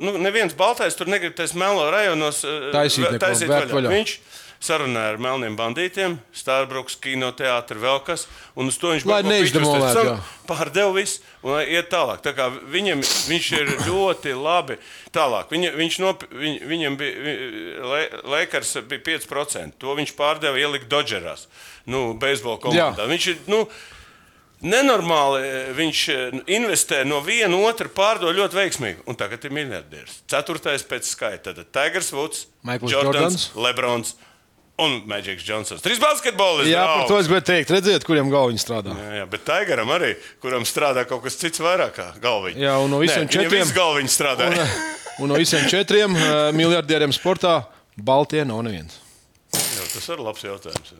nu, 0.03 0.13
neviens 0.23 0.55
baltais 0.55 0.95
tur 0.95 1.07
negrib 1.11 1.35
taisīt 1.35 1.59
Melno 1.59 1.89
rajonos. 1.91 2.43
eh, 2.47 2.69
Taisīt 2.71 3.19
taisīt 3.19 3.51
vērt 3.51 3.71
vaļā. 3.75 3.91
Viņš 3.91 4.15
sarunāja 4.63 5.13
ar 5.13 5.19
melniem 5.21 5.55
bandītiem, 5.59 6.17
Starbruks, 6.35 6.95
kinoteātris, 7.03 7.81
vēl 7.83 7.99
kas. 8.07 8.25
Un 8.59 8.71
uz 8.71 8.77
to 8.79 8.93
viņš 8.93 9.05
piķus, 9.07 9.97
jā. 10.07 10.15
Pārdeva 10.47 10.93
visu 10.95 11.23
un 11.43 11.59
iet 11.61 11.89
tālāk. 11.91 12.23
Tā 12.23 12.35
kā 12.37 12.49
viņam, 12.51 13.03
viņš 13.29 13.49
ir 13.59 13.73
ļoti 13.87 14.35
labi. 14.37 14.79
Tālāk. 15.15 15.51
Viņa, 15.53 15.73
viņš 15.79 15.99
nop, 16.03 16.27
viņ, 16.31 16.61
viņam 16.71 16.99
bija 16.99 18.21
Lakers 18.35 18.77
bija 18.89 19.03
5%. 19.09 19.79
To 19.83 19.97
viņš 19.99 20.15
pārdeva 20.19 20.59
ielikt 20.59 20.89
Dodgerās, 20.91 21.47
nu, 21.89 22.11
beisbola 22.19 22.61
komandā. 22.63 23.03
Jā. 23.03 23.11
Viņš 23.11 23.33
ir. 23.33 23.43
Nu, 23.51 23.65
Nenormāli 24.63 25.39
eh, 25.43 25.71
viņš 25.75 26.01
eh, 26.13 26.35
investē 26.55 27.01
no 27.03 27.17
viena 27.19 27.57
otru, 27.67 27.89
pārdod 27.91 28.31
ļoti 28.37 28.55
veiksmīgi. 28.55 29.01
Un 29.11 29.17
tagad 29.19 29.43
ir 29.43 29.51
miljardieris. 29.51 30.21
Ceturtais 30.31 30.85
pēc 30.87 31.09
skaita. 31.09 31.51
Tad 31.57 31.73
Tigers 31.75 32.13
Woods, 32.15 32.45
Maikls 32.63 32.93
Jordans, 32.95 33.49
Lebrons 33.59 34.13
un 34.83 34.99
Magics 35.09 35.45
Johnsons. 35.47 35.81
Trīs 35.83 35.99
basketbolisti. 36.01 36.71
Jā, 36.73 36.83
par 36.89 37.07
to 37.09 37.17
es 37.21 37.27
gribēju 37.29 37.45
teikt. 37.49 37.71
Redziet, 37.75 38.05
kuriem 38.07 38.29
galviņš 38.33 38.63
strādā. 38.65 38.93
Jā, 38.99 39.11
jā, 39.21 39.25
bet 39.31 39.45
Tigeram 39.47 39.91
arī, 39.95 40.11
kuram 40.43 40.65
strādā 40.67 41.05
kaut 41.09 41.23
kas 41.25 41.37
cits 41.39 41.61
vairāk 41.63 41.95
kā 41.97 42.07
galviņa. 42.23 42.59
Jā, 42.63 42.75
un 42.83 42.91
no 42.93 42.99
visiem 43.03 43.25
Nē, 43.27 43.31
četriem- 43.37 43.73
galviņš 43.77 44.11
strādā. 44.19 44.49
Un, 44.53 45.25
un 45.25 45.33
no 45.33 45.39
visiem 45.39 45.65
četriem 45.71 46.15
uh, 46.17 46.23
miljardieriem 46.57 47.13
sportā 47.15 47.59
Baltijā 47.97 48.45
nav 48.49 48.63
neviens. 48.65 48.99
Jā, 49.53 49.83
tas 49.93 50.07
ir 50.09 50.17
labs 50.25 50.41
jautājums. 50.47 50.93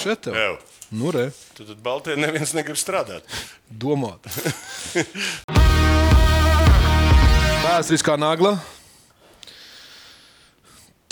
Šeit 0.00 0.22
tev. 0.24 0.34
Jā. 0.38 0.54
Nu, 0.94 1.10
re, 1.14 1.30
Tad, 1.56 1.66
tad 1.72 1.78
Baltijā 1.82 2.16
neviens 2.20 2.52
negrib 2.56 2.76
strādāt. 2.78 3.24
domāt. 3.68 4.24
Vēsturiskā 7.64 8.16
nagla. 8.20 8.54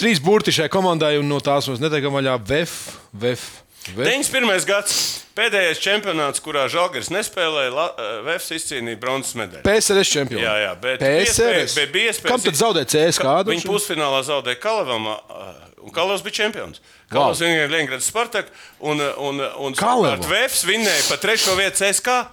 Trīs 0.03 0.21
burti 0.23 0.55
šai 0.55 0.69
komandai, 0.73 1.17
un 1.21 1.29
no 1.31 1.39
tās 1.45 1.69
mēs 1.71 1.83
neteikam 1.83 2.15
vaļā 2.19 2.39
VF. 2.43 2.79
VF. 3.13 3.51
VF. 3.83 4.07
91. 4.07 4.63
gads 4.67 4.97
pēdējais 5.35 5.81
čempionāts, 5.83 6.43
kurā 6.43 6.69
Žalgars 6.71 7.09
nespēlēja, 7.11 7.73
eh, 7.99 8.13
Vēfs 8.29 8.53
izcīnīja 8.55 9.01
bronzas 9.01 9.35
medaļu. 9.35 9.65
PSRS 9.67 10.13
čempions. 10.13 10.43
Jā, 10.45 10.55
jā, 10.63 10.73
bet 10.81 11.03
PSRS. 11.03 11.75
bija 11.75 11.91
bija 11.97 12.13
iespējas- 12.13 12.31
Kam 12.31 12.41
tad 12.41 12.55
zaudēja 12.61 12.91
CS 12.93 13.19
kādu? 13.19 13.51
Viņa 13.51 13.67
pusfinālā 13.67 14.21
zaudēja 14.23 14.61
Kalavam, 14.61 15.09
un 15.83 15.91
Kalavs 15.91 16.23
bija 16.23 16.39
čempions. 16.45 16.79
Kalavs 17.11 17.41
wow. 17.41 17.47
viņa 17.49 17.71
Leningrads 17.71 18.07
Spartak, 18.07 18.47
un, 18.81 19.01
un, 19.01 19.41
un 19.41 19.75
savukārt 19.75 20.31
Vēfs 20.31 20.63
vinnēja 20.65 21.09
pa 21.09 21.17
trešo 21.17 21.57
vietu 21.59 21.83
CSK. 21.83 22.29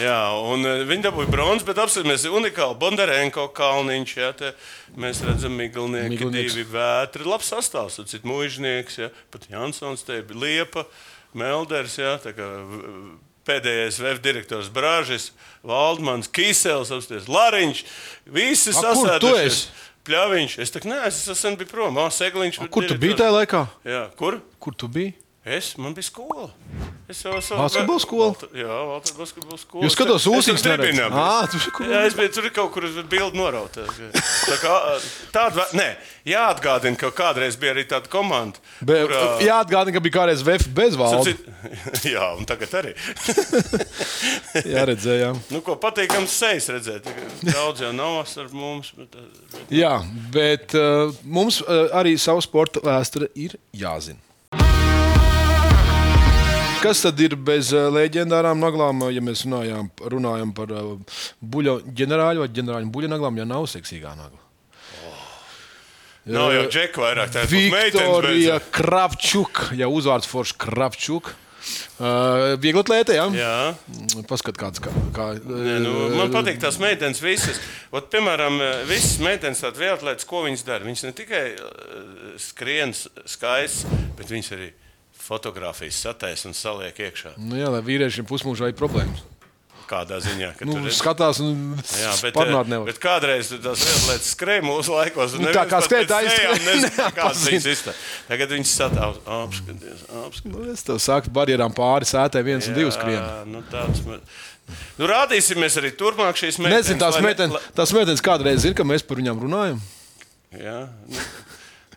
Jā, 0.00 0.20
un 0.48 0.64
uh, 0.64 0.82
viņi 0.88 1.04
dabūja 1.04 1.28
bronzu, 1.28 1.66
bet 1.68 1.76
apskatieties, 1.82 2.24
unikāli 2.32 2.78
Bondarenko 2.80 3.44
kalniņš. 3.52 4.14
Jā, 4.16 4.30
te 4.38 4.52
mēs 4.96 5.20
redzam, 5.26 5.52
Miglinieki, 5.58 6.14
Miglinieks. 6.14 6.56
divi 6.56 6.64
vētri, 6.72 7.26
labs 7.28 7.50
sastāvs, 7.52 7.98
un 8.00 8.08
cits 8.08 8.24
mužnieks, 8.24 8.96
jā, 9.02 9.10
pat 9.34 9.44
Jansons, 9.52 10.06
te 10.08 10.22
bija 10.24 10.40
Liepa, 10.46 10.86
Melders, 11.36 11.98
jā, 12.00 12.14
tā 12.24 12.32
kā 12.36 12.48
pēdējais 13.48 14.00
VF 14.00 14.20
direktors 14.24 14.70
Brāžis, 14.72 15.30
Valdmans, 15.66 16.30
Kīsels, 16.32 16.92
apskatieties, 16.94 17.28
Lariņš, 17.28 17.84
visi 18.32 18.72
sasēdušies. 18.76 19.48
esi? 19.48 19.88
Pļaviņš, 20.02 20.54
es 20.58 20.72
tā 20.74 20.80
neesmu, 20.82 21.34
es 21.34 21.38
sen 21.38 21.54
biju 21.54 21.68
prom. 21.70 21.98
A, 22.02 22.08
Kur 22.74 22.88
tu 22.90 22.96
biji 22.98 23.20
tajā 23.20 23.34
laikā? 23.36 23.60
Jā, 23.86 24.00
kur? 24.18 24.40
Kur 24.58 24.74
tu 24.74 24.88
biji? 24.90 25.12
Es, 25.42 25.72
man 25.76 25.90
bija 25.90 26.06
skola. 26.06 26.44
Es 27.10 27.18
jau 27.24 27.32
esmu 27.34 27.56
Basketbola 27.58 27.98
skola? 28.00 28.48
Jā, 28.54 28.74
Valter 28.86 29.16
basketbola 29.18 29.56
skola. 29.58 29.82
Jūs 29.88 29.96
skatos 29.96 30.20
Es 30.20 30.26
tur 30.28 30.36
ūsīs 30.38 30.62
tribīnā 30.62 31.08
neredz. 31.08 31.16
biju. 31.16 31.18
Ā, 31.18 31.48
tu 31.50 31.72
kur? 31.74 31.88
Jā, 31.90 32.02
es 32.06 32.14
biju 32.14 32.30
tur 32.36 32.46
kaut 32.54 32.70
kur 32.76 32.86
uz 32.86 32.94
bildi 33.10 33.40
norauta. 33.40 33.82
Tā 33.90 34.58
kā 34.62 34.76
tāda, 35.34 35.66
nē, 35.74 35.88
jāatgādina, 36.30 36.94
ka 37.02 37.10
kādreiz 37.18 37.58
bija 37.58 37.74
arī 37.74 37.84
tāda 37.90 38.06
komanda. 38.12 38.62
Be, 38.86 39.00
kurā- 39.02 39.42
Jā, 39.42 39.58
atgādini, 39.66 39.96
ka 39.98 40.04
bija 40.06 40.16
kādreiz 40.20 40.46
VF 40.46 40.68
bez 40.78 40.94
valdes. 41.02 41.42
Jā, 42.14 42.30
un 42.38 42.46
tagad 42.46 42.78
arī. 42.78 42.94
Jā, 44.72 44.86
redzējām. 44.94 45.42
nu, 45.50 45.60
ko 45.66 45.74
patīkams 45.74 46.38
sejas 46.38 46.70
redzēt. 46.70 47.10
Daudz 47.50 47.82
jau 47.82 47.90
nav 47.92 48.22
ar 48.22 48.52
mums. 48.54 48.94
Bet, 48.94 49.18
bet... 49.18 49.62
Jā, 49.74 49.96
bet 50.30 50.78
uh, 50.78 51.10
mums 51.26 51.58
uh, 51.66 51.88
arī 51.98 52.14
savu 52.14 52.46
sporta 52.46 52.78
vēsture 52.86 53.34
ir 53.34 53.58
jāzina. 53.74 54.22
Kas 56.82 57.02
tad 57.04 57.20
ir 57.22 57.36
bez 57.38 57.70
uh, 57.76 57.86
leģendārām 57.94 58.58
naglām, 58.62 59.04
uh, 59.06 59.12
ja 59.14 59.22
mēs 59.22 59.44
runājām, 59.46 59.90
runājam 60.10 60.52
par 60.56 60.72
uh, 60.74 60.96
buļbuļsāļu 61.42 61.94
ģenerāļu 62.00 62.42
vai 62.42 62.48
ģenerāļu 62.58 62.90
buļbuļsāļu, 62.96 63.38
ja 63.42 63.46
nav 63.52 63.68
seksīgā 63.70 64.16
nagla? 64.18 64.40
Nav 66.32 66.52
jau 66.54 66.66
džeku 66.70 67.02
vairāk. 67.02 67.32
Tā 67.34 67.42
ir 67.46 67.50
Viktorija 67.50 68.58
Kravčuk, 68.74 69.64
ja 69.78 69.88
uzvārds 69.90 70.28
Foršs 70.30 70.54
Kravčuk. 70.62 71.32
Uh, 72.02 72.56
Viegli 72.62 72.80
atlētē, 72.82 73.14
jā? 73.14 73.24
Jā. 73.38 74.22
Paskat, 74.30 74.56
kāds 74.58 74.82
kā. 74.82 74.90
kā 75.14 75.28
Nē, 75.38 75.76
nu, 75.84 75.92
man 76.18 76.30
patīk 76.34 76.58
tās 76.62 76.78
meitenes 76.82 77.22
visas. 77.22 77.58
Ot, 77.94 78.08
piemēram, 78.10 78.58
visas 78.90 79.20
meitenes 79.22 79.62
tādas 79.62 79.78
vieglas, 79.82 80.26
ko 80.26 80.42
viņas 80.46 80.64
dara. 80.66 80.86
Viņas 80.86 81.04
ne 81.06 81.12
tikai 81.22 81.42
skrien 82.42 82.94
s- 82.94 83.06
skaistas, 83.30 83.86
bet 84.18 84.30
viņas 84.34 84.50
arī 84.58 84.72
fotografijas 85.22 86.00
sataisa 86.02 86.48
un 86.50 86.54
saliek 86.58 86.96
iekšā. 86.98 87.36
Nu, 87.38 87.56
jā, 87.60 87.68
lai 87.70 87.80
vīriešiem 87.86 88.26
pusmūžā 88.28 88.72
ir 88.72 88.78
problēmas. 88.78 89.22
Kādā 89.92 90.16
ziņā, 90.24 90.54
Nu, 90.64 90.72
tur 90.78 90.86
ir. 90.88 90.94
skatās, 90.96 91.36
un 91.44 91.74
Jā, 92.00 92.12
bet, 92.22 92.36
eh, 92.40 92.52
nevar. 92.70 92.86
bet 92.88 92.98
kādreiz 93.02 93.50
tās 93.60 93.82
lietas 94.08 94.30
skrēja 94.32 94.62
mūsu 94.64 94.94
laikos. 94.94 95.34
Nu, 95.36 95.50
tā 95.52 95.66
kā 95.68 95.82
skrēja, 95.84 96.06
pēc 96.06 96.08
tā 96.08 96.20
sejām 96.32 96.54
izskrēja. 96.56 96.68
nezina, 96.70 97.08
Kādas 97.18 97.42
Nepazina. 97.42 97.50
viņas 97.50 97.66
izstāsta. 97.74 98.06
Tagad 98.30 98.54
viņas 98.56 98.72
satāv, 98.78 99.18
apskaties, 99.36 100.06
apskaties. 100.22 100.54
Nu, 100.54 100.64
Es 100.72 100.86
tev 100.86 100.96
saku, 101.02 101.34
barjerām 101.36 101.74
pāri 101.76 102.08
sētē 102.08 102.40
viens 102.46 102.70
un 102.70 102.78
divs 102.78 102.96
skrien. 102.96 103.18
Jā, 103.20 103.42
Nu, 103.52 103.60
tāds, 103.74 104.00
nu, 104.06 104.16
rādīsimies 105.12 105.76
arī 105.82 105.92
turpmāk 105.98 106.40
šīs 106.40 106.56
meitenes. 106.62 106.86
Nezinu, 106.86 107.00
tās 107.02 107.18
ne- 107.20 107.26
meitenes, 107.28 107.52
lai- 107.58 107.76
tās 107.82 107.92
meitenes 107.92 108.24
kādreiz 108.24 108.64
zina, 108.64 108.78
ka 108.80 108.86
mēs 108.88 109.04
par 109.04 109.20
viņām 109.20 109.44
runājam. 109.44 109.82
Jā, 110.56 110.86
nu, 111.10 111.20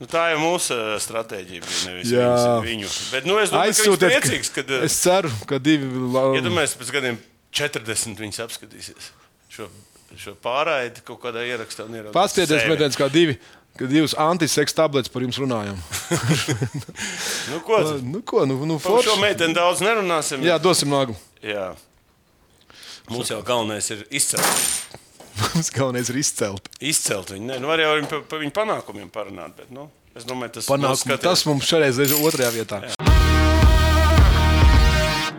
nu, 0.01 0.07
tā 0.11 0.23
jau 0.33 0.39
mūsu 0.43 0.75
ā, 0.75 0.95
stratēģija 1.03 1.65
bija. 1.65 2.35
Viņu. 2.65 2.89
Bet 3.13 3.27
nu, 3.29 3.37
es 3.41 3.51
domāju, 3.53 3.73
ka 3.75 3.81
viņš 3.81 3.81
Aizsūtiet, 3.81 4.11
ir 4.11 4.21
priecīgs, 4.25 4.51
kad 4.55 4.71
ā, 4.75 4.79
Es 4.87 4.97
ceru, 5.01 5.31
ka 5.49 5.59
divi. 5.59 5.87
la- 6.13 6.27
iedomājamies 6.39 6.77
pēc 6.81 6.91
gadiem 6.97 7.19
40 7.55 8.19
viņas 8.23 8.41
apskatīsies 8.47 9.11
šo, 9.55 9.69
šo 10.19 10.33
pārraidi 10.43 11.03
kaut 11.07 11.21
kādā 11.23 11.45
ierakstā. 11.47 11.85
sevi. 12.65 12.73
meitenes, 12.75 12.99
kā 12.99 13.09
divi. 13.11 13.37
Kad 13.75 13.89
divas 13.91 14.13
antiseks 14.15 14.71
tabletes 14.71 15.11
par 15.11 15.21
jums 15.25 15.35
runājam. 15.35 15.75
Nu, 17.51 17.59
ko, 17.59 17.79
nu, 18.13 18.21
ko, 18.23 18.45
nu, 18.47 18.55
nu 18.65 18.77
Par 18.79 19.03
šo 19.03 19.17
meiteni 19.21 19.53
daudz 19.55 19.81
nerunāsim. 19.83 20.43
Jā, 20.47 20.55
dosim 20.63 20.89
nagu. 20.89 21.15
Jā. 21.43 21.73
Mums 23.11 23.29
jau 23.29 23.41
galvenais 23.45 23.85
ir 23.93 24.05
izcelt, 24.09 24.47
Mums 25.35 25.71
galvenais 25.75 26.09
ir 26.11 26.19
izcelt. 26.21 26.69
izcelt 26.79 27.33
viņu. 27.33 27.49
Nē, 27.49 27.59
nu, 27.59 27.67
var 27.71 27.83
jau 27.83 27.95
par, 28.11 28.23
par 28.31 28.43
viņu 28.43 28.55
panākumiem 28.55 29.11
parunāt. 29.11 29.55
Bet, 29.57 29.71
nu, 29.75 29.89
es 30.15 30.27
domāju, 30.27 30.57
tas 30.59 30.69
Panākumu. 30.71 31.11
mūsu 31.11 31.21
Tas 31.25 31.45
mums 31.49 31.67
šoreiz 31.67 31.99
ir 31.99 32.15
otrajā 32.21 32.51
vietā. 32.55 32.81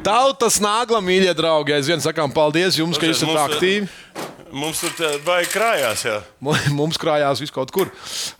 Tautas 0.06 0.60
nāgla, 0.62 1.00
mīļie 1.02 1.32
draugi, 1.34 1.72
aizvien 1.74 2.02
sakām 2.04 2.30
paldies 2.30 2.76
jums, 2.78 2.94
ka 2.94 3.08
Klausies, 3.08 3.24
esat 3.26 3.56
aktīvi. 3.56 3.88
Mums 4.56 4.80
tur 4.80 5.16
baigi 5.26 5.50
krājās. 5.52 6.02
Jā. 6.06 6.16
Mums 6.72 6.96
krājās 7.00 7.42
viss 7.42 7.52
kaut 7.52 7.72
kur. 7.74 7.90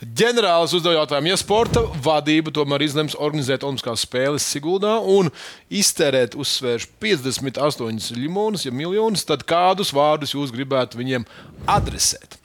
Ģenerālis 0.00 0.72
uzdeva 0.79 1.02
jautājumu, 1.02 1.29
ja 1.29 1.37
sporta 1.40 1.83
vadība 2.05 2.55
tomēr 2.57 2.87
izlems 2.87 3.16
organizēt 3.18 3.66
Olimpiskās 3.66 4.07
spēles 4.07 4.46
Siguldā 4.48 4.94
un 5.00 5.29
iztērēt 5.68 6.38
uzsvērš 6.38 6.88
58 7.02 8.16
limonus, 8.16 8.64
ja 8.64 8.72
miljonus, 8.72 9.26
tad 9.29 9.44
kādus 9.48 9.92
vārdus 9.96 10.33
jūs 10.37 10.55
gribētu 10.57 11.02
viņiem 11.02 11.29
adresēt? 11.68 12.38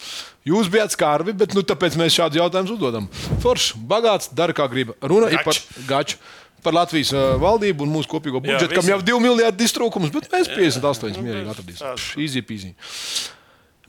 Jūs 0.47 0.71
bijat 0.73 0.95
skarbi, 0.95 1.35
bet 1.37 1.55
nu, 1.55 1.61
tāpēc 1.63 1.95
mēs 2.01 2.15
šādus 2.17 2.41
jautājumus 2.41 2.75
uzdodam. 2.75 3.07
Foršs, 3.43 3.75
bagāts, 3.87 4.31
dara 4.35 4.55
kā 4.57 4.65
grib. 4.71 4.95
Runa 4.99 5.29
ir 5.31 5.43
par 5.45 5.59
gaču. 5.87 6.19
Par 6.61 6.75
Latvijas 6.77 7.09
valdību 7.41 7.87
un 7.87 7.89
mūsu 7.89 8.09
kopīgo 8.09 8.37
budžetu, 8.37 8.75
kam 8.75 8.83
visi. 8.83 8.91
jau 8.91 8.99
ir 8.99 9.05
2 9.07 9.21
miljardi 9.23 9.65
iztrūkums, 9.65 10.11
bet 10.13 10.27
mēs 10.29 10.49
58 10.53 11.17
mierīgi 11.17 11.49
atradīsim. 11.49 12.03
Easy 12.21 12.43
peasy. 12.45 12.75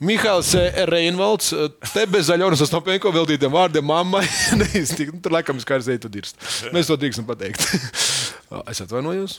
Mihāls 0.03 0.51
Reinvalds, 0.89 1.53
te 1.93 2.05
bez 2.11 2.27
zaļonas 2.27 2.63
Ostopenko 2.65 3.13
veltītiem 3.15 3.53
vārdiem 3.53 3.85
mammai. 3.87 4.25
neiztikt. 4.61 5.13
Nu, 5.15 5.23
Tur 5.23 5.37
laikam 5.37 5.59
ka 5.63 5.79
tu 6.03 6.11
dirst. 6.11 6.39
Mēs 6.75 6.91
to 6.91 6.99
drīkstam 6.99 7.27
pateikt. 7.29 7.63
es 8.69 8.81
atvainojos. 8.83 9.37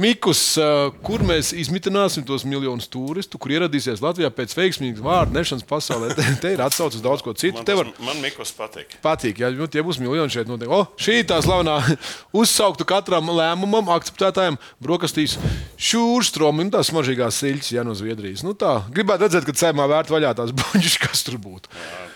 Mikus, 0.00 0.40
uh, 0.60 0.90
kur 1.04 1.22
mēs 1.24 1.54
izmitināsim 1.56 2.24
tos 2.28 2.44
miljonus 2.48 2.88
turistu, 2.92 3.38
kur 3.40 3.54
ieradīsies 3.54 4.02
Latvijā 4.04 4.28
pēc 4.34 4.52
veiksmīgas 4.58 5.04
vārdu 5.04 5.36
nešanas 5.38 5.64
pasaulē? 5.68 6.10
Te, 6.42 6.52
ir 6.54 6.62
atsaucis 6.64 7.00
uz 7.00 7.04
daudz 7.04 7.24
ko 7.24 7.32
citu. 7.32 7.60
Man, 7.60 7.68
Te 7.68 7.78
var 7.78 7.88
tas, 7.88 8.02
man 8.04 8.20
Mikls 8.20 8.52
patīk. 8.56 8.98
patīk, 9.04 9.40
ja 9.40 9.50
nu, 9.54 9.68
tie 9.70 9.84
būs 9.86 10.00
miljoni 10.02 10.32
šeit. 10.32 10.50
Notiek. 10.50 10.68
O, 10.72 10.82
šī 11.00 11.22
tā 11.28 11.40
slavenā 11.44 11.78
uzsauktu 12.42 12.86
katram 12.88 13.32
lēmumam, 13.32 13.92
akceptētājam, 13.96 14.60
brokastīs 14.82 15.38
šūrstromam, 15.80 16.70
tās 16.74 16.92
smaržīgās 16.92 17.40
siļķis, 17.40 17.74
ja 17.78 17.86
no 17.86 17.96
Zviedrijas. 17.96 18.44
Nu, 18.46 18.56
tā. 18.58 18.80
Gribētu 18.92 19.28
redzēt, 19.28 19.48
kad 19.48 19.64
sēmā 19.64 19.88
vērt 19.90 20.12
vaļā 20.12 20.36
tās 20.38 20.52
buļbuļsāļas, 20.52 21.02
kas 21.06 21.24
tur 21.26 21.40
būtu. 21.40 21.72
Uh, 21.72 22.09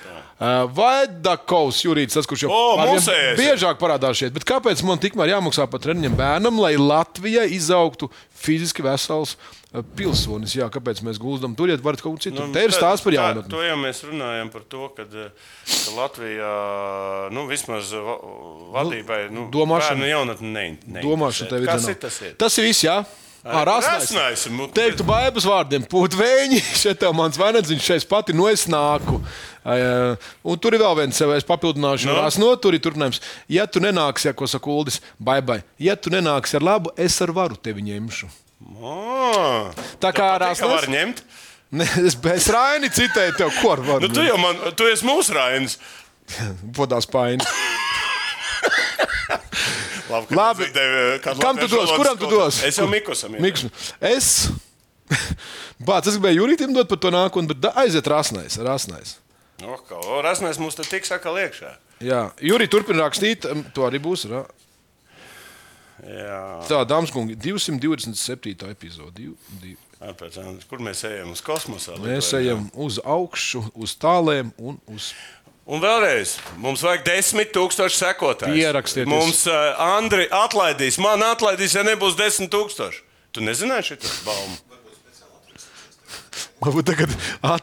Vai 0.74 1.06
Dakovs, 1.22 1.78
Jurīts, 1.86 2.16
tas, 2.18 2.26
kurš 2.26 2.42
jau 2.46 2.50
O, 2.50 2.62
arvien 2.82 2.96
mūsējais! 2.98 3.36
biežāk 3.38 3.78
parādās 3.78 4.18
šeit, 4.18 4.32
bet 4.34 4.42
kāpēc 4.48 4.82
man 4.84 4.98
tikmēr 4.98 5.30
jāmaksā 5.36 5.68
par 5.70 5.78
treniņiem 5.84 6.16
bērnam, 6.18 6.58
lai 6.58 6.72
Latvija 6.76 7.44
izaugtu 7.46 8.08
fiziski 8.34 8.82
vesels 8.82 9.36
pilsonis? 9.94 10.56
Jā, 10.58 10.66
kāpēc 10.74 11.00
mēs 11.06 11.20
gūstam 11.22 11.54
turiet, 11.54 11.80
varat 11.86 12.02
kaut 12.02 12.18
ko 12.18 12.24
citu? 12.26 12.42
Nu, 12.42 12.52
Te 12.52 12.64
ir 12.66 12.74
tā- 12.74 12.80
stāsts 12.82 13.04
par 13.06 13.14
jaunatni. 13.14 13.50
To 13.54 13.62
jau 13.62 13.76
mēs 13.78 14.02
runājam 14.10 14.50
par 14.50 14.62
to, 14.68 14.88
ka, 14.96 15.06
ka 15.06 15.96
Latvijā 16.02 16.52
nu, 17.34 17.46
vismaz 17.46 17.92
va- 17.94 18.18
vadībai 18.74 19.30
nu, 19.30 19.46
domāšana- 19.54 19.94
bērnu 20.02 20.10
jaunatni 20.10 20.52
ne, 20.52 20.66
ne 20.86 21.02
Domāšana 21.06 21.48
tev 21.54 21.62
ir. 21.62 21.66
Kas 21.70 21.88
ir 21.88 21.94
tas? 21.94 22.20
Ir? 22.22 22.34
Tas 22.34 22.58
ir 22.58 22.64
viss, 22.68 22.82
jā. 22.82 23.04
Rasnais. 23.44 24.46
Teiktu 24.72 25.04
baibas 25.04 25.44
vārdiem, 25.44 25.84
pūt 25.84 26.16
vēņi, 26.16 26.60
šeit 26.82 27.00
tev 27.02 27.12
mans 27.16 27.36
vainagdziņš, 27.40 27.84
šeit 27.84 28.06
pati 28.08 28.32
no 28.36 28.48
es 28.48 28.64
nāku. 28.72 29.18
Uh, 29.64 30.16
un 30.48 30.60
tur 30.60 30.76
ir 30.76 30.82
vēl 30.82 30.96
viens 31.02 31.20
savais 31.20 31.44
papildināšana. 31.48 32.14
Nu? 32.16 32.24
No? 32.24 32.44
No, 32.44 32.56
tur 32.60 32.76
ir 32.76 32.82
turpinājums. 32.84 33.20
Ja 33.52 33.66
tu 33.68 33.80
nenāksi, 33.84 34.28
ja 34.30 34.34
ko 34.36 34.48
saka 34.48 34.72
Uldis, 34.72 35.00
baibai, 35.20 35.60
ja 35.80 35.96
tu 35.96 36.12
nenāksi 36.12 36.56
ar 36.60 36.64
labu, 36.64 36.92
es 37.00 37.16
ar 37.24 37.32
varu 37.36 37.56
tevi 37.60 37.84
ņemšu. 37.84 38.30
O, 38.80 38.96
Tā 40.00 40.12
kā 40.12 40.30
ka 40.34 40.38
Rasnais- 40.46 40.70
var 40.72 40.88
ņemt. 40.92 41.24
Ne, 41.74 41.82
es 42.06 42.14
bez 42.14 42.44
raini 42.54 42.86
citēju 42.86 43.32
tev, 43.34 43.48
ko 43.58 43.72
ar 43.72 43.80
varu. 43.82 44.04
Nu, 44.04 44.08
tu 44.14 44.22
jau 44.22 44.36
man, 44.38 44.60
tu 44.78 44.86
esi 44.86 45.02
mūsu 45.08 45.34
rainis. 45.34 45.72
podās 46.76 47.08
paini. 47.10 47.42
Labi, 50.10 50.36
Labi. 50.36 50.68
devi, 50.74 51.02
kādu 51.24 51.42
Kam 51.42 51.58
tu 51.58 51.66
dos? 51.70 51.90
Kuram 51.96 52.18
tu 52.20 52.28
dos? 52.30 52.60
Es 52.66 52.78
jau 52.78 52.86
Mikusam. 52.90 53.34
Miks, 53.42 53.64
es. 54.04 54.28
Bāc, 55.84 56.06
es 56.08 56.16
gribēju 56.16 56.42
Jurītam 56.44 56.74
dot 56.76 56.88
par 56.90 57.00
to 57.02 57.10
nākotni, 57.12 57.50
bet 57.54 57.70
aiziet 57.74 58.06
rasnais. 58.08 58.58
rasnais. 58.62 59.16
Oh, 59.64 59.78
kā 59.86 59.98
Rasnēs 60.24 60.58
mums 60.60 60.76
te 60.76 60.84
tiks 60.86 61.12
atkal 61.14 61.38
iekšā. 61.40 61.70
Jā, 62.04 62.20
Jurija, 62.42 62.72
turpina 62.72 63.04
rakstīt, 63.04 63.46
to 63.74 63.84
arī 63.86 64.00
būs. 64.02 64.26
Ra? 64.30 64.42
Jā, 66.04 66.40
Tā, 66.68 66.82
dāmas 66.88 67.12
un 67.12 67.14
kungi, 67.14 67.36
227. 67.38 68.66
epizode. 68.72 69.14
Div, 69.16 69.36
div. 69.62 69.78
Kur 70.68 70.82
mēs 70.84 71.04
ejam 71.08 71.30
uz 71.32 71.40
kosmosu? 71.44 71.94
Mēs 72.02 72.32
ejam 72.36 72.66
uz 72.74 72.98
augšu, 73.00 73.62
uz 73.78 73.94
tālēm 73.96 74.50
un 74.58 74.76
uz. 74.90 75.12
Un 75.64 75.80
vēlreiz, 75.80 76.34
mums 76.60 76.82
vajag 76.84 77.06
desmit 77.06 77.54
tūkstoši 77.56 77.96
sekotāju. 77.96 78.52
Pierakstieties. 78.52 79.08
Mums 79.08 79.46
uh, 79.48 79.72
Andri 79.96 80.26
atlaidīs, 80.28 80.98
man 81.00 81.24
atlaidīs, 81.24 81.72
ja 81.78 81.84
nebūs 81.86 82.18
desmit 82.18 82.50
tūkstoši. 82.52 83.00
Tu 83.32 83.42
nezināji 83.44 83.94
šo 83.94 84.12
baumu? 84.26 84.58
Varbūt 86.64 86.86
tagad 86.88 87.10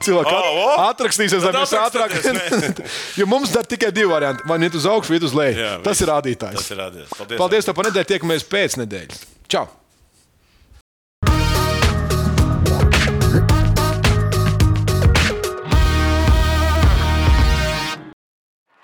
cilvēki 0.06 0.34
O, 0.34 0.40
o! 0.62 0.66
atrakstīsies, 0.90 1.42
lai 1.46 1.54
mēs 1.56 1.72
ātrāk. 1.78 2.12
atrakstieties, 2.14 2.98
jo 3.22 3.26
mums 3.30 3.54
dar 3.54 3.66
tikai 3.66 3.90
divi 3.96 4.10
varianti. 4.12 4.46
Vai 4.50 4.60
nu 4.62 4.68
iet 4.68 4.78
uz 4.78 4.86
augšu, 4.90 5.14
vai 5.14 5.18
uz 5.26 5.34
leju. 5.38 5.58
Jā, 5.58 5.72
Tas 5.86 6.02
ir. 6.06 6.12
Tas 6.60 6.70
ir 6.74 6.82
rādītājs. 6.82 7.18
Paldies. 7.18 7.38
Paldies, 7.42 7.70
tev 7.70 7.78
par 7.80 7.90
nedēļu. 7.90 8.10
Tiekamies 8.14 8.46
pēc 8.52 8.78
nedēļas. 8.84 9.24
Čau! 9.50 9.66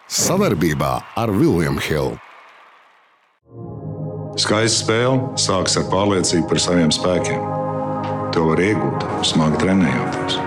Savarbībā 0.08 0.94
ar 1.20 1.32
Vilnius 1.36 1.84
Hilu. 1.84 2.14
Skaista 4.40 4.86
spēle 4.86 5.36
sākas 5.36 5.76
ar 5.82 5.90
pārliecību 5.92 6.48
par 6.48 6.62
saviem 6.64 6.94
spēkiem. 6.96 7.44
To 8.32 8.46
var 8.48 8.62
iegūt, 8.64 9.04
smagi 9.28 9.60
trenējoties. 9.66 10.40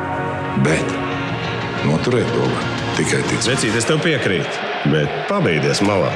Bet 0.65 0.97
noturēt 1.85 2.33
to 2.33 2.49
var 2.49 2.67
tikai 2.97 3.21
ticēt. 3.29 3.53
Vecīt, 3.53 3.77
es 3.77 3.89
tev 3.91 4.01
piekrītu, 4.01 4.67
bet 4.95 5.23
pabeigties 5.29 5.85
malā. 5.85 6.13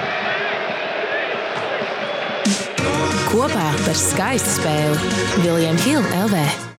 Kopā 3.28 3.70
par 3.84 3.99
skaistu 3.99 4.57
spēli 4.62 5.42
Viljams 5.45 5.84
Hilde 5.84 6.22
LV. 6.24 6.64